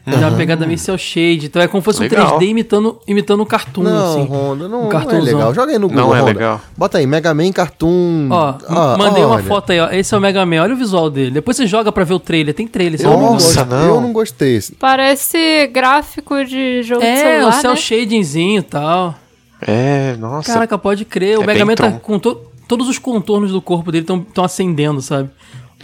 [0.06, 0.36] É uma Aham.
[0.36, 1.46] pegada meio Cell Shade.
[1.46, 2.26] Então é como se fosse Legal.
[2.36, 4.24] um 3D imitando, imitando um cartoon, Não, assim.
[4.26, 5.54] Honda, não, um não é legal.
[5.54, 6.32] Joga aí no Google, Não é Honda.
[6.32, 6.60] legal.
[6.76, 8.28] Bota aí, Mega Man Cartoon.
[8.30, 9.44] Ó, Ah, mandei uma olha.
[9.44, 9.90] foto aí, ó.
[9.90, 10.62] Esse é o Mega Man.
[10.62, 11.32] Olha o visual dele.
[11.32, 12.54] Depois você joga pra ver o trailer.
[12.54, 12.98] Tem trailer.
[13.00, 14.58] Eu não me não, eu não gostei.
[14.78, 17.76] Parece gráfico de jogo de É, celular, o Cell né?
[17.76, 19.14] Shadingzinho e tal.
[19.60, 20.50] É, nossa.
[20.52, 21.38] Caraca, pode crer.
[21.38, 25.02] O É Mega Man tá com to- todos os contornos do corpo dele estão acendendo,
[25.02, 25.28] sabe?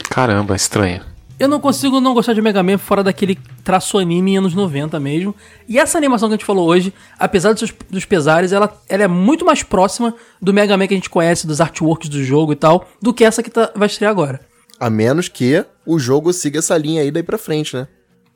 [0.08, 1.02] Caramba, estranho.
[1.38, 4.98] Eu não consigo não gostar de Mega Man fora daquele traço anime em anos 90
[4.98, 5.34] mesmo.
[5.68, 9.02] E essa animação que a gente falou hoje, apesar dos, seus- dos pesares, ela, ela
[9.02, 12.52] é muito mais próxima do Mega Man que a gente conhece, dos artworks do jogo
[12.52, 14.40] e tal, do que essa que tá- vai estrear agora.
[14.80, 17.86] A menos que o jogo siga essa linha aí daí pra frente, né?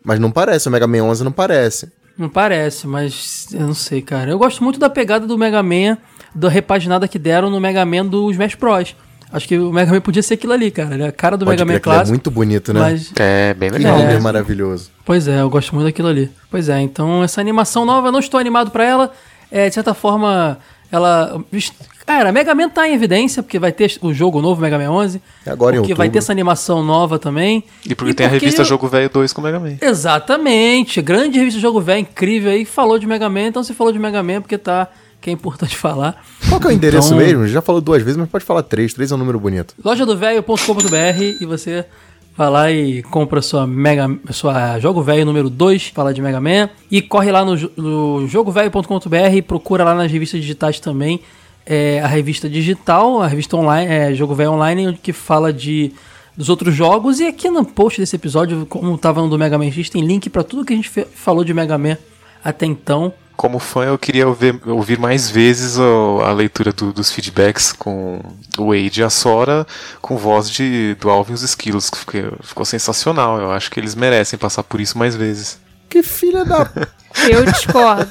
[0.04, 1.90] Mas não parece, o Mega Man 11 não parece.
[2.18, 4.30] Não parece, mas eu não sei, cara.
[4.30, 5.96] Eu gosto muito da pegada do Mega Man,
[6.34, 8.94] da repaginada que deram no Mega Man do Smash Bros.
[9.32, 10.94] Acho que o Mega Man podia ser aquilo ali, cara.
[10.94, 12.08] Ele é a cara do Pode Mega Man que é clássico.
[12.08, 12.80] muito bonito, né?
[12.80, 13.98] Mas É, bem Que legal.
[13.98, 14.02] É.
[14.02, 14.90] Homer maravilhoso.
[15.04, 16.30] Pois é, eu gosto muito daquilo ali.
[16.50, 19.12] Pois é, então essa animação nova, eu não estou animado pra ela.
[19.50, 20.58] É, de certa forma,
[20.90, 21.42] ela.
[22.06, 25.22] Cara, Mega Man tá em evidência, porque vai ter o jogo novo, Mega Man 11.
[25.46, 27.62] É agora em Porque vai ter essa animação nova também.
[27.86, 29.76] E porque tem a revista Jogo Velho 2 com o Mega Man.
[29.80, 33.98] Exatamente, grande revista Jogo Velho, incrível aí, falou de Mega Man, então se falou de
[33.98, 34.88] Mega Man é porque tá.
[35.20, 36.24] Que é importante falar.
[36.48, 37.46] Qual que é o endereço Então, mesmo?
[37.46, 38.94] Já falou duas vezes, mas pode falar três.
[38.94, 39.74] Três é um número bonito.
[39.84, 41.84] lojadovelho.com.br e você
[42.36, 46.70] vai lá e compra sua Mega sua Jogo Velho número 2, fala de Mega Man,
[46.90, 51.20] e corre lá no, no jogovelho.com.br e procura lá nas revistas digitais também
[51.66, 55.92] é, a revista digital, a revista online, é, Jogo Velho Online, que fala de
[56.36, 59.70] dos outros jogos e aqui no post desse episódio, como tava no do Mega Man
[59.70, 61.98] X, tem link pra tudo que a gente falou de Mega Man
[62.42, 63.12] até então.
[63.40, 68.20] Como fã, eu queria ouvir, ouvir mais vezes o- a leitura do- dos feedbacks com
[68.58, 69.66] o Wade e a Sora
[70.02, 73.40] com voz de, do Alvin e os Esquilos, que ficou, ficou sensacional.
[73.40, 75.58] Eu acho que eles merecem passar por isso mais vezes.
[75.88, 76.70] Que filha da.
[77.30, 78.10] Eu discordo.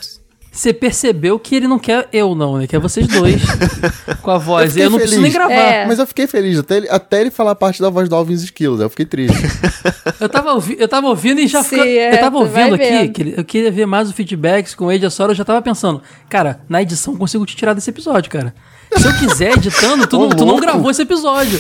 [0.59, 2.67] Você percebeu que ele não quer eu não, né?
[2.67, 3.41] Quer vocês dois
[4.21, 4.65] com a voz.
[4.65, 5.47] Eu, fiquei não preciso nem feliz.
[5.47, 5.53] gravar.
[5.73, 5.85] É.
[5.85, 8.33] Mas eu fiquei feliz, até ele, até ele falar a parte da voz do Alvin
[8.33, 8.81] os Esquilos.
[8.81, 9.37] aí Eu fiquei triste.
[10.19, 13.07] Eu tava, ouvi- eu tava ouvindo e já Sim, fica- é, Eu tava ouvindo aqui,
[13.07, 15.61] que ele- eu queria ver mais o feedbacks com o Age Sora, eu já tava
[15.61, 18.53] pensando, cara, na edição eu consigo te tirar desse episódio, cara.
[18.97, 21.59] Se eu quiser editando, tu, Ô, não, tu não gravou esse episódio.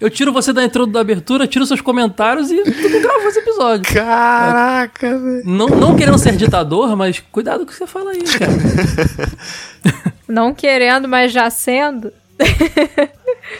[0.00, 3.38] Eu tiro você da intro da abertura, tiro seus comentários e tu não gravou esse
[3.38, 3.94] episódio.
[3.94, 5.42] Caraca, velho.
[5.44, 8.52] Não, não querendo ser ditador, mas cuidado com o que você fala aí, cara.
[10.28, 12.12] Não querendo, mas já sendo.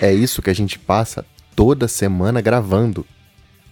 [0.00, 1.24] é isso que a gente passa
[1.56, 3.04] toda semana gravando.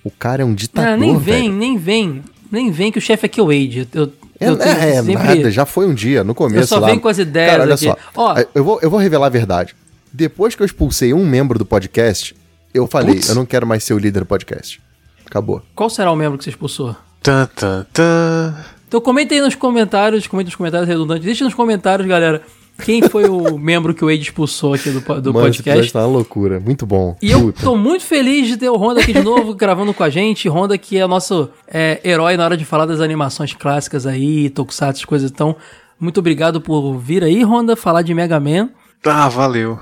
[0.02, 1.52] O cara é um ditador, Não, nem vem, velho.
[1.54, 2.22] nem vem.
[2.50, 3.88] Nem vem que o chefe aqui é o Wade.
[3.94, 6.88] Eu, É, é, é sempre- nada, já foi um dia, no começo Eu só lá.
[6.88, 7.84] venho com as ideias Cara, olha aqui.
[7.84, 7.96] só.
[8.14, 8.34] Ó.
[8.54, 9.74] eu, vou, eu vou revelar a verdade.
[10.12, 12.34] Depois que eu expulsei um membro do podcast,
[12.72, 13.28] eu falei, Putz.
[13.28, 14.80] eu não quero mais ser o líder do podcast.
[15.26, 15.62] Acabou.
[15.74, 16.94] Qual será o membro que você expulsou?
[17.22, 18.54] Tan, tan, tan.
[18.86, 22.40] Então comenta aí nos comentários, comenta nos comentários redundantes, deixa nos comentários, galera,
[22.84, 25.68] quem foi o membro que o Wade expulsou aqui do, do Mano, esse podcast.
[25.68, 26.60] episódio tá uma loucura.
[26.60, 27.16] Muito bom.
[27.20, 27.62] E eu Puta.
[27.62, 30.48] tô muito feliz de ter o Honda aqui de novo gravando com a gente.
[30.48, 35.06] Honda que é nosso é, herói na hora de falar das animações clássicas aí, Tokusatsu,
[35.06, 35.30] coisas.
[35.30, 35.56] Então,
[35.98, 38.70] muito obrigado por vir aí, Honda, falar de Mega Man.
[39.04, 39.78] Ah, valeu.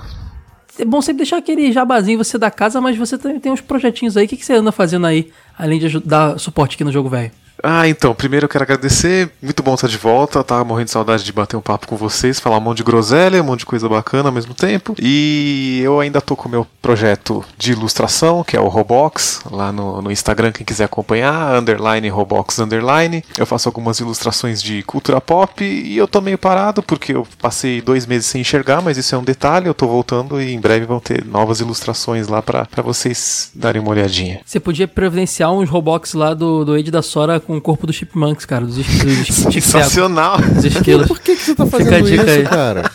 [0.79, 4.15] É bom sempre deixar aquele jabazinho você da casa, mas você também tem uns projetinhos
[4.15, 4.25] aí.
[4.25, 7.31] O que, que você anda fazendo aí, além de ajudar suporte aqui no Jogo Velho?
[7.63, 9.29] Ah, então, primeiro eu quero agradecer.
[9.41, 10.43] Muito bom estar de volta.
[10.43, 13.41] Tava morrendo de saudade de bater um papo com vocês, falar um monte de groselha,
[13.41, 14.95] um monte de coisa bacana ao mesmo tempo.
[14.99, 19.71] E eu ainda tô com o meu projeto de ilustração, que é o Robox, lá
[19.71, 23.23] no, no Instagram, quem quiser acompanhar, underline Robox underline.
[23.37, 27.81] Eu faço algumas ilustrações de cultura pop e eu tô meio parado porque eu passei
[27.81, 29.67] dois meses sem enxergar, mas isso é um detalhe.
[29.67, 33.91] Eu tô voltando e em breve vão ter novas ilustrações lá pra vocês darem uma
[33.91, 34.39] olhadinha.
[34.45, 37.95] Você podia providenciar uns Robux lá do, do Age da Sora com o corpo dos
[37.95, 40.37] Chipmunks, cara, dos, dos Sensacional!
[40.39, 41.07] Dos esquilos.
[41.07, 42.43] Por que, que você tá Fica fazendo a dica isso, aí.
[42.43, 42.91] cara?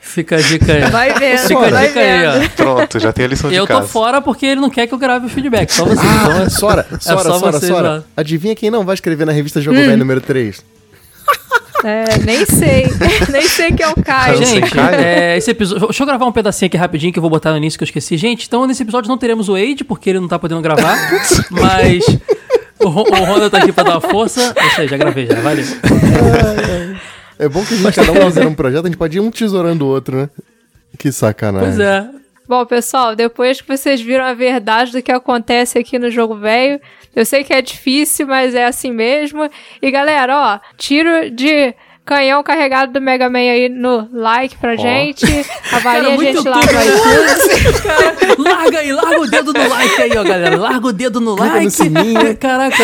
[0.00, 0.90] Fica a dica aí.
[0.90, 2.48] Vai vendo, Fica a vai dica aí, ó.
[2.56, 3.86] Pronto, já tem a lição de Eu tô casa.
[3.86, 6.00] fora porque ele não quer que eu grave o feedback, só você.
[6.04, 8.04] então Ah, é- Sora, é Sora, só Sora, Sora.
[8.16, 9.86] Adivinha quem não vai escrever na revista Jogo Hum.
[9.86, 10.64] Velho número 3?
[11.84, 12.88] É, nem sei.
[13.32, 14.36] nem sei que é o Caio.
[14.44, 15.86] Gente, é, esse episódio.
[15.86, 17.86] Deixa eu gravar um pedacinho aqui rapidinho que eu vou botar no início que eu
[17.86, 18.18] esqueci.
[18.18, 20.94] Gente, então nesse episódio não teremos o Wade, porque ele não tá podendo gravar.
[21.50, 22.04] mas
[22.82, 24.54] o, Ro- o Honda tá aqui pra dar uma força.
[24.66, 25.64] Isso aí, já gravei já, valeu.
[27.38, 29.30] É bom que a gente, cada um fazendo um projeto, a gente pode ir um
[29.30, 30.28] tesourando o outro, né?
[30.98, 31.68] Que sacanagem.
[31.68, 32.06] Pois é.
[32.46, 36.80] Bom, pessoal, depois que vocês viram a verdade do que acontece aqui no jogo velho,
[37.14, 39.48] eu sei que é difícil, mas é assim mesmo.
[39.80, 41.72] E galera, ó, tiro de
[42.10, 45.24] canhão carregado do Mega Man aí no like pra gente.
[45.70, 46.86] Avalie Cara, a gente lá YouTube, no né?
[46.86, 47.80] iTunes.
[47.80, 50.56] Cara, larga aí, larga o dedo no like aí, ó, galera.
[50.58, 51.70] Larga o dedo no Clica no like.
[51.70, 52.36] sininho.
[52.38, 52.82] Caraca.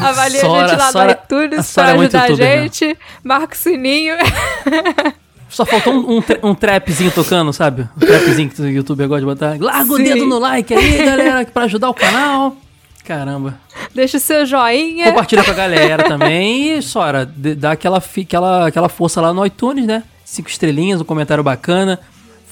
[0.00, 2.62] Avalie Sora, a gente lá Sora- no iTunes pra é muito ajudar a youtuber, né?
[2.62, 2.98] gente.
[3.24, 4.14] Marca o sininho.
[5.50, 7.88] Só faltou um, um, tra- um trapzinho tocando, sabe?
[7.96, 9.56] Um trapzinho que o youtuber gosta de botar.
[9.58, 10.04] Larga o Sim.
[10.04, 12.54] dedo no like aí, galera, pra ajudar o canal.
[13.08, 13.58] Caramba.
[13.94, 15.06] Deixa o seu joinha.
[15.06, 16.76] Compartilha com a galera também.
[16.78, 20.02] E, Sora, dá aquela, aquela, aquela força lá no iTunes, né?
[20.24, 21.98] cinco estrelinhas, um comentário bacana,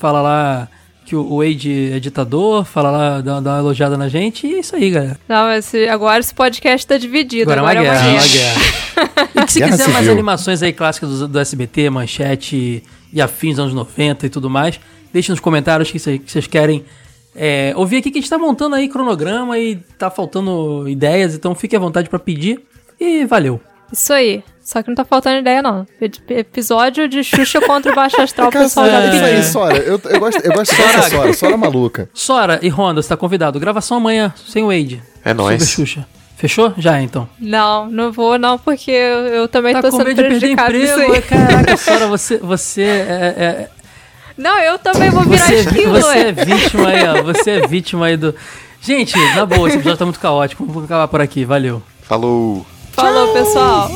[0.00, 0.68] fala lá
[1.04, 4.58] que o Wade é ditador, fala lá, dá, dá uma elogiada na gente, e é
[4.60, 5.20] isso aí, galera.
[5.28, 7.52] Não, esse, agora esse podcast tá dividido.
[7.52, 8.86] Agora, Agora, é uma guerra, é uma guerra.
[9.36, 13.56] E que se Guerra quiser mais animações aí clássicas do, do SBT, Manchete e afins
[13.56, 14.80] dos anos 90 e tudo mais,
[15.12, 16.82] deixe nos comentários que cê- que vocês querem
[17.36, 21.54] é, ouvir aqui que a gente tá montando aí cronograma e tá faltando ideias, então
[21.54, 22.60] fique à vontade pra pedir.
[22.98, 23.60] E valeu.
[23.92, 24.42] Isso aí.
[24.64, 25.86] Só que não tá faltando ideia, não.
[26.00, 29.26] Ep- Episódio de Xuxa contra o Baixo Astral, o pessoal já é isso pediu.
[29.26, 29.76] aí, Sora.
[29.76, 32.10] Eu, eu gosto, eu gosto dessa Sora, Sora maluca.
[32.12, 33.60] Sora e Honda, você tá convidado.
[33.60, 35.00] Gravação amanhã, sem o Wade.
[35.24, 35.62] É nóis.
[35.62, 36.06] Sobre Xuxa.
[36.36, 36.74] Fechou?
[36.76, 37.28] Já é, então.
[37.40, 40.50] Não, não vou não, porque eu, eu também Tá tô com sendo medo de perder
[40.50, 41.22] emprego?
[41.22, 43.68] Caraca, Sora, você, você é, é-
[44.36, 47.22] Não, eu também vou virar Você, esquilo, você é vítima aí, ó.
[47.22, 48.34] Você é vítima aí do.
[48.80, 50.64] Gente, na boa, esse episódio tá muito caótico.
[50.64, 51.44] Vamos acabar por aqui.
[51.44, 51.82] Valeu.
[52.02, 52.66] Falou.
[52.92, 53.90] Falou, pessoal.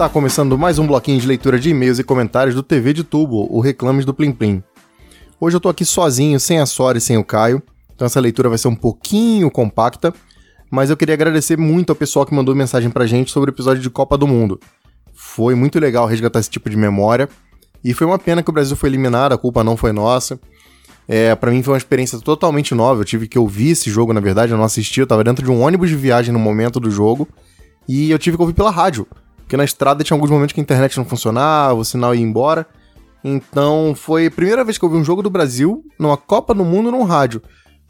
[0.00, 3.46] Está começando mais um bloquinho de leitura de e-mails e comentários do TV de Tubo,
[3.50, 4.64] o Reclames do Plim Plim.
[5.38, 7.62] Hoje eu tô aqui sozinho, sem a Sora e sem o Caio,
[7.94, 10.10] então essa leitura vai ser um pouquinho compacta,
[10.70, 13.82] mas eu queria agradecer muito ao pessoal que mandou mensagem pra gente sobre o episódio
[13.82, 14.58] de Copa do Mundo.
[15.12, 17.28] Foi muito legal resgatar esse tipo de memória,
[17.84, 20.40] e foi uma pena que o Brasil foi eliminado, a culpa não foi nossa.
[21.06, 24.20] É, para mim foi uma experiência totalmente nova, eu tive que ouvir esse jogo, na
[24.20, 26.90] verdade, eu não assisti, eu tava dentro de um ônibus de viagem no momento do
[26.90, 27.28] jogo,
[27.86, 29.06] e eu tive que ouvir pela rádio.
[29.50, 32.64] Porque na estrada tinha alguns momentos que a internet não funcionava, o sinal ia embora.
[33.24, 36.64] Então foi a primeira vez que eu vi um jogo do Brasil numa Copa do
[36.64, 37.42] Mundo num rádio.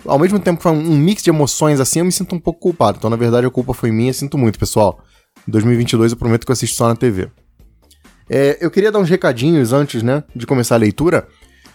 [0.07, 2.61] Ao mesmo tempo que foi um mix de emoções assim, eu me sinto um pouco
[2.61, 2.97] culpado.
[2.97, 5.05] Então na verdade a culpa foi minha, sinto muito, pessoal.
[5.47, 7.29] Em 2022 eu prometo que eu assisto só na TV.
[8.31, 11.29] É, eu queria dar uns recadinhos antes, né, de começar a leitura.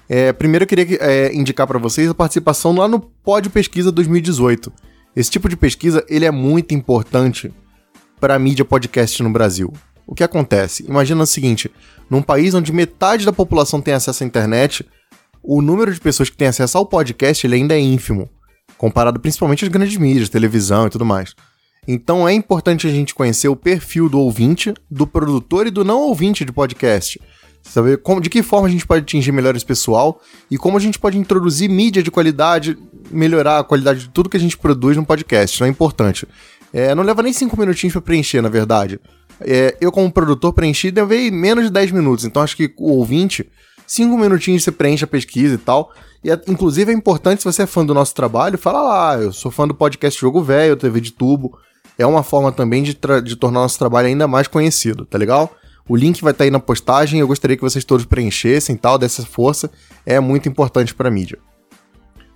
[0.09, 4.73] É, primeiro eu queria é, indicar para vocês a participação lá no Pod Pesquisa 2018.
[5.15, 7.53] Esse tipo de pesquisa ele é muito importante
[8.25, 9.71] para a mídia podcast no Brasil.
[10.07, 10.83] O que acontece?
[10.89, 11.69] Imagina o seguinte:
[12.09, 14.83] num país onde metade da população tem acesso à internet,
[15.43, 18.27] o número de pessoas que tem acesso ao podcast ele ainda é ínfimo,
[18.79, 21.35] comparado principalmente às grandes mídias, televisão e tudo mais.
[21.87, 25.99] Então é importante a gente conhecer o perfil do ouvinte, do produtor e do não
[25.99, 27.21] ouvinte de podcast.
[27.61, 30.19] Saber como, de que forma a gente pode atingir melhor esse pessoal
[30.49, 32.75] e como a gente pode introduzir mídia de qualidade,
[33.11, 35.55] melhorar a qualidade de tudo que a gente produz no podcast.
[35.55, 36.27] Isso é importante.
[36.77, 38.99] É, não leva nem 5 minutinhos pra preencher, na verdade.
[39.39, 42.25] É, eu, como produtor, preenchi levei menos de 10 minutos.
[42.25, 43.49] Então, acho que o ouvinte,
[43.87, 45.93] 5 minutinhos você preenche a pesquisa e tal.
[46.21, 49.17] E, é- inclusive, é importante, se você é fã do nosso trabalho, fala lá.
[49.17, 51.57] Eu sou fã do podcast Jogo Velho, TV de Tubo.
[51.97, 55.55] É uma forma também de, de tornar nosso trabalho ainda mais conhecido, tá legal?
[55.87, 57.21] O link vai estar aí na postagem.
[57.21, 59.71] Eu gostaria que vocês todos preenchessem tal, dessa força.
[60.05, 61.39] É muito importante pra mídia.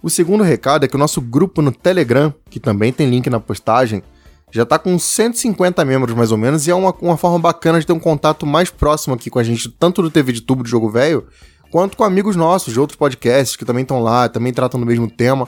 [0.02, 3.42] O segundo recado é que o nosso grupo no Telegram, que também tem link na
[3.42, 4.02] postagem,
[4.52, 7.86] já tá com 150 membros mais ou menos e é uma, uma forma bacana de
[7.86, 10.70] ter um contato mais próximo aqui com a gente, tanto do TV de Tubo do
[10.70, 11.28] Jogo Velho,
[11.72, 15.10] quanto com amigos nossos de outros podcasts que também estão lá, também tratam do mesmo
[15.10, 15.48] tema.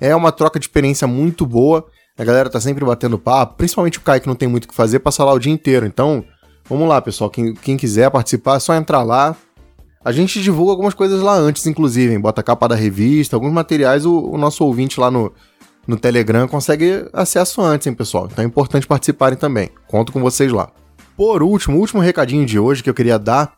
[0.00, 1.86] É uma troca de experiência muito boa.
[2.18, 4.74] A galera tá sempre batendo papo, principalmente o Kai que não tem muito o que
[4.74, 5.86] fazer, passa lá o dia inteiro.
[5.86, 6.24] Então,
[6.68, 7.30] vamos lá, pessoal.
[7.30, 9.34] Quem, quem quiser participar, é só entrar lá.
[10.04, 12.20] A gente divulga algumas coisas lá antes, inclusive, hein?
[12.20, 15.32] bota a capa da revista, alguns materiais, o, o nosso ouvinte lá no,
[15.86, 18.28] no Telegram consegue acesso antes, hein, pessoal?
[18.30, 19.70] Então é importante participarem também.
[19.88, 20.70] Conto com vocês lá.
[21.16, 23.54] Por último, o último recadinho de hoje que eu queria dar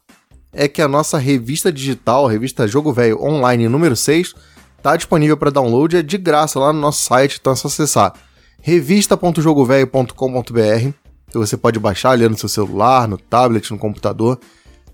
[0.52, 4.34] é que a nossa revista digital, a revista Jogo Velho Online número 6,
[4.82, 8.12] tá disponível para download, é de graça lá no nosso site, então é só acessar
[8.60, 10.92] revista.jogovelho.com.br.
[11.34, 14.40] Você pode baixar ali no seu celular, no tablet, no computador.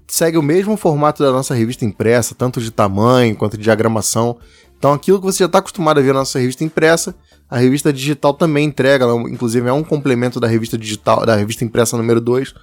[0.09, 4.37] Segue o mesmo formato da nossa revista impressa, tanto de tamanho quanto de diagramação.
[4.77, 7.15] Então aquilo que você já está acostumado a ver na nossa revista impressa,
[7.51, 11.97] a revista digital também entrega, inclusive é um complemento da revista digital, da revista impressa
[11.97, 12.55] número 2.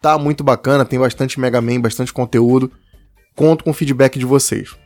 [0.00, 2.70] Tá muito bacana, tem bastante Mega Man, bastante conteúdo.
[3.34, 4.76] Conto com o feedback de vocês.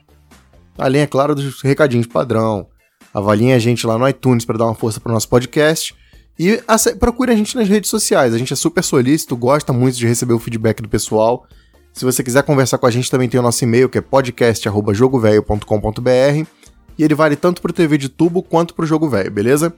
[0.78, 2.66] Além, é claro, dos recadinhos padrão.
[3.12, 5.94] Avaliem a gente lá no iTunes para dar uma força para o nosso podcast.
[6.38, 6.58] E
[6.98, 8.32] procure a gente nas redes sociais.
[8.32, 11.46] A gente é super solícito, gosta muito de receber o feedback do pessoal.
[11.92, 16.61] Se você quiser conversar com a gente, também tem o nosso e-mail, que é podcast.jogovelho.com.br.
[16.98, 19.74] E ele vale tanto para o TV de tubo quanto para o Jogo Velho, beleza?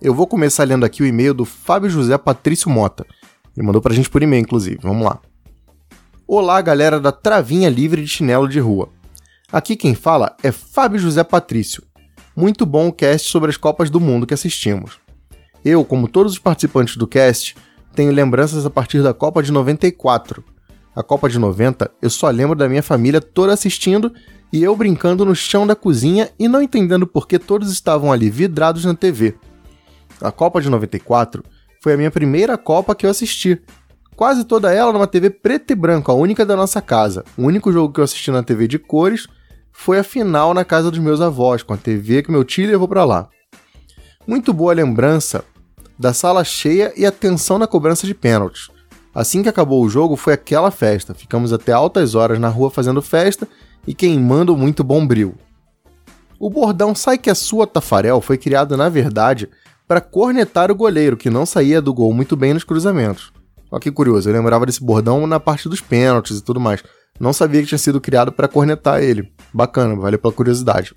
[0.00, 3.06] Eu vou começar lendo aqui o e-mail do Fábio José Patrício Mota.
[3.56, 4.78] Ele mandou pra gente por e-mail, inclusive.
[4.82, 5.20] Vamos lá.
[6.26, 8.88] Olá, galera da Travinha Livre de Chinelo de Rua.
[9.52, 11.82] Aqui quem fala é Fábio José Patrício.
[12.36, 14.98] Muito bom o cast sobre as Copas do Mundo que assistimos.
[15.64, 17.56] Eu, como todos os participantes do cast,
[17.94, 20.42] tenho lembranças a partir da Copa de 94.
[20.94, 24.12] A Copa de 90, eu só lembro da minha família toda assistindo
[24.54, 28.30] e eu brincando no chão da cozinha e não entendendo por que todos estavam ali
[28.30, 29.34] vidrados na TV.
[30.20, 31.42] A Copa de 94
[31.82, 33.60] foi a minha primeira Copa que eu assisti.
[34.14, 37.24] Quase toda ela numa TV preto e branco, a única da nossa casa.
[37.36, 39.26] O único jogo que eu assisti na TV de cores
[39.72, 42.86] foi a final na casa dos meus avós, com a TV que meu tio levou
[42.86, 43.28] para lá.
[44.24, 45.44] Muito boa lembrança
[45.98, 48.70] da sala cheia e a tensão na cobrança de pênaltis.
[49.12, 51.12] Assim que acabou o jogo, foi aquela festa.
[51.12, 53.48] Ficamos até altas horas na rua fazendo festa
[53.86, 55.34] e queimando muito bombril.
[56.38, 59.48] O bordão Sai que é sua, Tafarel foi criado, na verdade,
[59.86, 63.32] para cornetar o goleiro, que não saía do gol muito bem nos cruzamentos.
[63.70, 66.82] Olha que curioso, eu lembrava desse bordão na parte dos pênaltis e tudo mais.
[67.18, 69.32] Não sabia que tinha sido criado para cornetar ele.
[69.52, 70.94] Bacana, valeu pela curiosidade.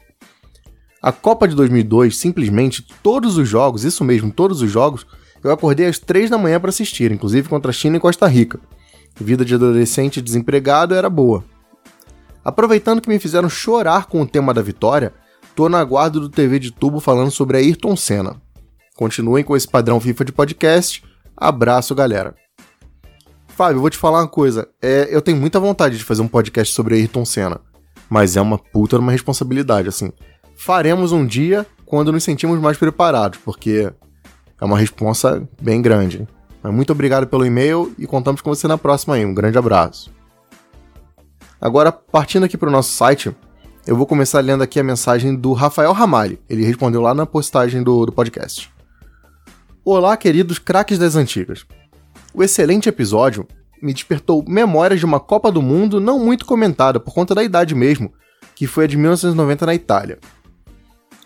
[1.01, 5.05] A Copa de 2002, simplesmente todos os jogos, isso mesmo, todos os jogos,
[5.43, 8.59] eu acordei às 3 da manhã para assistir, inclusive contra a China e Costa Rica.
[9.15, 11.43] Vida de adolescente desempregado era boa.
[12.47, 15.13] Aproveitando que me fizeram chorar com o tema da vitória,
[15.53, 18.41] tô na guarda do TV de tubo falando sobre Ayrton Senna.
[18.95, 21.03] Continuem com esse padrão FIFA de podcast.
[21.35, 22.33] Abraço, galera.
[23.49, 24.65] Fábio, eu vou te falar uma coisa.
[24.81, 27.59] É, eu tenho muita vontade de fazer um podcast sobre Ayrton Senna.
[28.09, 30.13] Mas é uma puta uma responsabilidade, assim.
[30.55, 33.91] Faremos um dia quando nos sentimos mais preparados, porque
[34.61, 36.25] é uma responsa bem grande.
[36.63, 39.25] Mas muito obrigado pelo e-mail e contamos com você na próxima aí.
[39.25, 40.15] Um grande abraço.
[41.59, 43.35] Agora, partindo aqui para o nosso site,
[43.85, 46.37] eu vou começar lendo aqui a mensagem do Rafael Ramalho.
[46.47, 48.71] Ele respondeu lá na postagem do, do podcast.
[49.83, 51.65] Olá, queridos craques das antigas.
[52.33, 53.47] O excelente episódio
[53.81, 57.73] me despertou memórias de uma Copa do Mundo não muito comentada por conta da idade
[57.73, 58.13] mesmo,
[58.53, 60.19] que foi a de 1990 na Itália.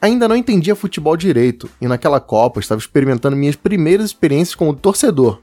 [0.02, 5.41] Ainda não entendia futebol direito e naquela Copa estava experimentando minhas primeiras experiências como torcedor,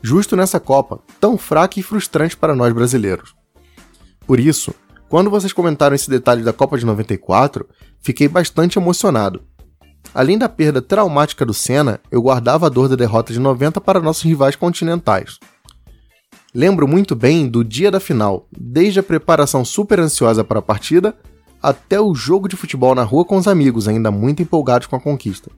[0.00, 3.37] justo nessa Copa, tão fraca e frustrante para nós brasileiros.
[4.28, 4.72] Por isso,
[5.08, 7.68] quando vocês comentaram esse detalhe da Copa de 94,
[8.00, 9.42] fiquei bastante emocionado
[10.14, 14.00] Além da perda traumática do Senna, eu guardava a dor da derrota de 90 para
[14.00, 15.38] nossos rivais continentais.
[16.54, 21.14] Lembro muito bem do dia da final, desde a preparação super ansiosa para a partida
[21.62, 25.00] até o jogo de futebol na rua com os amigos, ainda muito empolgados com a
[25.00, 25.50] conquista.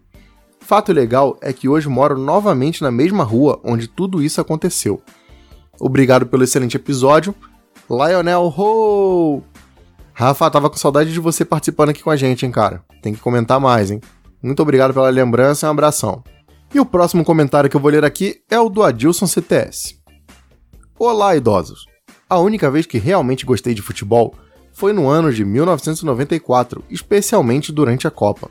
[0.58, 5.00] Fato legal é que hoje moro novamente na mesma rua onde tudo isso aconteceu.
[5.78, 7.34] Obrigado pelo excelente episódio.
[7.90, 9.42] Lionel Ho!
[10.14, 12.84] Rafa, tava com saudade de você participando aqui com a gente, hein, cara?
[13.02, 14.00] Tem que comentar mais, hein?
[14.40, 16.22] Muito obrigado pela lembrança e um abração.
[16.72, 20.00] E o próximo comentário que eu vou ler aqui é o do Adilson CTS.
[20.96, 21.84] Olá, idosos!
[22.28, 24.36] A única vez que realmente gostei de futebol
[24.72, 28.48] foi no ano de 1994, especialmente durante a Copa.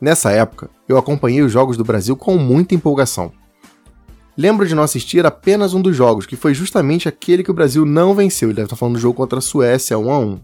[0.00, 3.32] Nessa época, eu acompanhei os jogos do Brasil com muita empolgação.
[4.40, 7.84] Lembro de não assistir apenas um dos jogos, que foi justamente aquele que o Brasil
[7.84, 8.48] não venceu.
[8.48, 10.40] Ele deve estar falando do jogo contra a Suécia 1 a 1.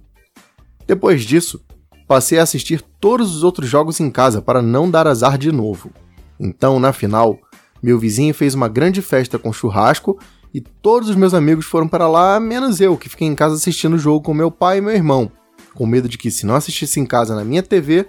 [0.87, 1.65] Depois disso,
[2.07, 5.91] passei a assistir todos os outros jogos em casa para não dar azar de novo.
[6.39, 7.39] Então, na final,
[7.83, 10.21] meu vizinho fez uma grande festa com churrasco
[10.53, 13.95] e todos os meus amigos foram para lá, menos eu, que fiquei em casa assistindo
[13.95, 15.33] o jogo com meu pai e meu irmão,
[15.73, 18.07] com medo de que, se não assistisse em casa na minha TV,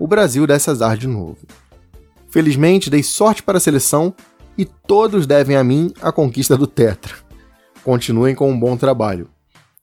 [0.00, 1.46] o Brasil desse azar de novo.
[2.28, 4.12] Felizmente, dei sorte para a seleção
[4.58, 7.14] e todos devem a mim a conquista do Tetra.
[7.84, 9.28] Continuem com um bom trabalho.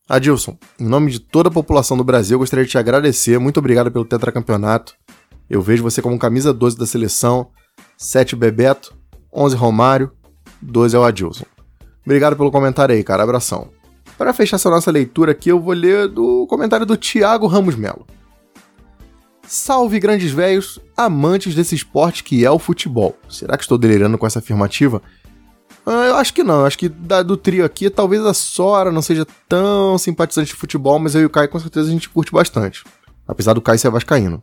[0.07, 3.39] Adilson, em nome de toda a população do Brasil, gostaria de te agradecer.
[3.39, 4.93] Muito obrigado pelo tetracampeonato.
[5.49, 7.47] Eu vejo você como camisa 12 da seleção,
[7.97, 8.93] 7 Bebeto,
[9.33, 10.11] 11 Romário,
[10.61, 11.45] 12 é o Adilson.
[12.05, 13.23] Obrigado pelo comentário aí, cara.
[13.23, 13.69] Abração.
[14.17, 18.05] Para fechar essa nossa leitura aqui, eu vou ler do comentário do Thiago Ramos Melo.
[19.47, 23.15] Salve grandes velhos, amantes desse esporte que é o futebol.
[23.29, 25.01] Será que estou delirando com essa afirmativa?
[25.85, 26.65] Ah, eu acho que não.
[26.65, 30.97] Acho que da, do trio aqui, talvez a Sora não seja tão simpatizante de futebol,
[30.97, 32.83] mas eu e o Kai com certeza a gente curte bastante.
[33.27, 34.41] Apesar do Kai ser vascaíno.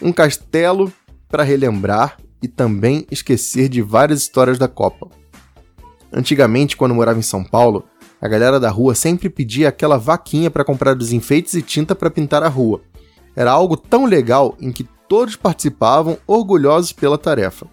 [0.00, 0.92] um castelo
[1.28, 5.08] para relembrar e também esquecer de várias histórias da Copa.
[6.12, 7.84] Antigamente, quando morava em São Paulo,
[8.20, 12.42] a galera da rua sempre pedia aquela vaquinha para comprar desenfeites e tinta para pintar
[12.42, 12.80] a rua.
[13.34, 17.66] Era algo tão legal em que todos participavam orgulhosos pela tarefa.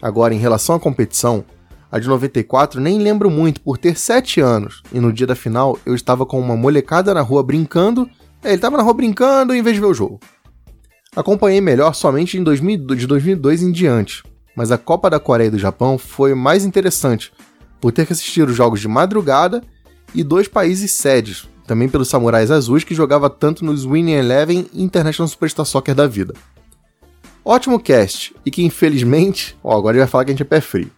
[0.00, 1.44] Agora, em relação à competição,
[1.90, 5.78] a de 94 nem lembro muito por ter 7 anos e no dia da final
[5.84, 8.08] eu estava com uma molecada na rua brincando.
[8.42, 10.18] É, ele estava na rua brincando em vez de ver o jogo.
[11.14, 14.22] Acompanhei melhor somente em 2000, de 2002 em diante,
[14.54, 17.32] mas a Copa da Coreia e do Japão foi mais interessante
[17.80, 19.62] por ter que assistir os jogos de madrugada
[20.14, 24.82] e dois países sedes, também pelos Samurais Azuis que jogava tanto nos Winning Eleven e
[24.82, 26.34] International Superstar Soccer da vida.
[27.44, 30.60] Ótimo cast, e que infelizmente, ó, agora ele vai falar que a gente é pé
[30.60, 30.90] frio.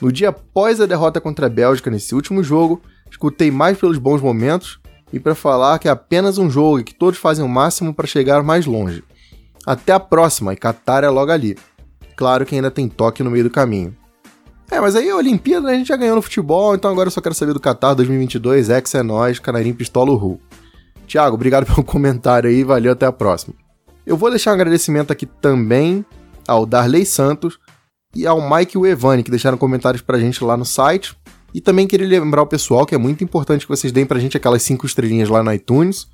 [0.00, 2.80] No dia após a derrota contra a Bélgica nesse último jogo,
[3.10, 4.80] escutei mais pelos bons momentos
[5.12, 8.06] e para falar que é apenas um jogo e que todos fazem o máximo para
[8.06, 9.02] chegar mais longe.
[9.66, 11.56] Até a próxima, e Qatar é logo ali.
[12.16, 13.96] Claro que ainda tem toque no meio do caminho.
[14.70, 17.10] É, mas aí a Olimpíada né, a gente já ganhou no futebol, então agora eu
[17.10, 20.38] só quero saber do Qatar 2022, ex é nós, Canarim Pistola Ru.
[21.06, 23.54] Tiago, obrigado pelo comentário aí, valeu, até a próxima.
[24.06, 26.04] Eu vou deixar um agradecimento aqui também
[26.46, 27.58] ao Darley Santos
[28.14, 31.16] e ao Mike e o Evani, que deixaram comentários pra gente lá no site.
[31.54, 34.36] E também queria lembrar o pessoal que é muito importante que vocês deem pra gente
[34.36, 36.06] aquelas cinco estrelinhas lá no iTunes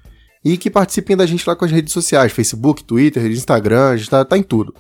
[0.45, 4.11] e que participem da gente lá com as redes sociais, Facebook, Twitter, Instagram, a gente
[4.11, 4.75] tá, tá em tudo.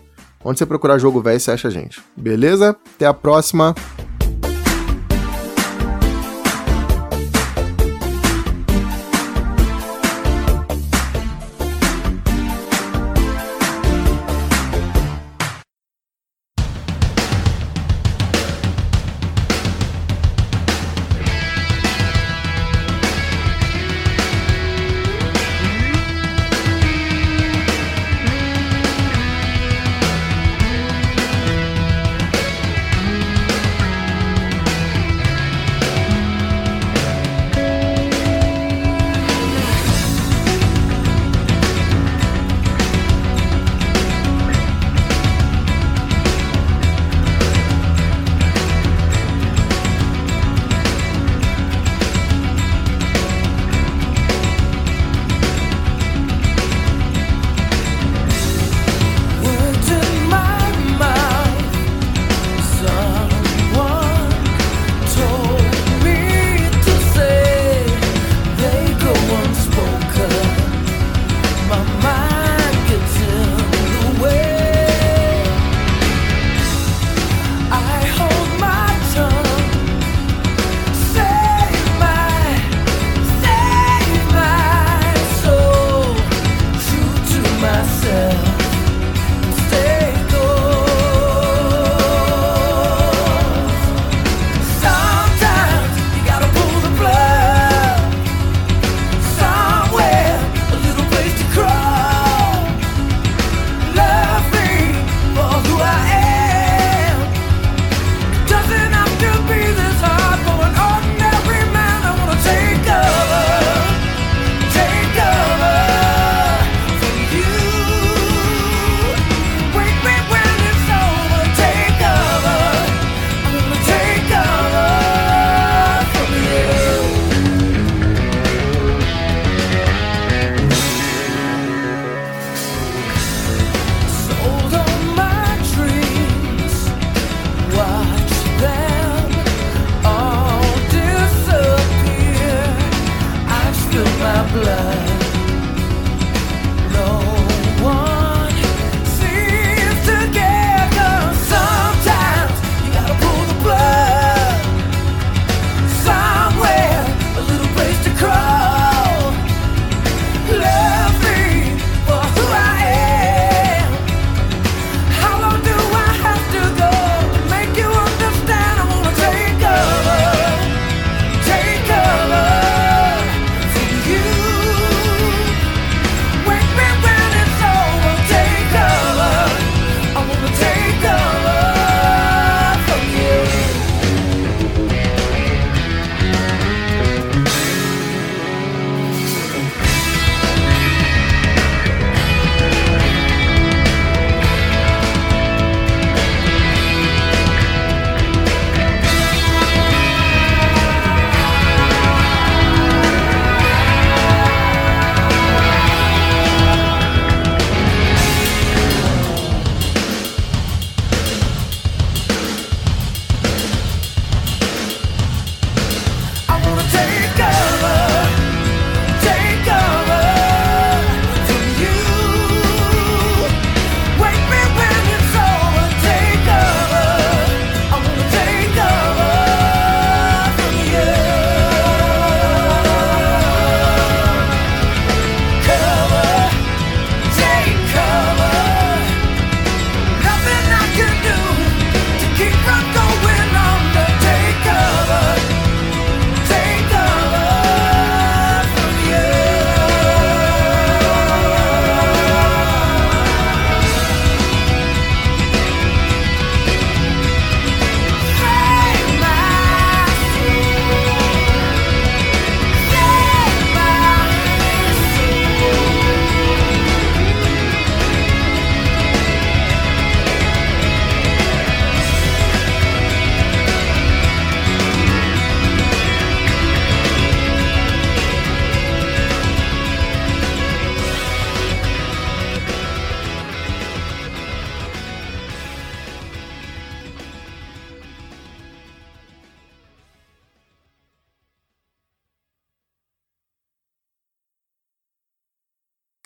[0.45, 2.03] Onde você procurar jogo velho, você acha a gente.
[2.16, 2.77] Beleza?
[2.95, 3.75] Até a próxima.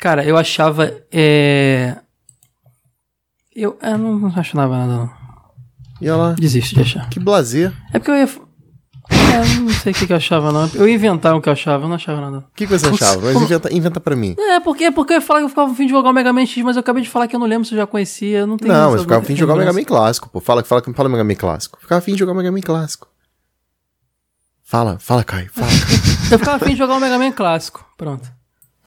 [0.09, 0.91] Cara, eu achava.
[1.13, 1.97] É...
[3.55, 5.11] Eu, eu não, não achava nada, não.
[6.01, 6.33] E olha lá.
[6.33, 7.11] Desisto de achar.
[7.11, 7.75] Que blazer.
[7.93, 8.25] É porque eu ia.
[8.25, 10.67] É, eu não sei o que, que eu achava, não.
[10.73, 12.39] Eu ia inventar o que eu achava, eu não achava nada.
[12.39, 13.21] O que, que você achava?
[13.21, 14.35] Mas inventa, inventa pra mim.
[14.39, 16.13] É, porque, é porque eu ia falar que eu ficava a fim de jogar o
[16.15, 17.87] Mega Man X, mas eu acabei de falar que eu não lembro se eu já
[17.87, 18.47] conhecia.
[18.47, 20.41] Não tem Não, mas ficava afim de jogar o Mega Man clássico, pô.
[20.41, 21.79] Fala, fala, fala o Mega Man clássico.
[21.83, 23.09] Ficava afim de jogar o Mega Man clássico.
[24.65, 25.51] Fala, fala, Caio.
[25.53, 25.69] Fala.
[26.33, 27.85] Eu ficava afim de jogar o Mega Man clássico.
[27.99, 28.38] Pronto.